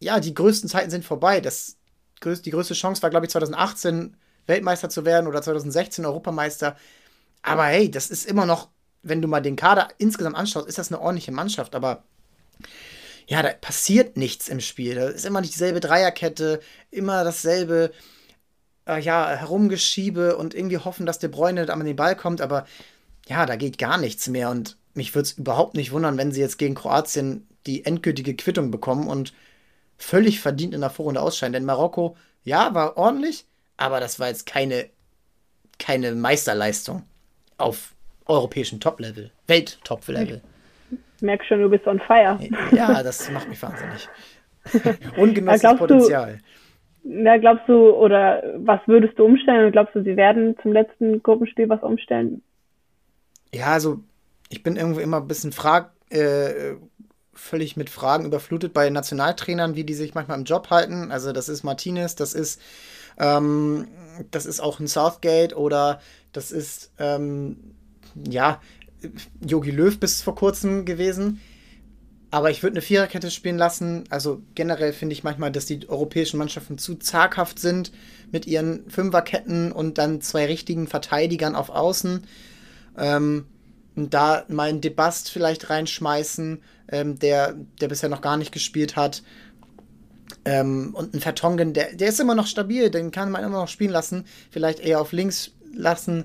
ja, 0.00 0.20
die 0.20 0.34
größten 0.34 0.68
Zeiten 0.68 0.90
sind 0.90 1.04
vorbei. 1.04 1.40
Das, 1.40 1.76
die 2.22 2.50
größte 2.50 2.74
Chance 2.74 3.02
war, 3.02 3.10
glaube 3.10 3.24
ich, 3.24 3.32
2018 3.32 4.16
Weltmeister 4.46 4.90
zu 4.90 5.04
werden 5.04 5.26
oder 5.26 5.40
2016 5.40 6.04
Europameister. 6.04 6.76
Aber 7.42 7.64
hey, 7.64 7.90
das 7.90 8.10
ist 8.10 8.26
immer 8.26 8.46
noch, 8.46 8.68
wenn 9.02 9.22
du 9.22 9.28
mal 9.28 9.40
den 9.40 9.56
Kader 9.56 9.88
insgesamt 9.96 10.36
anschaust, 10.36 10.68
ist 10.68 10.76
das 10.76 10.92
eine 10.92 11.00
ordentliche 11.00 11.32
Mannschaft. 11.32 11.74
Aber 11.74 12.02
ja, 13.28 13.42
da 13.42 13.50
passiert 13.52 14.16
nichts 14.16 14.48
im 14.48 14.60
Spiel. 14.60 14.96
Da 14.96 15.08
ist 15.08 15.24
immer 15.24 15.40
nicht 15.40 15.54
dieselbe 15.54 15.78
Dreierkette, 15.80 16.60
immer 16.90 17.22
dasselbe 17.22 17.92
äh, 18.86 19.00
ja, 19.00 19.28
herumgeschiebe 19.28 20.36
und 20.36 20.52
irgendwie 20.52 20.78
hoffen, 20.78 21.06
dass 21.06 21.20
De 21.20 21.30
Bruyne 21.30 21.72
an 21.72 21.84
den 21.84 21.96
Ball 21.96 22.16
kommt, 22.16 22.40
aber 22.40 22.66
ja, 23.28 23.46
da 23.46 23.54
geht 23.54 23.78
gar 23.78 23.98
nichts 23.98 24.26
mehr 24.26 24.50
und 24.50 24.76
mich 24.94 25.14
würde 25.14 25.26
es 25.26 25.32
überhaupt 25.32 25.74
nicht 25.74 25.92
wundern, 25.92 26.18
wenn 26.18 26.32
sie 26.32 26.40
jetzt 26.40 26.58
gegen 26.58 26.74
Kroatien 26.74 27.46
die 27.66 27.84
endgültige 27.84 28.34
Quittung 28.34 28.70
bekommen 28.70 29.08
und 29.08 29.32
völlig 29.96 30.40
verdient 30.40 30.74
in 30.74 30.80
der 30.80 30.90
Vorrunde 30.90 31.20
ausscheiden. 31.20 31.52
Denn 31.52 31.64
Marokko, 31.64 32.16
ja, 32.42 32.74
war 32.74 32.96
ordentlich, 32.96 33.46
aber 33.76 34.00
das 34.00 34.18
war 34.18 34.28
jetzt 34.28 34.46
keine, 34.46 34.86
keine 35.78 36.12
Meisterleistung 36.12 37.02
auf 37.58 37.94
europäischem 38.26 38.80
Top-Level, 38.80 39.30
Welt-Top-Level. 39.46 40.40
Ich 41.16 41.22
merke 41.22 41.44
schon, 41.44 41.60
du 41.60 41.68
bist 41.68 41.86
on 41.86 42.00
fire. 42.00 42.38
Ja, 42.72 43.02
das 43.02 43.30
macht 43.30 43.48
mich 43.48 43.62
wahnsinnig. 43.62 44.08
Ungenutztes 45.16 45.76
Potenzial. 45.76 46.36
Du, 46.36 46.42
na, 47.02 47.38
glaubst 47.38 47.68
du, 47.68 47.90
oder 47.90 48.42
was 48.58 48.80
würdest 48.86 49.18
du 49.18 49.24
umstellen? 49.24 49.66
Und 49.66 49.72
glaubst 49.72 49.94
du, 49.94 50.02
sie 50.02 50.16
werden 50.16 50.56
zum 50.62 50.72
letzten 50.72 51.22
Gruppenspiel 51.22 51.68
was 51.68 51.82
umstellen? 51.82 52.42
Ja, 53.52 53.72
also 53.72 54.00
ich 54.50 54.62
bin 54.62 54.76
irgendwie 54.76 55.02
immer 55.02 55.18
ein 55.18 55.28
bisschen 55.28 55.52
frag, 55.52 55.92
äh, 56.10 56.74
völlig 57.32 57.76
mit 57.76 57.88
Fragen 57.88 58.26
überflutet 58.26 58.74
bei 58.74 58.90
Nationaltrainern, 58.90 59.76
wie 59.76 59.84
die 59.84 59.94
sich 59.94 60.14
manchmal 60.14 60.38
im 60.38 60.44
Job 60.44 60.68
halten. 60.68 61.10
Also 61.10 61.32
das 61.32 61.48
ist 61.48 61.62
Martinez, 61.62 62.16
das 62.16 62.34
ist 62.34 62.60
ähm, 63.18 63.88
das 64.30 64.44
ist 64.44 64.60
auch 64.60 64.80
ein 64.80 64.88
Southgate 64.88 65.56
oder 65.56 66.00
das 66.32 66.50
ist 66.50 66.90
ähm, 66.98 67.74
ja 68.28 68.60
Yogi 69.40 69.70
Löw 69.70 69.98
bis 69.98 70.20
vor 70.20 70.34
kurzem 70.34 70.84
gewesen. 70.84 71.40
Aber 72.32 72.50
ich 72.50 72.62
würde 72.62 72.74
eine 72.74 72.82
Viererkette 72.82 73.30
spielen 73.30 73.58
lassen. 73.58 74.04
Also 74.10 74.42
generell 74.54 74.92
finde 74.92 75.14
ich 75.14 75.24
manchmal, 75.24 75.50
dass 75.50 75.66
die 75.66 75.88
europäischen 75.88 76.38
Mannschaften 76.38 76.78
zu 76.78 76.96
zaghaft 76.96 77.58
sind 77.58 77.90
mit 78.30 78.46
ihren 78.46 78.88
Fünferketten 78.88 79.72
und 79.72 79.98
dann 79.98 80.20
zwei 80.20 80.46
richtigen 80.46 80.86
Verteidigern 80.86 81.56
auf 81.56 81.70
Außen. 81.70 82.24
Ähm, 82.96 83.46
da 84.08 84.44
mal 84.48 84.68
einen 84.68 84.80
Debast 84.80 85.30
vielleicht 85.30 85.68
reinschmeißen, 85.68 86.62
ähm, 86.90 87.18
der, 87.18 87.54
der 87.80 87.88
bisher 87.88 88.08
noch 88.08 88.22
gar 88.22 88.36
nicht 88.36 88.52
gespielt 88.52 88.96
hat. 88.96 89.22
Ähm, 90.44 90.94
und 90.94 91.12
ein 91.12 91.20
Vertongen, 91.20 91.74
der, 91.74 91.94
der 91.94 92.08
ist 92.08 92.20
immer 92.20 92.34
noch 92.34 92.46
stabil, 92.46 92.90
den 92.90 93.10
kann 93.10 93.30
man 93.30 93.44
immer 93.44 93.60
noch 93.60 93.68
spielen 93.68 93.90
lassen. 93.90 94.24
Vielleicht 94.50 94.80
eher 94.80 95.00
auf 95.00 95.12
links 95.12 95.50
lassen. 95.74 96.24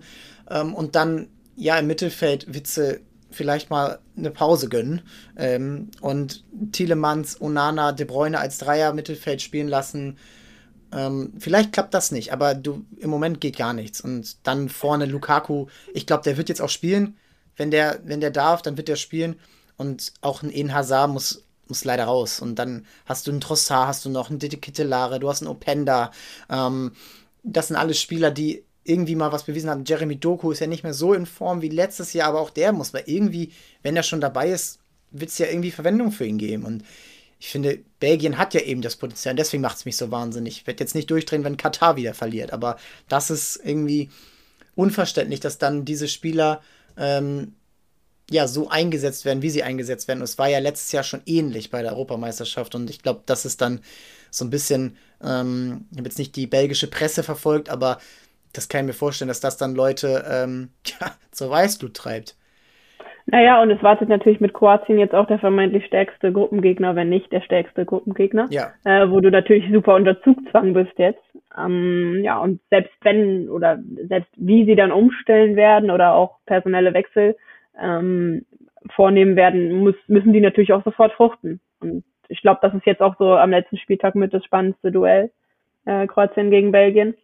Ähm, 0.50 0.74
und 0.74 0.96
dann, 0.96 1.28
ja, 1.56 1.78
im 1.78 1.88
Mittelfeld 1.88 2.54
Witze 2.54 3.02
vielleicht 3.32 3.70
mal 3.70 4.00
eine 4.16 4.32
Pause 4.32 4.70
gönnen 4.70 5.02
ähm, 5.36 5.90
und 6.02 6.46
Thielemanns, 6.72 7.42
Onana, 7.42 7.92
De 7.92 8.06
Bruyne 8.06 8.40
als 8.40 8.58
Dreier 8.60 8.94
Mittelfeld 8.94 9.42
spielen 9.42 9.68
lassen. 9.68 10.18
Ähm, 10.94 11.34
vielleicht 11.40 11.74
klappt 11.74 11.94
das 11.94 12.12
nicht, 12.12 12.32
aber 12.32 12.56
du 12.56 12.86
im 12.98 13.10
Moment 13.10 13.42
geht 13.42 13.58
gar 13.58 13.74
nichts. 13.74 14.00
Und 14.00 14.48
dann 14.48 14.70
vorne 14.70 15.06
Lukaku, 15.06 15.68
ich 15.94 16.06
glaube, 16.06 16.24
der 16.24 16.38
wird 16.38 16.50
jetzt 16.50 16.62
auch 16.62 16.70
spielen. 16.70 17.18
Wenn 17.58 17.72
der, 17.72 18.00
wenn 18.06 18.22
der 18.22 18.32
darf, 18.32 18.62
dann 18.62 18.78
wird 18.78 18.90
er 18.90 18.96
spielen. 18.96 19.40
Und 19.78 20.14
auch 20.22 20.44
ein 20.44 20.52
En 20.52 20.74
Hazard 20.74 21.10
muss, 21.10 21.44
muss 21.68 21.84
leider 21.84 22.06
raus. 22.06 22.40
Und 22.40 22.56
dann 22.56 22.86
hast 23.06 23.28
du 23.28 23.32
einen 23.32 23.42
Trossard, 23.42 23.88
hast 23.88 24.06
du 24.06 24.10
noch 24.10 24.30
einen 24.30 24.40
Didi 24.40 24.58
Kittelare, 24.58 25.20
du 25.20 25.30
hast 25.30 25.42
einen 25.42 25.52
Openda. 25.52 26.12
Ähm, 26.50 26.94
das 27.44 27.68
sind 27.68 27.76
alles 27.76 28.00
Spieler, 28.00 28.32
die 28.32 28.64
irgendwie 28.84 29.16
mal 29.16 29.32
was 29.32 29.44
bewiesen 29.44 29.70
hat. 29.70 29.88
Jeremy 29.88 30.18
Doku 30.18 30.52
ist 30.52 30.60
ja 30.60 30.68
nicht 30.68 30.84
mehr 30.84 30.94
so 30.94 31.14
in 31.14 31.26
Form 31.26 31.62
wie 31.62 31.70
letztes 31.70 32.14
Jahr, 32.14 32.30
aber 32.30 32.40
auch 32.40 32.52
der 32.52 32.72
muss 32.72 32.94
mal 32.94 33.04
irgendwie, 33.06 33.52
wenn 33.82 33.96
er 33.96 34.04
schon 34.04 34.22
dabei 34.22 34.50
ist, 34.50 34.80
wird 35.12 35.32
es 35.32 35.38
ja 35.38 35.48
irgendwie 35.48 35.72
Verwendung 35.72 36.12
für 36.12 36.26
ihn 36.26 36.38
geben. 36.38 36.64
Und 36.64 36.84
ich 37.40 37.50
finde, 37.50 37.80
Belgien 38.00 38.38
hat 38.38 38.54
ja 38.54 38.62
eben 38.62 38.82
das 38.82 38.96
Potenzial. 38.96 39.34
Und 39.34 39.38
deswegen 39.38 39.62
macht 39.62 39.78
es 39.78 39.86
mich 39.86 39.98
so 39.98 40.12
wahnsinnig. 40.12 40.58
Ich 40.58 40.68
werde 40.68 40.84
jetzt 40.84 40.96
nicht 40.96 41.10
durchdrehen, 41.10 41.44
wenn 41.44 41.58
Katar 41.58 41.96
wieder 41.96 42.14
verliert. 42.14 42.54
Aber 42.54 42.78
das 43.10 43.30
ist 43.30 43.60
irgendwie 43.64 44.10
unverständlich, 44.76 45.40
dass 45.40 45.58
dann 45.58 45.86
diese 45.86 46.08
Spieler 46.08 46.62
ähm, 46.98 47.56
ja 48.30 48.48
so 48.48 48.70
eingesetzt 48.70 49.26
werden, 49.26 49.42
wie 49.42 49.50
sie 49.50 49.64
eingesetzt 49.64 50.08
werden. 50.08 50.20
Und 50.20 50.26
es 50.26 50.38
war 50.38 50.50
ja 50.50 50.60
letztes 50.60 50.92
Jahr 50.92 51.04
schon 51.04 51.22
ähnlich 51.26 51.70
bei 51.70 51.82
der 51.82 51.92
Europameisterschaft. 51.92 52.76
Und 52.76 52.90
ich 52.90 53.02
glaube, 53.02 53.22
das 53.26 53.46
ist 53.46 53.62
dann 53.62 53.82
so 54.32 54.46
ein 54.46 54.50
bisschen, 54.50 54.98
ähm, 55.24 55.86
ich 55.92 55.98
habe 55.98 56.08
jetzt 56.08 56.20
nicht 56.20 56.36
die 56.36 56.48
belgische 56.48 56.90
Presse 56.90 57.24
verfolgt, 57.24 57.70
aber 57.70 58.00
das 58.54 58.70
kann 58.70 58.82
ich 58.82 58.88
mir 58.88 58.94
vorstellen, 58.94 59.28
dass 59.28 59.42
das 59.42 59.58
dann 59.58 59.76
Leute 59.76 60.26
ähm, 60.30 60.70
ja, 60.86 61.12
zur 61.32 61.50
Weißglut 61.50 61.94
treibt. 61.94 62.36
Naja, 63.28 63.60
und 63.62 63.72
es 63.72 63.82
wartet 63.82 64.08
natürlich 64.08 64.40
mit 64.40 64.54
Kroatien 64.54 65.00
jetzt 65.00 65.16
auch 65.16 65.26
der 65.26 65.40
vermeintlich 65.40 65.86
stärkste 65.86 66.32
Gruppengegner, 66.32 66.96
wenn 66.96 67.10
nicht 67.10 67.32
der 67.32 67.42
stärkste 67.42 67.84
Gruppengegner. 67.84 68.48
Ja. 68.52 68.74
Äh, 68.84 69.10
wo 69.10 69.20
du 69.20 69.32
natürlich 69.32 69.66
super 69.72 69.96
unter 69.96 70.22
Zugzwang 70.22 70.74
bist 70.74 70.94
jetzt. 70.98 71.24
Ähm, 71.58 72.22
ja, 72.24 72.38
und 72.40 72.60
selbst 72.70 72.94
wenn 73.02 73.50
oder 73.50 73.80
selbst 74.08 74.32
wie 74.36 74.66
sie 74.66 74.76
dann 74.76 74.92
umstellen 74.92 75.56
werden 75.56 75.92
oder 75.92 76.14
auch 76.14 76.40
personelle 76.46 76.94
Wechsel 76.94 77.36
ähm, 77.80 78.46
vornehmen 78.96 79.36
werden, 79.36 79.72
muss, 79.74 79.96
müssen 80.08 80.34
die 80.34 80.42
natürlich 80.42 80.74
auch 80.74 80.84
sofort 80.84 81.14
fruchten. 81.14 81.60
Und 81.80 82.04
ich 82.28 82.42
glaube, 82.42 82.60
das 82.62 82.74
ist 82.74 82.86
jetzt 82.86 83.02
auch 83.02 83.16
so 83.18 83.36
am 83.36 83.52
letzten 83.52 83.78
Spieltag 83.78 84.16
mit 84.16 84.34
das 84.34 84.44
spannendste 84.44 84.92
Duell. 84.92 85.32
Äh, 85.86 86.08
Kroatien 86.08 86.50
gegen 86.50 86.72
Belgien. 86.72 87.16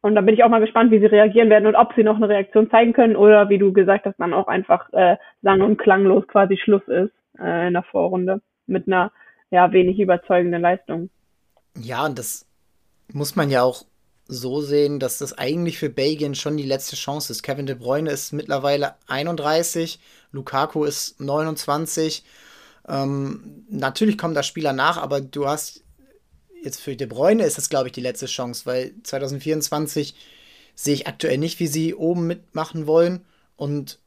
Und 0.00 0.14
da 0.14 0.20
bin 0.20 0.34
ich 0.34 0.44
auch 0.44 0.48
mal 0.48 0.60
gespannt, 0.60 0.90
wie 0.90 1.00
sie 1.00 1.06
reagieren 1.06 1.50
werden 1.50 1.66
und 1.66 1.74
ob 1.74 1.92
sie 1.94 2.04
noch 2.04 2.16
eine 2.16 2.28
Reaktion 2.28 2.70
zeigen 2.70 2.92
können 2.92 3.16
oder 3.16 3.48
wie 3.48 3.58
du 3.58 3.72
gesagt 3.72 4.06
hast, 4.06 4.18
dann 4.18 4.32
auch 4.32 4.46
einfach 4.46 4.92
äh, 4.92 5.16
sang- 5.42 5.60
und 5.60 5.76
klanglos 5.76 6.26
quasi 6.28 6.56
Schluss 6.56 6.86
ist 6.86 7.12
äh, 7.38 7.66
in 7.66 7.74
der 7.74 7.82
Vorrunde 7.82 8.40
mit 8.66 8.86
einer 8.86 9.10
ja 9.50 9.72
wenig 9.72 9.98
überzeugenden 9.98 10.62
Leistung. 10.62 11.10
Ja, 11.76 12.06
und 12.06 12.18
das 12.18 12.47
muss 13.12 13.36
man 13.36 13.50
ja 13.50 13.62
auch 13.62 13.84
so 14.26 14.60
sehen, 14.60 15.00
dass 15.00 15.18
das 15.18 15.32
eigentlich 15.32 15.78
für 15.78 15.88
Belgien 15.88 16.34
schon 16.34 16.56
die 16.56 16.64
letzte 16.64 16.96
Chance 16.96 17.32
ist. 17.32 17.42
Kevin 17.42 17.66
De 17.66 17.74
Bruyne 17.74 18.10
ist 18.10 18.32
mittlerweile 18.32 18.94
31, 19.06 19.98
Lukaku 20.32 20.84
ist 20.84 21.18
29. 21.20 22.24
Ähm, 22.86 23.64
natürlich 23.70 24.18
kommen 24.18 24.34
da 24.34 24.42
Spieler 24.42 24.74
nach, 24.74 24.98
aber 24.98 25.22
du 25.22 25.46
hast 25.46 25.82
jetzt 26.62 26.80
für 26.80 26.96
De 26.96 27.06
Bruyne 27.06 27.44
ist 27.44 27.56
das, 27.58 27.70
glaube 27.70 27.88
ich, 27.88 27.92
die 27.92 28.00
letzte 28.00 28.26
Chance, 28.26 28.66
weil 28.66 28.94
2024 29.02 30.14
sehe 30.74 30.94
ich 30.94 31.06
aktuell 31.06 31.38
nicht, 31.38 31.60
wie 31.60 31.66
sie 31.66 31.94
oben 31.94 32.26
mitmachen 32.26 32.86
wollen. 32.86 33.24
Und 33.56 33.98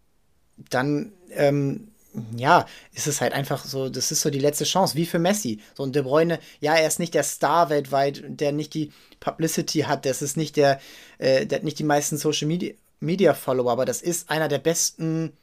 dann, 0.57 1.11
ähm, 1.31 1.90
ja, 2.35 2.65
ist 2.93 3.07
es 3.07 3.21
halt 3.21 3.33
einfach 3.33 3.63
so, 3.63 3.89
das 3.89 4.11
ist 4.11 4.21
so 4.21 4.29
die 4.29 4.39
letzte 4.39 4.65
Chance, 4.65 4.95
wie 4.95 5.05
für 5.05 5.19
Messi. 5.19 5.61
So 5.75 5.83
ein 5.83 5.91
De 5.91 6.01
Bruyne, 6.01 6.39
ja, 6.59 6.75
er 6.75 6.87
ist 6.87 6.99
nicht 6.99 7.13
der 7.13 7.23
Star 7.23 7.69
weltweit, 7.69 8.23
der 8.27 8.51
nicht 8.51 8.73
die 8.73 8.91
Publicity 9.19 9.81
hat, 9.81 10.05
das 10.05 10.21
ist 10.21 10.37
nicht 10.37 10.57
der, 10.57 10.79
äh, 11.19 11.45
der 11.45 11.59
hat 11.59 11.63
nicht 11.63 11.79
die 11.79 11.83
meisten 11.83 12.17
Social 12.17 12.47
Media, 12.47 12.73
Media 12.99 13.33
Follower, 13.33 13.71
aber 13.71 13.85
das 13.85 14.01
ist 14.01 14.29
einer 14.29 14.47
der 14.47 14.59
besten 14.59 15.33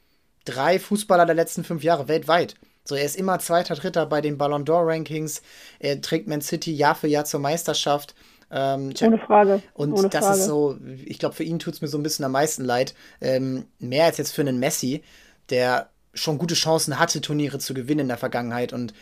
drei 0.44 0.78
Fußballer 0.78 1.26
der 1.26 1.34
letzten 1.34 1.64
fünf 1.64 1.82
Jahre 1.82 2.08
weltweit. 2.08 2.54
So, 2.84 2.94
er 2.94 3.04
ist 3.04 3.16
immer 3.16 3.38
Zweiter, 3.38 3.74
Dritter 3.74 4.06
bei 4.06 4.20
den 4.20 4.38
Ballon 4.38 4.64
d'Or 4.64 4.86
Rankings. 4.86 5.42
Er 5.78 6.00
trägt 6.00 6.26
Man 6.26 6.40
City 6.40 6.72
Jahr 6.72 6.94
für 6.94 7.06
Jahr 7.06 7.26
zur 7.26 7.40
Meisterschaft. 7.40 8.14
Ähm, 8.50 8.94
Ohne 9.02 9.18
Frage. 9.18 9.62
Und 9.74 9.92
Ohne 9.92 10.08
das 10.08 10.24
Frage. 10.24 10.38
ist 10.38 10.46
so, 10.46 10.78
ich 11.04 11.18
glaube, 11.18 11.34
für 11.34 11.44
ihn 11.44 11.58
tut 11.58 11.74
es 11.74 11.82
mir 11.82 11.88
so 11.88 11.98
ein 11.98 12.02
bisschen 12.02 12.24
am 12.24 12.32
meisten 12.32 12.64
leid. 12.64 12.94
Ähm, 13.20 13.66
mehr 13.78 14.06
als 14.06 14.16
jetzt 14.16 14.32
für 14.32 14.40
einen 14.40 14.58
Messi, 14.58 15.02
der 15.50 15.90
schon 16.14 16.38
gute 16.38 16.54
Chancen 16.54 16.98
hatte, 16.98 17.20
Turniere 17.20 17.58
zu 17.58 17.74
gewinnen 17.74 18.00
in 18.00 18.08
der 18.08 18.16
Vergangenheit. 18.16 18.72
Und 18.72 18.94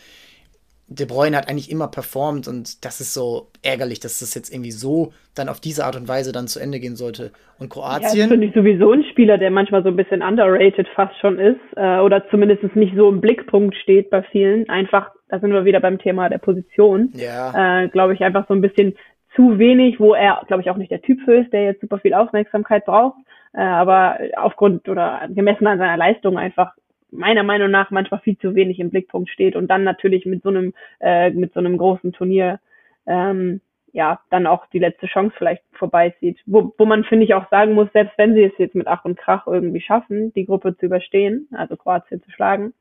De 0.89 1.05
Bruyne 1.05 1.35
hat 1.35 1.49
eigentlich 1.49 1.69
immer 1.69 1.89
performt 1.89 2.47
und 2.47 2.85
das 2.85 3.01
ist 3.01 3.13
so 3.13 3.49
ärgerlich, 3.61 3.99
dass 3.99 4.19
das 4.19 4.33
jetzt 4.35 4.53
irgendwie 4.53 4.71
so 4.71 5.11
dann 5.35 5.49
auf 5.49 5.59
diese 5.59 5.83
Art 5.85 5.97
und 5.97 6.07
Weise 6.07 6.31
dann 6.31 6.47
zu 6.47 6.61
Ende 6.61 6.79
gehen 6.79 6.95
sollte. 6.95 7.31
Und 7.59 7.69
Kroatien. 7.69 8.15
Ja, 8.15 8.27
finde 8.27 8.47
ich 8.47 8.53
sowieso 8.53 8.93
ein 8.93 9.03
Spieler, 9.11 9.37
der 9.37 9.51
manchmal 9.51 9.83
so 9.83 9.89
ein 9.89 9.97
bisschen 9.97 10.21
underrated 10.21 10.87
fast 10.95 11.19
schon 11.19 11.39
ist 11.39 11.59
äh, 11.75 11.99
oder 11.99 12.25
zumindest 12.29 12.63
nicht 12.75 12.95
so 12.95 13.09
im 13.09 13.19
Blickpunkt 13.19 13.75
steht 13.75 14.09
bei 14.09 14.23
vielen. 14.23 14.69
Einfach, 14.69 15.11
da 15.27 15.41
sind 15.41 15.51
wir 15.51 15.65
wieder 15.65 15.81
beim 15.81 15.99
Thema 15.99 16.29
der 16.29 16.37
Position. 16.37 17.11
Ja. 17.15 17.83
Äh, 17.83 17.89
glaube 17.89 18.13
ich, 18.13 18.21
einfach 18.21 18.47
so 18.47 18.53
ein 18.53 18.61
bisschen 18.61 18.95
zu 19.35 19.59
wenig, 19.59 19.99
wo 19.99 20.13
er, 20.13 20.41
glaube 20.47 20.61
ich, 20.61 20.69
auch 20.69 20.77
nicht 20.77 20.91
der 20.91 21.01
Typ 21.01 21.19
für 21.25 21.41
ist, 21.41 21.51
der 21.51 21.65
jetzt 21.65 21.81
super 21.81 21.99
viel 21.99 22.13
Aufmerksamkeit 22.13 22.85
braucht. 22.85 23.17
Äh, 23.53 23.59
aber 23.59 24.17
aufgrund 24.37 24.87
oder 24.87 25.27
gemessen 25.27 25.67
an 25.67 25.79
seiner 25.79 25.97
Leistung 25.97 26.37
einfach 26.37 26.73
meiner 27.17 27.43
Meinung 27.43 27.71
nach 27.71 27.91
manchmal 27.91 28.21
viel 28.21 28.37
zu 28.37 28.55
wenig 28.55 28.79
im 28.79 28.89
Blickpunkt 28.89 29.29
steht 29.29 29.55
und 29.55 29.67
dann 29.67 29.83
natürlich 29.83 30.25
mit 30.25 30.43
so 30.43 30.49
einem 30.49 30.73
äh, 30.99 31.31
mit 31.31 31.53
so 31.53 31.59
einem 31.59 31.77
großen 31.77 32.13
Turnier 32.13 32.59
ähm, 33.05 33.61
ja 33.93 34.19
dann 34.29 34.47
auch 34.47 34.65
die 34.67 34.79
letzte 34.79 35.07
Chance 35.07 35.35
vielleicht 35.37 35.63
vorbeizieht. 35.73 36.39
Wo, 36.45 36.73
wo 36.77 36.85
man 36.85 37.03
finde 37.03 37.25
ich 37.25 37.33
auch 37.33 37.49
sagen 37.49 37.73
muss, 37.73 37.89
selbst 37.93 38.17
wenn 38.17 38.33
sie 38.33 38.43
es 38.43 38.53
jetzt 38.57 38.75
mit 38.75 38.87
Ach 38.87 39.05
und 39.05 39.17
Krach 39.17 39.47
irgendwie 39.47 39.81
schaffen, 39.81 40.31
die 40.33 40.45
Gruppe 40.45 40.77
zu 40.77 40.85
überstehen, 40.85 41.47
also 41.51 41.75
Kroatien 41.75 42.21
zu 42.23 42.31
schlagen, 42.31 42.73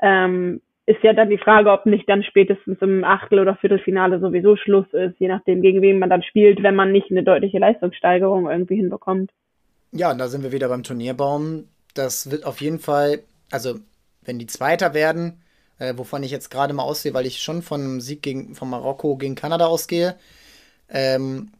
ähm, 0.00 0.60
ist 0.86 1.02
ja 1.02 1.14
dann 1.14 1.30
die 1.30 1.38
Frage, 1.38 1.70
ob 1.70 1.86
nicht 1.86 2.08
dann 2.08 2.22
spätestens 2.22 2.78
im 2.82 3.04
Achtel- 3.04 3.40
oder 3.40 3.56
Viertelfinale 3.56 4.20
sowieso 4.20 4.56
Schluss 4.56 4.86
ist, 4.92 5.18
je 5.18 5.28
nachdem, 5.28 5.62
gegen 5.62 5.80
wen 5.80 5.98
man 5.98 6.10
dann 6.10 6.22
spielt, 6.22 6.62
wenn 6.62 6.74
man 6.74 6.92
nicht 6.92 7.10
eine 7.10 7.22
deutliche 7.22 7.58
Leistungssteigerung 7.58 8.50
irgendwie 8.50 8.76
hinbekommt. 8.76 9.30
Ja, 9.92 10.10
und 10.10 10.18
da 10.18 10.28
sind 10.28 10.42
wir 10.42 10.52
wieder 10.52 10.68
beim 10.68 10.82
Turnierbaum. 10.82 11.68
Das 11.94 12.30
wird 12.30 12.44
auf 12.44 12.60
jeden 12.60 12.80
Fall 12.80 13.20
also 13.50 13.78
wenn 14.22 14.38
die 14.38 14.46
Zweiter 14.46 14.94
werden, 14.94 15.42
äh, 15.78 15.94
wovon 15.96 16.22
ich 16.22 16.30
jetzt 16.30 16.50
gerade 16.50 16.72
mal 16.72 16.82
aussehe, 16.82 17.14
weil 17.14 17.26
ich 17.26 17.42
schon 17.42 17.62
von 17.62 17.80
einem 17.80 18.00
Sieg 18.00 18.22
gegen, 18.22 18.54
von 18.54 18.70
Marokko 18.70 19.16
gegen 19.16 19.34
Kanada 19.34 19.66
ausgehe, 19.66 20.16
ähm, 20.88 21.50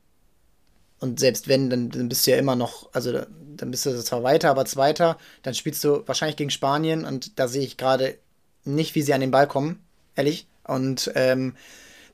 und 1.01 1.21
selbst 1.21 1.49
wenn, 1.49 1.69
dann, 1.69 1.91
dann, 1.91 2.09
bist 2.09 2.27
du 2.27 2.31
ja 2.31 2.39
immer 2.39 2.57
noch, 2.57 2.89
also 2.95 3.13
dann 3.13 3.71
bist 3.71 3.85
du 3.85 4.03
zwar 4.03 4.23
weiter, 4.23 4.51
aber 4.51 4.65
Zweiter, 4.65 5.19
dann 5.43 5.55
spielst 5.55 5.85
du 5.85 6.03
wahrscheinlich 6.07 6.37
gegen 6.37 6.51
Spanien 6.51 7.05
und 7.05 7.39
da 7.39 7.47
sehe 7.47 7.63
ich 7.63 7.77
gerade 7.77 8.17
nicht, 8.65 8.95
wie 8.95 9.03
sie 9.03 9.13
an 9.13 9.21
den 9.21 9.31
Ball 9.31 9.47
kommen, 9.47 9.85
ehrlich. 10.15 10.47
Und 10.67 11.13
ähm, 11.15 11.57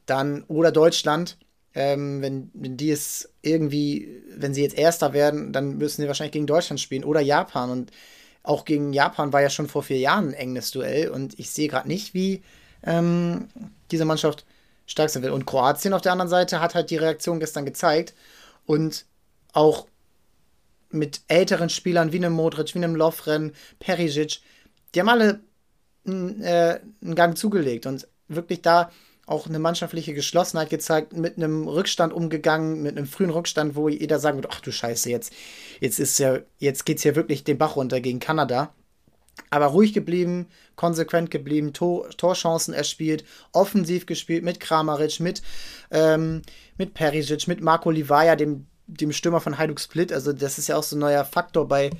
dann, 0.06 0.42
oder 0.48 0.72
Deutschland, 0.72 1.38
ähm, 1.74 2.20
wenn, 2.20 2.50
wenn 2.52 2.76
die 2.76 2.90
es 2.90 3.32
irgendwie, 3.42 4.22
wenn 4.36 4.54
sie 4.54 4.62
jetzt 4.62 4.76
Erster 4.76 5.12
werden, 5.12 5.52
dann 5.52 5.78
müssen 5.78 6.02
sie 6.02 6.08
wahrscheinlich 6.08 6.32
gegen 6.32 6.48
Deutschland 6.48 6.80
spielen 6.80 7.04
oder 7.04 7.20
Japan 7.20 7.70
und 7.70 7.92
auch 8.42 8.64
gegen 8.64 8.92
Japan 8.92 9.32
war 9.32 9.42
ja 9.42 9.50
schon 9.50 9.68
vor 9.68 9.82
vier 9.82 9.98
Jahren 9.98 10.28
ein 10.28 10.34
enges 10.34 10.70
Duell 10.70 11.10
und 11.10 11.38
ich 11.38 11.50
sehe 11.50 11.68
gerade 11.68 11.88
nicht, 11.88 12.14
wie 12.14 12.42
ähm, 12.82 13.48
diese 13.90 14.04
Mannschaft 14.04 14.46
stark 14.86 15.10
sein 15.10 15.22
will. 15.22 15.30
Und 15.30 15.46
Kroatien 15.46 15.92
auf 15.92 16.02
der 16.02 16.12
anderen 16.12 16.30
Seite 16.30 16.60
hat 16.60 16.74
halt 16.74 16.90
die 16.90 16.96
Reaktion 16.96 17.40
gestern 17.40 17.64
gezeigt 17.64 18.14
und 18.66 19.04
auch 19.52 19.86
mit 20.90 21.20
älteren 21.28 21.70
Spielern 21.70 22.12
wie 22.12 22.16
einem 22.16 22.32
Modric, 22.32 22.74
wie 22.74 22.78
einem 22.78 22.96
Lovren, 22.96 23.52
Perisic, 23.78 24.40
die 24.94 25.00
haben 25.00 25.08
alle 25.08 25.40
äh, 26.06 26.80
einen 27.02 27.14
Gang 27.14 27.36
zugelegt 27.36 27.86
und 27.86 28.08
wirklich 28.28 28.62
da 28.62 28.90
auch 29.30 29.46
eine 29.46 29.60
mannschaftliche 29.60 30.12
Geschlossenheit 30.12 30.70
gezeigt, 30.70 31.12
mit 31.12 31.36
einem 31.36 31.68
Rückstand 31.68 32.12
umgegangen, 32.12 32.82
mit 32.82 32.96
einem 32.96 33.06
frühen 33.06 33.30
Rückstand, 33.30 33.76
wo 33.76 33.88
jeder 33.88 34.18
sagen 34.18 34.38
wird, 34.38 34.48
ach 34.50 34.60
du 34.60 34.72
Scheiße, 34.72 35.08
jetzt, 35.08 35.32
jetzt 35.78 36.00
ist 36.00 36.18
ja, 36.18 36.40
jetzt 36.58 36.84
geht's 36.84 37.04
hier 37.04 37.14
wirklich 37.14 37.44
den 37.44 37.56
Bach 37.56 37.76
runter 37.76 38.00
gegen 38.00 38.18
Kanada. 38.18 38.74
Aber 39.48 39.66
ruhig 39.66 39.92
geblieben, 39.92 40.48
konsequent 40.74 41.30
geblieben, 41.30 41.72
Tor, 41.72 42.10
Torchancen 42.10 42.74
erspielt, 42.74 43.24
offensiv 43.52 44.04
gespielt 44.04 44.42
mit 44.42 44.58
Kramaric, 44.58 45.20
mit, 45.20 45.42
ähm, 45.92 46.42
mit 46.76 46.94
Perisic, 46.94 47.46
mit 47.46 47.60
Marco 47.60 47.90
Livaja, 47.90 48.34
dem, 48.34 48.66
dem 48.88 49.12
Stürmer 49.12 49.40
von 49.40 49.58
Hajduk 49.58 49.80
Split. 49.80 50.12
Also, 50.12 50.32
das 50.32 50.58
ist 50.58 50.68
ja 50.68 50.76
auch 50.76 50.82
so 50.82 50.96
ein 50.96 51.00
neuer 51.00 51.24
Faktor 51.24 51.68
bei 51.68 51.90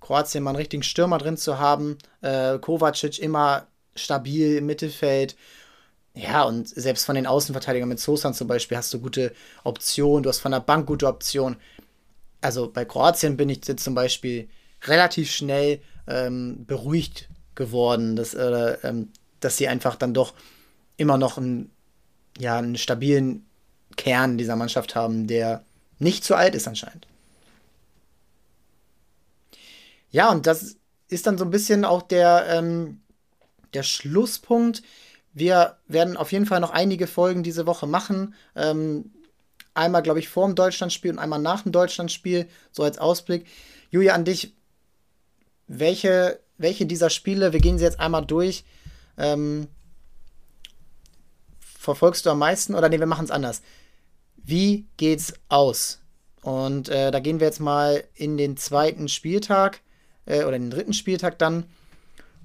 Kroatien, 0.00 0.44
mal 0.44 0.50
einen 0.50 0.58
richtigen 0.58 0.82
Stürmer 0.82 1.16
drin 1.16 1.38
zu 1.38 1.58
haben. 1.58 1.96
Äh, 2.20 2.58
Kovacic 2.58 3.18
immer 3.18 3.66
stabil 3.96 4.58
im 4.58 4.66
Mittelfeld. 4.66 5.34
Ja, 6.14 6.44
und 6.44 6.68
selbst 6.68 7.04
von 7.04 7.16
den 7.16 7.26
Außenverteidigern 7.26 7.88
mit 7.88 7.98
Sosan 7.98 8.34
zum 8.34 8.46
Beispiel 8.46 8.76
hast 8.76 8.92
du 8.94 9.00
gute 9.00 9.32
Optionen, 9.64 10.22
du 10.22 10.28
hast 10.28 10.38
von 10.38 10.52
der 10.52 10.60
Bank 10.60 10.86
gute 10.86 11.08
Optionen. 11.08 11.56
Also 12.40 12.70
bei 12.70 12.84
Kroatien 12.84 13.36
bin 13.36 13.48
ich 13.48 13.62
zum 13.62 13.94
Beispiel 13.94 14.48
relativ 14.84 15.30
schnell 15.32 15.80
ähm, 16.06 16.64
beruhigt 16.66 17.28
geworden, 17.56 18.14
dass, 18.16 18.34
äh, 18.34 18.76
ähm, 18.84 19.10
dass 19.40 19.56
sie 19.56 19.66
einfach 19.66 19.96
dann 19.96 20.14
doch 20.14 20.34
immer 20.96 21.18
noch 21.18 21.36
einen, 21.38 21.72
ja, 22.38 22.58
einen 22.58 22.76
stabilen 22.76 23.46
Kern 23.96 24.38
dieser 24.38 24.56
Mannschaft 24.56 24.94
haben, 24.94 25.26
der 25.26 25.64
nicht 25.98 26.24
zu 26.24 26.36
alt 26.36 26.54
ist 26.54 26.68
anscheinend. 26.68 27.08
Ja, 30.10 30.30
und 30.30 30.46
das 30.46 30.76
ist 31.08 31.26
dann 31.26 31.38
so 31.38 31.44
ein 31.44 31.50
bisschen 31.50 31.84
auch 31.84 32.02
der, 32.02 32.46
ähm, 32.50 33.00
der 33.72 33.82
Schlusspunkt 33.82 34.82
wir 35.34 35.78
werden 35.88 36.16
auf 36.16 36.32
jeden 36.32 36.46
Fall 36.46 36.60
noch 36.60 36.70
einige 36.70 37.08
Folgen 37.08 37.42
diese 37.42 37.66
Woche 37.66 37.86
machen. 37.86 38.34
Ähm, 38.54 39.12
einmal, 39.74 40.02
glaube 40.02 40.20
ich, 40.20 40.28
vor 40.28 40.46
dem 40.46 40.54
Deutschlandspiel 40.54 41.10
und 41.10 41.18
einmal 41.18 41.40
nach 41.40 41.62
dem 41.62 41.72
Deutschlandspiel, 41.72 42.48
so 42.70 42.84
als 42.84 42.98
Ausblick. 42.98 43.46
Julia, 43.90 44.14
an 44.14 44.24
dich, 44.24 44.54
welche, 45.66 46.38
welche 46.56 46.86
dieser 46.86 47.10
Spiele, 47.10 47.52
wir 47.52 47.60
gehen 47.60 47.78
sie 47.78 47.84
jetzt 47.84 47.98
einmal 47.98 48.24
durch, 48.24 48.64
ähm, 49.18 49.66
verfolgst 51.58 52.24
du 52.24 52.30
am 52.30 52.38
meisten? 52.38 52.74
Oder 52.74 52.88
nee, 52.88 53.00
wir 53.00 53.06
machen 53.06 53.24
es 53.24 53.32
anders. 53.32 53.60
Wie 54.36 54.86
geht's 54.96 55.34
aus? 55.48 56.00
Und 56.42 56.88
äh, 56.90 57.10
da 57.10 57.18
gehen 57.18 57.40
wir 57.40 57.48
jetzt 57.48 57.60
mal 57.60 58.04
in 58.14 58.36
den 58.36 58.56
zweiten 58.56 59.08
Spieltag 59.08 59.80
äh, 60.26 60.44
oder 60.44 60.52
den 60.52 60.70
dritten 60.70 60.92
Spieltag 60.92 61.38
dann. 61.38 61.64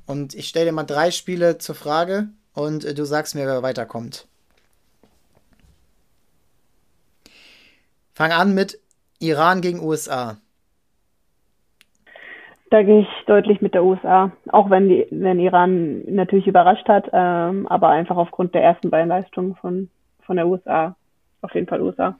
Und 0.07 0.33
ich 0.33 0.47
stelle 0.47 0.67
dir 0.67 0.71
mal 0.71 0.83
drei 0.83 1.11
Spiele 1.11 1.59
zur 1.59 1.75
Frage 1.75 2.29
und 2.53 2.85
äh, 2.85 2.93
du 2.93 3.05
sagst 3.05 3.35
mir, 3.35 3.45
wer 3.45 3.63
weiterkommt. 3.63 4.27
Fang 8.13 8.31
an 8.31 8.53
mit 8.53 8.79
Iran 9.19 9.61
gegen 9.61 9.79
USA. 9.79 10.37
Da 12.69 12.83
gehe 12.83 13.01
ich 13.01 13.07
deutlich 13.25 13.61
mit 13.61 13.73
der 13.73 13.83
USA, 13.83 14.31
auch 14.49 14.69
wenn, 14.69 14.89
die, 14.89 15.07
wenn 15.09 15.39
Iran 15.39 16.03
natürlich 16.05 16.45
überrascht 16.45 16.87
hat, 16.87 17.09
ähm, 17.11 17.65
aber 17.67 17.89
einfach 17.89 18.17
aufgrund 18.17 18.53
der 18.53 18.63
ersten 18.63 18.91
beiden 18.91 19.09
Leistungen 19.09 19.55
von, 19.55 19.89
von 20.21 20.35
der 20.35 20.47
USA. 20.47 20.95
Auf 21.41 21.55
jeden 21.55 21.67
Fall 21.67 21.81
USA. 21.81 22.19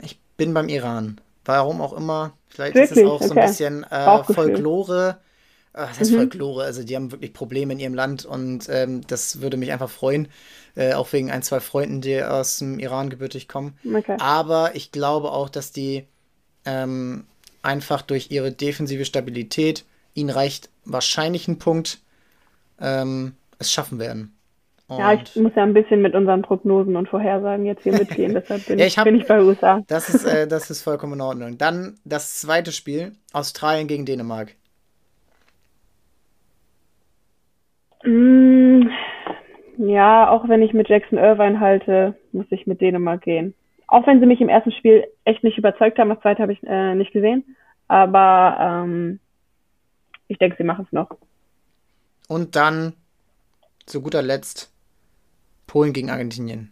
Ich 0.00 0.18
bin 0.36 0.54
beim 0.54 0.68
Iran. 0.68 1.20
Warum 1.44 1.82
auch 1.82 1.92
immer. 1.92 2.32
Vielleicht 2.48 2.76
Wirklich? 2.76 2.92
ist 2.92 3.02
es 3.02 3.10
auch 3.10 3.16
okay. 3.16 3.26
so 3.26 3.34
ein 3.34 3.46
bisschen 3.46 3.84
äh, 3.90 4.24
Folklore 4.24 5.18
was 5.74 6.00
heißt 6.00 6.12
mhm. 6.12 6.16
Folklore? 6.16 6.64
Also 6.64 6.84
die 6.84 6.94
haben 6.94 7.10
wirklich 7.10 7.32
Probleme 7.32 7.72
in 7.72 7.80
ihrem 7.80 7.94
Land 7.94 8.24
und 8.24 8.68
ähm, 8.70 9.02
das 9.06 9.40
würde 9.40 9.56
mich 9.56 9.72
einfach 9.72 9.90
freuen, 9.90 10.28
äh, 10.76 10.94
auch 10.94 11.12
wegen 11.12 11.30
ein, 11.30 11.42
zwei 11.42 11.60
Freunden, 11.60 12.00
die 12.00 12.22
aus 12.22 12.58
dem 12.58 12.78
Iran 12.78 13.10
gebürtig 13.10 13.48
kommen. 13.48 13.76
Okay. 13.84 14.16
Aber 14.20 14.74
ich 14.74 14.92
glaube 14.92 15.32
auch, 15.32 15.48
dass 15.48 15.72
die 15.72 16.04
ähm, 16.64 17.24
einfach 17.62 18.02
durch 18.02 18.30
ihre 18.30 18.52
defensive 18.52 19.04
Stabilität, 19.04 19.84
ihnen 20.14 20.30
reicht 20.30 20.70
wahrscheinlich 20.84 21.48
ein 21.48 21.58
Punkt, 21.58 21.98
ähm, 22.80 23.34
es 23.58 23.72
schaffen 23.72 23.98
werden. 23.98 24.36
Und 24.86 24.98
ja, 24.98 25.14
ich 25.14 25.34
muss 25.36 25.52
ja 25.56 25.62
ein 25.62 25.72
bisschen 25.72 26.02
mit 26.02 26.14
unseren 26.14 26.42
Prognosen 26.42 26.94
und 26.94 27.08
Vorhersagen 27.08 27.64
jetzt 27.64 27.82
hier 27.82 27.94
mitgehen, 27.94 28.34
deshalb 28.34 28.66
bin, 28.66 28.78
ja, 28.78 28.86
ich, 28.86 28.98
hab, 28.98 29.06
bin 29.06 29.16
ich 29.16 29.26
bei 29.26 29.40
USA. 29.40 29.82
Das 29.86 30.08
ist, 30.08 30.24
äh, 30.24 30.46
das 30.46 30.70
ist 30.70 30.82
vollkommen 30.82 31.14
in 31.14 31.20
Ordnung. 31.22 31.58
Dann 31.58 31.98
das 32.04 32.40
zweite 32.40 32.70
Spiel, 32.70 33.12
Australien 33.32 33.88
gegen 33.88 34.04
Dänemark. 34.04 34.54
Ja, 38.04 38.90
auch 40.30 40.48
wenn 40.48 40.62
ich 40.62 40.72
mit 40.72 40.88
Jackson 40.88 41.18
Irvine 41.18 41.60
halte, 41.60 42.14
muss 42.32 42.46
ich 42.50 42.66
mit 42.66 42.80
Dänemark 42.80 43.22
gehen. 43.22 43.54
Auch 43.86 44.06
wenn 44.06 44.20
sie 44.20 44.26
mich 44.26 44.40
im 44.40 44.48
ersten 44.48 44.72
Spiel 44.72 45.04
echt 45.24 45.44
nicht 45.44 45.58
überzeugt 45.58 45.98
haben, 45.98 46.08
das 46.08 46.20
zweite 46.20 46.42
habe 46.42 46.52
ich 46.52 46.62
äh, 46.64 46.94
nicht 46.94 47.12
gesehen. 47.12 47.56
Aber 47.88 48.56
ähm, 48.60 49.20
ich 50.28 50.38
denke, 50.38 50.56
sie 50.56 50.64
machen 50.64 50.86
es 50.86 50.92
noch. 50.92 51.10
Und 52.28 52.56
dann 52.56 52.94
zu 53.86 54.02
guter 54.02 54.22
Letzt 54.22 54.72
Polen 55.66 55.92
gegen 55.92 56.10
Argentinien. 56.10 56.70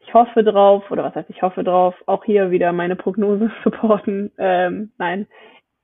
Ich 0.00 0.12
hoffe 0.12 0.44
drauf, 0.44 0.90
oder 0.90 1.04
was 1.04 1.14
heißt 1.14 1.30
ich 1.30 1.42
hoffe 1.42 1.64
drauf, 1.64 1.94
auch 2.06 2.24
hier 2.24 2.50
wieder 2.50 2.72
meine 2.72 2.96
Prognose 2.96 3.50
supporten. 3.64 4.32
Ähm, 4.38 4.92
nein, 4.98 5.26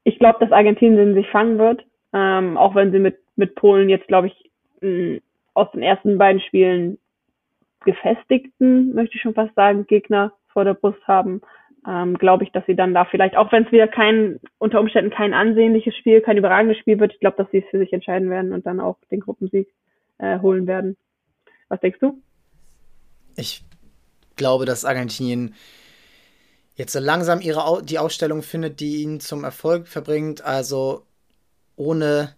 ich 0.04 0.18
glaube, 0.18 0.38
dass 0.40 0.52
Argentinien 0.52 1.14
sich 1.14 1.28
fangen 1.30 1.58
wird. 1.58 1.84
Ähm, 2.12 2.56
auch 2.56 2.74
wenn 2.74 2.92
sie 2.92 2.98
mit, 2.98 3.18
mit 3.36 3.54
Polen 3.54 3.88
jetzt, 3.88 4.08
glaube 4.08 4.28
ich, 4.28 4.50
mh, 4.80 5.20
aus 5.54 5.70
den 5.72 5.82
ersten 5.82 6.18
beiden 6.18 6.40
Spielen 6.40 6.98
gefestigten, 7.84 8.94
möchte 8.94 9.16
ich 9.16 9.22
schon 9.22 9.34
fast 9.34 9.54
sagen, 9.54 9.86
Gegner 9.86 10.32
vor 10.48 10.64
der 10.64 10.74
Brust 10.74 11.06
haben, 11.06 11.40
ähm, 11.86 12.18
glaube 12.18 12.44
ich, 12.44 12.52
dass 12.52 12.66
sie 12.66 12.76
dann 12.76 12.94
da 12.94 13.04
vielleicht, 13.04 13.36
auch 13.36 13.50
wenn 13.52 13.64
es 13.64 13.72
wieder 13.72 13.88
kein, 13.88 14.38
unter 14.58 14.80
Umständen 14.80 15.10
kein 15.10 15.32
ansehnliches 15.32 15.96
Spiel, 15.96 16.20
kein 16.20 16.36
überragendes 16.36 16.78
Spiel 16.78 17.00
wird, 17.00 17.14
ich 17.14 17.20
glaube, 17.20 17.36
dass 17.38 17.50
sie 17.50 17.58
es 17.58 17.70
für 17.70 17.78
sich 17.78 17.92
entscheiden 17.92 18.28
werden 18.30 18.52
und 18.52 18.66
dann 18.66 18.80
auch 18.80 18.96
den 19.10 19.20
Gruppensieg 19.20 19.68
äh, 20.18 20.38
holen 20.40 20.66
werden. 20.66 20.96
Was 21.68 21.80
denkst 21.80 22.00
du? 22.00 22.20
Ich 23.36 23.64
glaube, 24.36 24.66
dass 24.66 24.84
Argentinien 24.84 25.54
jetzt 26.74 26.92
so 26.92 26.98
langsam 26.98 27.40
ihre 27.40 27.82
die 27.82 27.98
Ausstellung 27.98 28.42
findet, 28.42 28.80
die 28.80 29.02
ihn 29.02 29.20
zum 29.20 29.44
Erfolg 29.44 29.86
verbringt. 29.86 30.44
Also 30.44 31.04
ohne, 31.80 32.34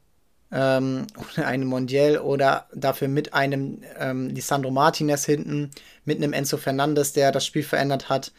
ähm, 0.52 1.06
ohne 1.16 1.46
einen 1.46 1.66
Mondial 1.66 2.18
oder 2.18 2.68
dafür 2.74 3.08
mit 3.08 3.34
einem 3.34 3.82
ähm, 3.98 4.28
Lisandro 4.28 4.70
Martinez 4.70 5.26
hinten, 5.26 5.70
mit 6.04 6.18
einem 6.18 6.32
Enzo 6.32 6.56
Fernandes, 6.56 7.12
der 7.12 7.32
das 7.32 7.44
Spiel 7.44 7.64
verändert 7.64 8.08
hat. 8.08 8.32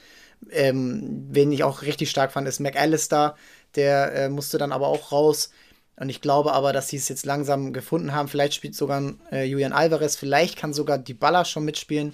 Ähm, 0.49 1.27
wen 1.29 1.51
ich 1.51 1.63
auch 1.63 1.83
richtig 1.83 2.09
stark 2.09 2.31
fand, 2.31 2.47
ist 2.47 2.59
McAllister. 2.59 3.35
Der 3.75 4.13
äh, 4.13 4.29
musste 4.29 4.57
dann 4.57 4.71
aber 4.71 4.87
auch 4.87 5.11
raus. 5.11 5.51
Und 5.95 6.09
ich 6.09 6.21
glaube 6.21 6.53
aber, 6.53 6.73
dass 6.73 6.87
sie 6.87 6.97
es 6.97 7.07
jetzt 7.07 7.25
langsam 7.25 7.71
gefunden 7.71 8.13
haben. 8.13 8.27
Vielleicht 8.27 8.53
spielt 8.53 8.75
sogar 8.75 9.13
äh, 9.31 9.43
Julian 9.45 9.73
Alvarez, 9.73 10.15
vielleicht 10.15 10.57
kann 10.57 10.73
sogar 10.73 10.97
die 10.97 11.13
Baller 11.13 11.45
schon 11.45 11.65
mitspielen. 11.65 12.13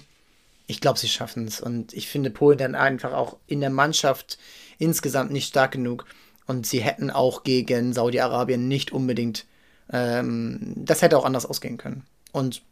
Ich 0.66 0.80
glaube, 0.80 0.98
sie 0.98 1.08
schaffen 1.08 1.46
es. 1.46 1.60
Und 1.60 1.92
ich 1.92 2.08
finde 2.08 2.30
Polen 2.30 2.58
dann 2.58 2.74
einfach 2.74 3.12
auch 3.12 3.38
in 3.46 3.60
der 3.60 3.70
Mannschaft 3.70 4.38
insgesamt 4.78 5.32
nicht 5.32 5.48
stark 5.48 5.72
genug. 5.72 6.04
Und 6.50 6.66
sie 6.66 6.80
hätten 6.80 7.12
auch 7.12 7.44
gegen 7.44 7.92
Saudi-Arabien 7.92 8.66
nicht 8.66 8.90
unbedingt, 8.90 9.46
ähm, 9.92 10.74
das 10.76 11.00
hätte 11.00 11.16
auch 11.16 11.24
anders 11.24 11.46
ausgehen 11.46 11.76
können. 11.78 12.02
Und 12.32 12.62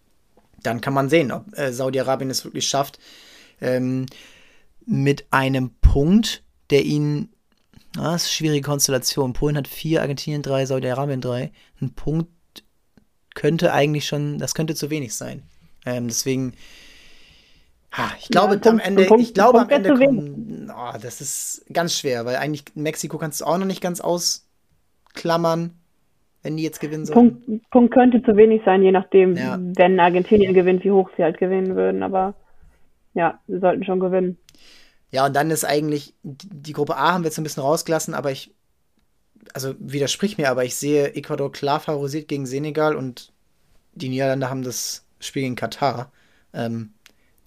dann 0.64 0.80
kann 0.80 0.94
man 0.94 1.08
sehen, 1.08 1.30
ob 1.30 1.56
äh, 1.56 1.72
Saudi-Arabien 1.72 2.28
es 2.28 2.44
wirklich 2.44 2.66
schafft, 2.66 2.98
ähm, 3.60 4.06
mit 4.84 5.26
einem 5.30 5.70
Punkt, 5.80 6.42
der 6.70 6.84
ihnen 6.84 7.28
Ah, 7.96 8.12
das 8.12 8.22
ist 8.22 8.28
eine 8.28 8.34
schwierige 8.34 8.66
Konstellation. 8.66 9.32
Polen 9.32 9.56
hat 9.56 9.68
vier, 9.68 10.02
Argentinien 10.02 10.42
drei, 10.42 10.66
Saudi-Arabien 10.66 11.20
drei. 11.20 11.52
Ein 11.80 11.94
Punkt 11.94 12.30
könnte 13.34 13.72
eigentlich 13.72 14.06
schon, 14.06 14.38
das 14.38 14.54
könnte 14.54 14.74
zu 14.74 14.90
wenig 14.90 15.14
sein. 15.14 15.44
Ähm, 15.86 16.08
deswegen, 16.08 16.54
ha, 17.92 18.12
ich 18.18 18.28
glaube 18.28 18.60
ja, 18.62 18.70
am 18.70 18.78
Ende, 18.78 19.04
Punkt, 19.06 19.22
ich 19.22 19.34
glaube 19.34 19.60
am 19.60 19.70
Ende 19.70 19.94
kommen, 19.94 20.72
oh, 20.74 20.98
das 21.00 21.20
ist 21.20 21.64
ganz 21.72 21.96
schwer, 21.96 22.24
weil 22.24 22.36
eigentlich 22.36 22.64
Mexiko 22.74 23.18
kannst 23.18 23.40
du 23.40 23.44
auch 23.44 23.58
noch 23.58 23.66
nicht 23.66 23.80
ganz 23.80 24.00
ausklammern, 24.00 25.72
wenn 26.42 26.56
die 26.56 26.62
jetzt 26.62 26.80
gewinnen 26.80 27.06
sollen. 27.06 27.42
Punkt, 27.42 27.70
Punkt 27.70 27.94
könnte 27.94 28.22
zu 28.22 28.36
wenig 28.36 28.62
sein, 28.64 28.82
je 28.82 28.92
nachdem, 28.92 29.36
ja. 29.36 29.58
wenn 29.60 29.98
Argentinien 29.98 30.54
gewinnt, 30.54 30.84
wie 30.84 30.90
hoch 30.90 31.10
sie 31.16 31.22
halt 31.22 31.38
gewinnen 31.38 31.76
würden, 31.76 32.02
aber 32.02 32.34
ja, 33.14 33.40
sie 33.48 33.58
sollten 33.58 33.84
schon 33.84 34.00
gewinnen. 34.00 34.38
Ja, 35.10 35.26
und 35.26 35.34
dann 35.34 35.50
ist 35.50 35.64
eigentlich, 35.64 36.14
die 36.22 36.72
Gruppe 36.72 36.96
A 36.96 37.12
haben 37.12 37.22
wir 37.22 37.28
jetzt 37.28 37.38
ein 37.38 37.44
bisschen 37.44 37.62
rausgelassen, 37.62 38.14
aber 38.14 38.30
ich, 38.30 38.54
also 39.54 39.74
widersprich 39.78 40.36
mir, 40.36 40.50
aber 40.50 40.64
ich 40.64 40.76
sehe 40.76 41.14
Ecuador 41.14 41.50
klar 41.50 41.80
favorisiert 41.80 42.28
gegen 42.28 42.46
Senegal 42.46 42.94
und 42.94 43.32
die 43.94 44.10
Niederlande 44.10 44.50
haben 44.50 44.62
das 44.62 45.06
Spiel 45.18 45.42
gegen 45.42 45.56
Katar. 45.56 46.12
Ähm, 46.52 46.92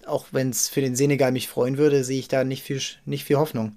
auch 0.06 0.26
wenn 0.32 0.50
es 0.50 0.68
für 0.68 0.80
den 0.80 0.96
Senegal 0.96 1.32
mich 1.32 1.48
freuen 1.48 1.78
würde, 1.78 2.04
sehe 2.04 2.18
ich 2.18 2.28
da 2.28 2.44
nicht 2.44 2.62
viel, 2.62 2.80
nicht 3.04 3.24
viel 3.24 3.36
Hoffnung. 3.36 3.76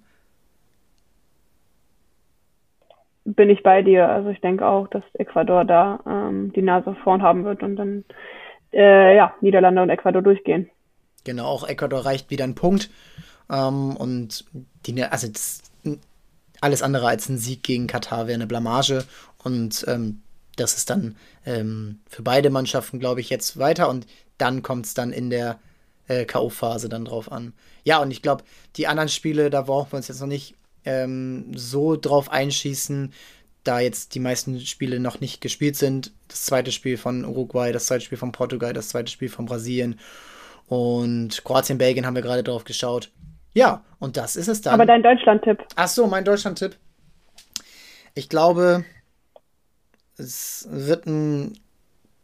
Bin 3.26 3.50
ich 3.50 3.64
bei 3.64 3.82
dir. 3.82 4.10
Also 4.10 4.30
ich 4.30 4.40
denke 4.42 4.66
auch, 4.66 4.88
dass 4.88 5.04
Ecuador 5.14 5.66
da 5.66 6.00
ähm, 6.06 6.54
die 6.54 6.62
Nase 6.62 6.96
vorn 7.04 7.24
haben 7.24 7.44
wird 7.44 7.64
und 7.64 7.76
dann 7.76 8.06
äh, 8.72 9.16
ja, 9.16 9.34
Niederlande 9.42 9.82
und 9.82 9.90
Ecuador 9.90 10.22
durchgehen. 10.22 10.70
Genau, 11.24 11.46
auch 11.46 11.68
Ecuador 11.68 12.06
reicht 12.06 12.30
wieder 12.30 12.44
ein 12.44 12.56
Punkt. 12.56 12.92
Ähm, 13.50 13.96
und 13.96 14.46
die, 14.86 15.04
also 15.04 15.28
das, 15.28 15.64
alles 16.62 16.84
andere 16.84 17.08
als 17.08 17.30
ein 17.30 17.38
Sieg 17.38 17.64
gegen 17.64 17.88
Katar 17.88 18.28
wäre 18.28 18.36
eine 18.36 18.48
Blamage. 18.48 19.04
Und 19.44 19.86
ähm, 19.88 20.22
das 20.56 20.78
ist 20.78 20.90
dann 20.90 21.16
ähm, 21.46 22.00
für 22.08 22.22
beide 22.22 22.50
Mannschaften, 22.50 23.00
glaube 23.00 23.22
ich, 23.22 23.30
jetzt 23.30 23.58
weiter. 23.58 23.90
Und 23.90 24.06
dann 24.38 24.62
kommt 24.62 24.86
es 24.86 24.94
dann 24.94 25.12
in 25.12 25.30
der 25.30 25.60
äh, 26.08 26.26
K.O.-Phase 26.26 26.88
dann 26.88 27.06
drauf 27.06 27.32
an. 27.32 27.54
Ja, 27.84 28.02
und 28.02 28.12
ich 28.12 28.22
glaube, 28.22 28.44
die 28.76 28.88
anderen 28.88 29.10
Spiele, 29.10 29.50
da 29.50 29.64
brauchen 29.64 29.92
wir 29.92 29.98
uns 29.98 30.08
jetzt 30.08 30.20
noch 30.20 30.28
nicht 30.28 30.56
ähm, 30.86 31.52
so 31.56 31.96
drauf 31.96 32.32
einschießen, 32.32 33.14
da 33.64 33.80
jetzt 33.80 34.14
die 34.16 34.20
meisten 34.20 34.60
Spiele 34.60 35.00
noch 35.00 35.20
nicht 35.20 35.42
gespielt 35.42 35.76
sind. 35.76 36.12
Das 36.28 36.46
zweite 36.46 36.72
Spiel 36.72 36.98
von 36.98 37.26
Uruguay, 37.26 37.72
das 37.72 37.88
zweite 37.88 38.06
Spiel 38.06 38.18
von 38.18 38.32
Portugal, 38.32 38.74
das 38.74 38.90
zweite 38.90 39.12
Spiel 39.12 39.30
von 39.30 39.46
Brasilien 39.46 40.00
und 40.68 41.44
Kroatien, 41.44 41.78
Belgien 41.78 42.06
haben 42.06 42.16
wir 42.16 42.22
gerade 42.22 42.44
drauf 42.44 42.64
geschaut. 42.64 43.12
Ja, 43.54 43.84
und 44.00 44.18
das 44.18 44.36
ist 44.36 44.48
es 44.48 44.62
dann. 44.62 44.74
Aber 44.74 44.86
dein 44.86 45.02
Deutschland-Tipp. 45.02 45.64
Ach 45.76 45.88
so, 45.88 46.08
mein 46.08 46.26
Deutschland-Tipp. 46.26 46.76
Ich 48.14 48.30
glaube, 48.30 48.86
es 50.18 50.68
wird 50.70 51.06
ein 51.08 51.58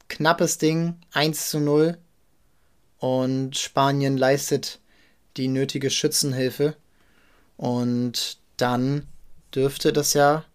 knappes 0.07 0.57
Ding, 0.57 0.95
1 1.13 1.49
zu 1.49 1.59
0. 1.59 1.97
Und 3.01 3.57
Spanien 3.57 4.15
leistet 4.15 4.79
die 5.35 5.47
nötige 5.47 5.89
Schützenhilfe. 5.89 6.75
Und 7.57 8.37
dann 8.57 9.07
dürfte 9.55 9.91
das 9.91 10.13
ja 10.13 10.45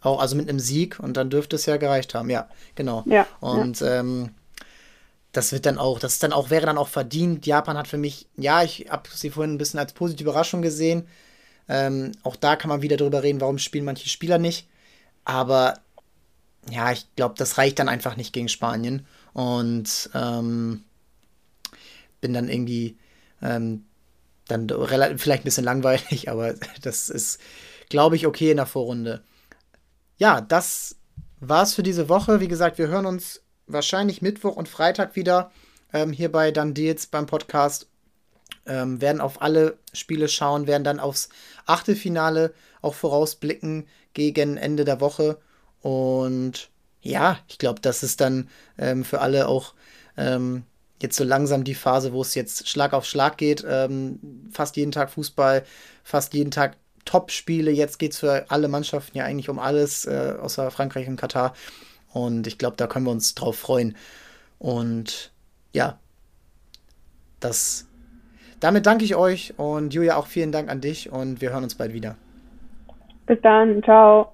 auch, 0.00 0.18
also 0.18 0.34
mit 0.34 0.48
einem 0.48 0.58
Sieg, 0.58 0.98
und 0.98 1.18
dann 1.18 1.28
dürfte 1.28 1.56
es 1.56 1.66
ja 1.66 1.76
gereicht 1.76 2.14
haben. 2.14 2.30
Ja, 2.30 2.48
genau. 2.74 3.04
Ja, 3.06 3.26
und 3.40 3.80
ja. 3.80 4.00
Ähm, 4.00 4.30
das 5.32 5.52
wird 5.52 5.66
dann 5.66 5.76
auch, 5.78 5.98
das 5.98 6.18
dann 6.18 6.32
auch, 6.32 6.48
wäre 6.48 6.64
dann 6.64 6.78
auch 6.78 6.88
verdient. 6.88 7.46
Japan 7.46 7.76
hat 7.76 7.88
für 7.88 7.98
mich, 7.98 8.26
ja, 8.36 8.62
ich 8.62 8.86
habe 8.88 9.10
sie 9.12 9.28
vorhin 9.28 9.54
ein 9.54 9.58
bisschen 9.58 9.78
als 9.78 9.92
positive 9.92 10.30
Überraschung 10.30 10.62
gesehen. 10.62 11.06
Ähm, 11.68 12.12
auch 12.22 12.36
da 12.36 12.56
kann 12.56 12.70
man 12.70 12.80
wieder 12.80 12.96
drüber 12.96 13.22
reden, 13.22 13.42
warum 13.42 13.58
spielen 13.58 13.84
manche 13.84 14.08
Spieler 14.08 14.38
nicht. 14.38 14.66
Aber 15.26 15.78
ja, 16.70 16.90
ich 16.90 17.06
glaube, 17.16 17.34
das 17.36 17.58
reicht 17.58 17.78
dann 17.78 17.90
einfach 17.90 18.16
nicht 18.16 18.32
gegen 18.32 18.48
Spanien. 18.48 19.06
Und 19.34 20.08
ähm, 20.14 20.84
bin 22.22 22.32
dann 22.32 22.48
irgendwie 22.48 22.96
ähm, 23.42 23.84
dann 24.48 24.68
vielleicht 25.18 25.42
ein 25.42 25.44
bisschen 25.44 25.64
langweilig, 25.64 26.28
aber 26.30 26.54
das 26.80 27.10
ist, 27.10 27.38
glaube 27.90 28.16
ich, 28.16 28.26
okay 28.26 28.50
in 28.50 28.56
der 28.56 28.66
Vorrunde. 28.66 29.22
Ja, 30.16 30.40
das 30.40 30.96
war's 31.40 31.74
für 31.74 31.82
diese 31.82 32.08
Woche. 32.08 32.40
Wie 32.40 32.48
gesagt, 32.48 32.78
wir 32.78 32.88
hören 32.88 33.04
uns 33.04 33.42
wahrscheinlich 33.66 34.22
Mittwoch 34.22 34.56
und 34.56 34.68
Freitag 34.68 35.16
wieder 35.16 35.50
ähm, 35.92 36.12
hier 36.12 36.32
bei 36.32 36.50
dann 36.50 36.74
beim 37.10 37.26
Podcast. 37.26 37.88
Ähm, 38.64 39.00
werden 39.00 39.20
auf 39.20 39.42
alle 39.42 39.76
Spiele 39.92 40.28
schauen, 40.28 40.68
werden 40.68 40.84
dann 40.84 41.00
aufs 41.00 41.30
Achtelfinale 41.66 42.54
auch 42.80 42.94
vorausblicken 42.94 43.88
gegen 44.14 44.56
Ende 44.56 44.84
der 44.84 45.00
Woche. 45.00 45.38
Und 45.80 46.70
ja, 47.00 47.40
ich 47.48 47.58
glaube, 47.58 47.80
das 47.80 48.04
ist 48.04 48.20
dann 48.20 48.48
ähm, 48.78 49.04
für 49.04 49.20
alle 49.20 49.48
auch 49.48 49.74
ähm, 50.16 50.64
jetzt 51.02 51.16
so 51.16 51.24
langsam 51.24 51.64
die 51.64 51.74
Phase, 51.74 52.12
wo 52.12 52.22
es 52.22 52.34
jetzt 52.34 52.68
Schlag 52.68 52.92
auf 52.92 53.04
Schlag 53.04 53.36
geht. 53.38 53.64
Ähm, 53.68 54.18
fast 54.50 54.76
jeden 54.76 54.92
Tag 54.92 55.10
Fußball, 55.10 55.64
fast 56.04 56.34
jeden 56.34 56.50
Tag 56.50 56.76
Top-Spiele. 57.04 57.70
Jetzt 57.70 57.98
geht 57.98 58.12
es 58.12 58.20
für 58.20 58.50
alle 58.50 58.68
Mannschaften 58.68 59.18
ja 59.18 59.24
eigentlich 59.24 59.48
um 59.48 59.58
alles, 59.58 60.06
äh, 60.06 60.34
außer 60.40 60.70
Frankreich 60.70 61.08
und 61.08 61.16
Katar. 61.16 61.54
Und 62.12 62.46
ich 62.46 62.58
glaube, 62.58 62.76
da 62.76 62.86
können 62.86 63.06
wir 63.06 63.10
uns 63.12 63.34
drauf 63.34 63.58
freuen. 63.58 63.96
Und 64.58 65.32
ja, 65.72 65.98
das. 67.40 67.88
Damit 68.60 68.86
danke 68.86 69.04
ich 69.04 69.16
euch 69.16 69.54
und 69.58 69.92
Julia 69.92 70.16
auch 70.16 70.28
vielen 70.28 70.52
Dank 70.52 70.70
an 70.70 70.80
dich 70.80 71.10
und 71.10 71.40
wir 71.40 71.50
hören 71.50 71.64
uns 71.64 71.74
bald 71.74 71.92
wieder. 71.92 72.16
Bis 73.26 73.40
dann, 73.42 73.82
ciao. 73.82 74.32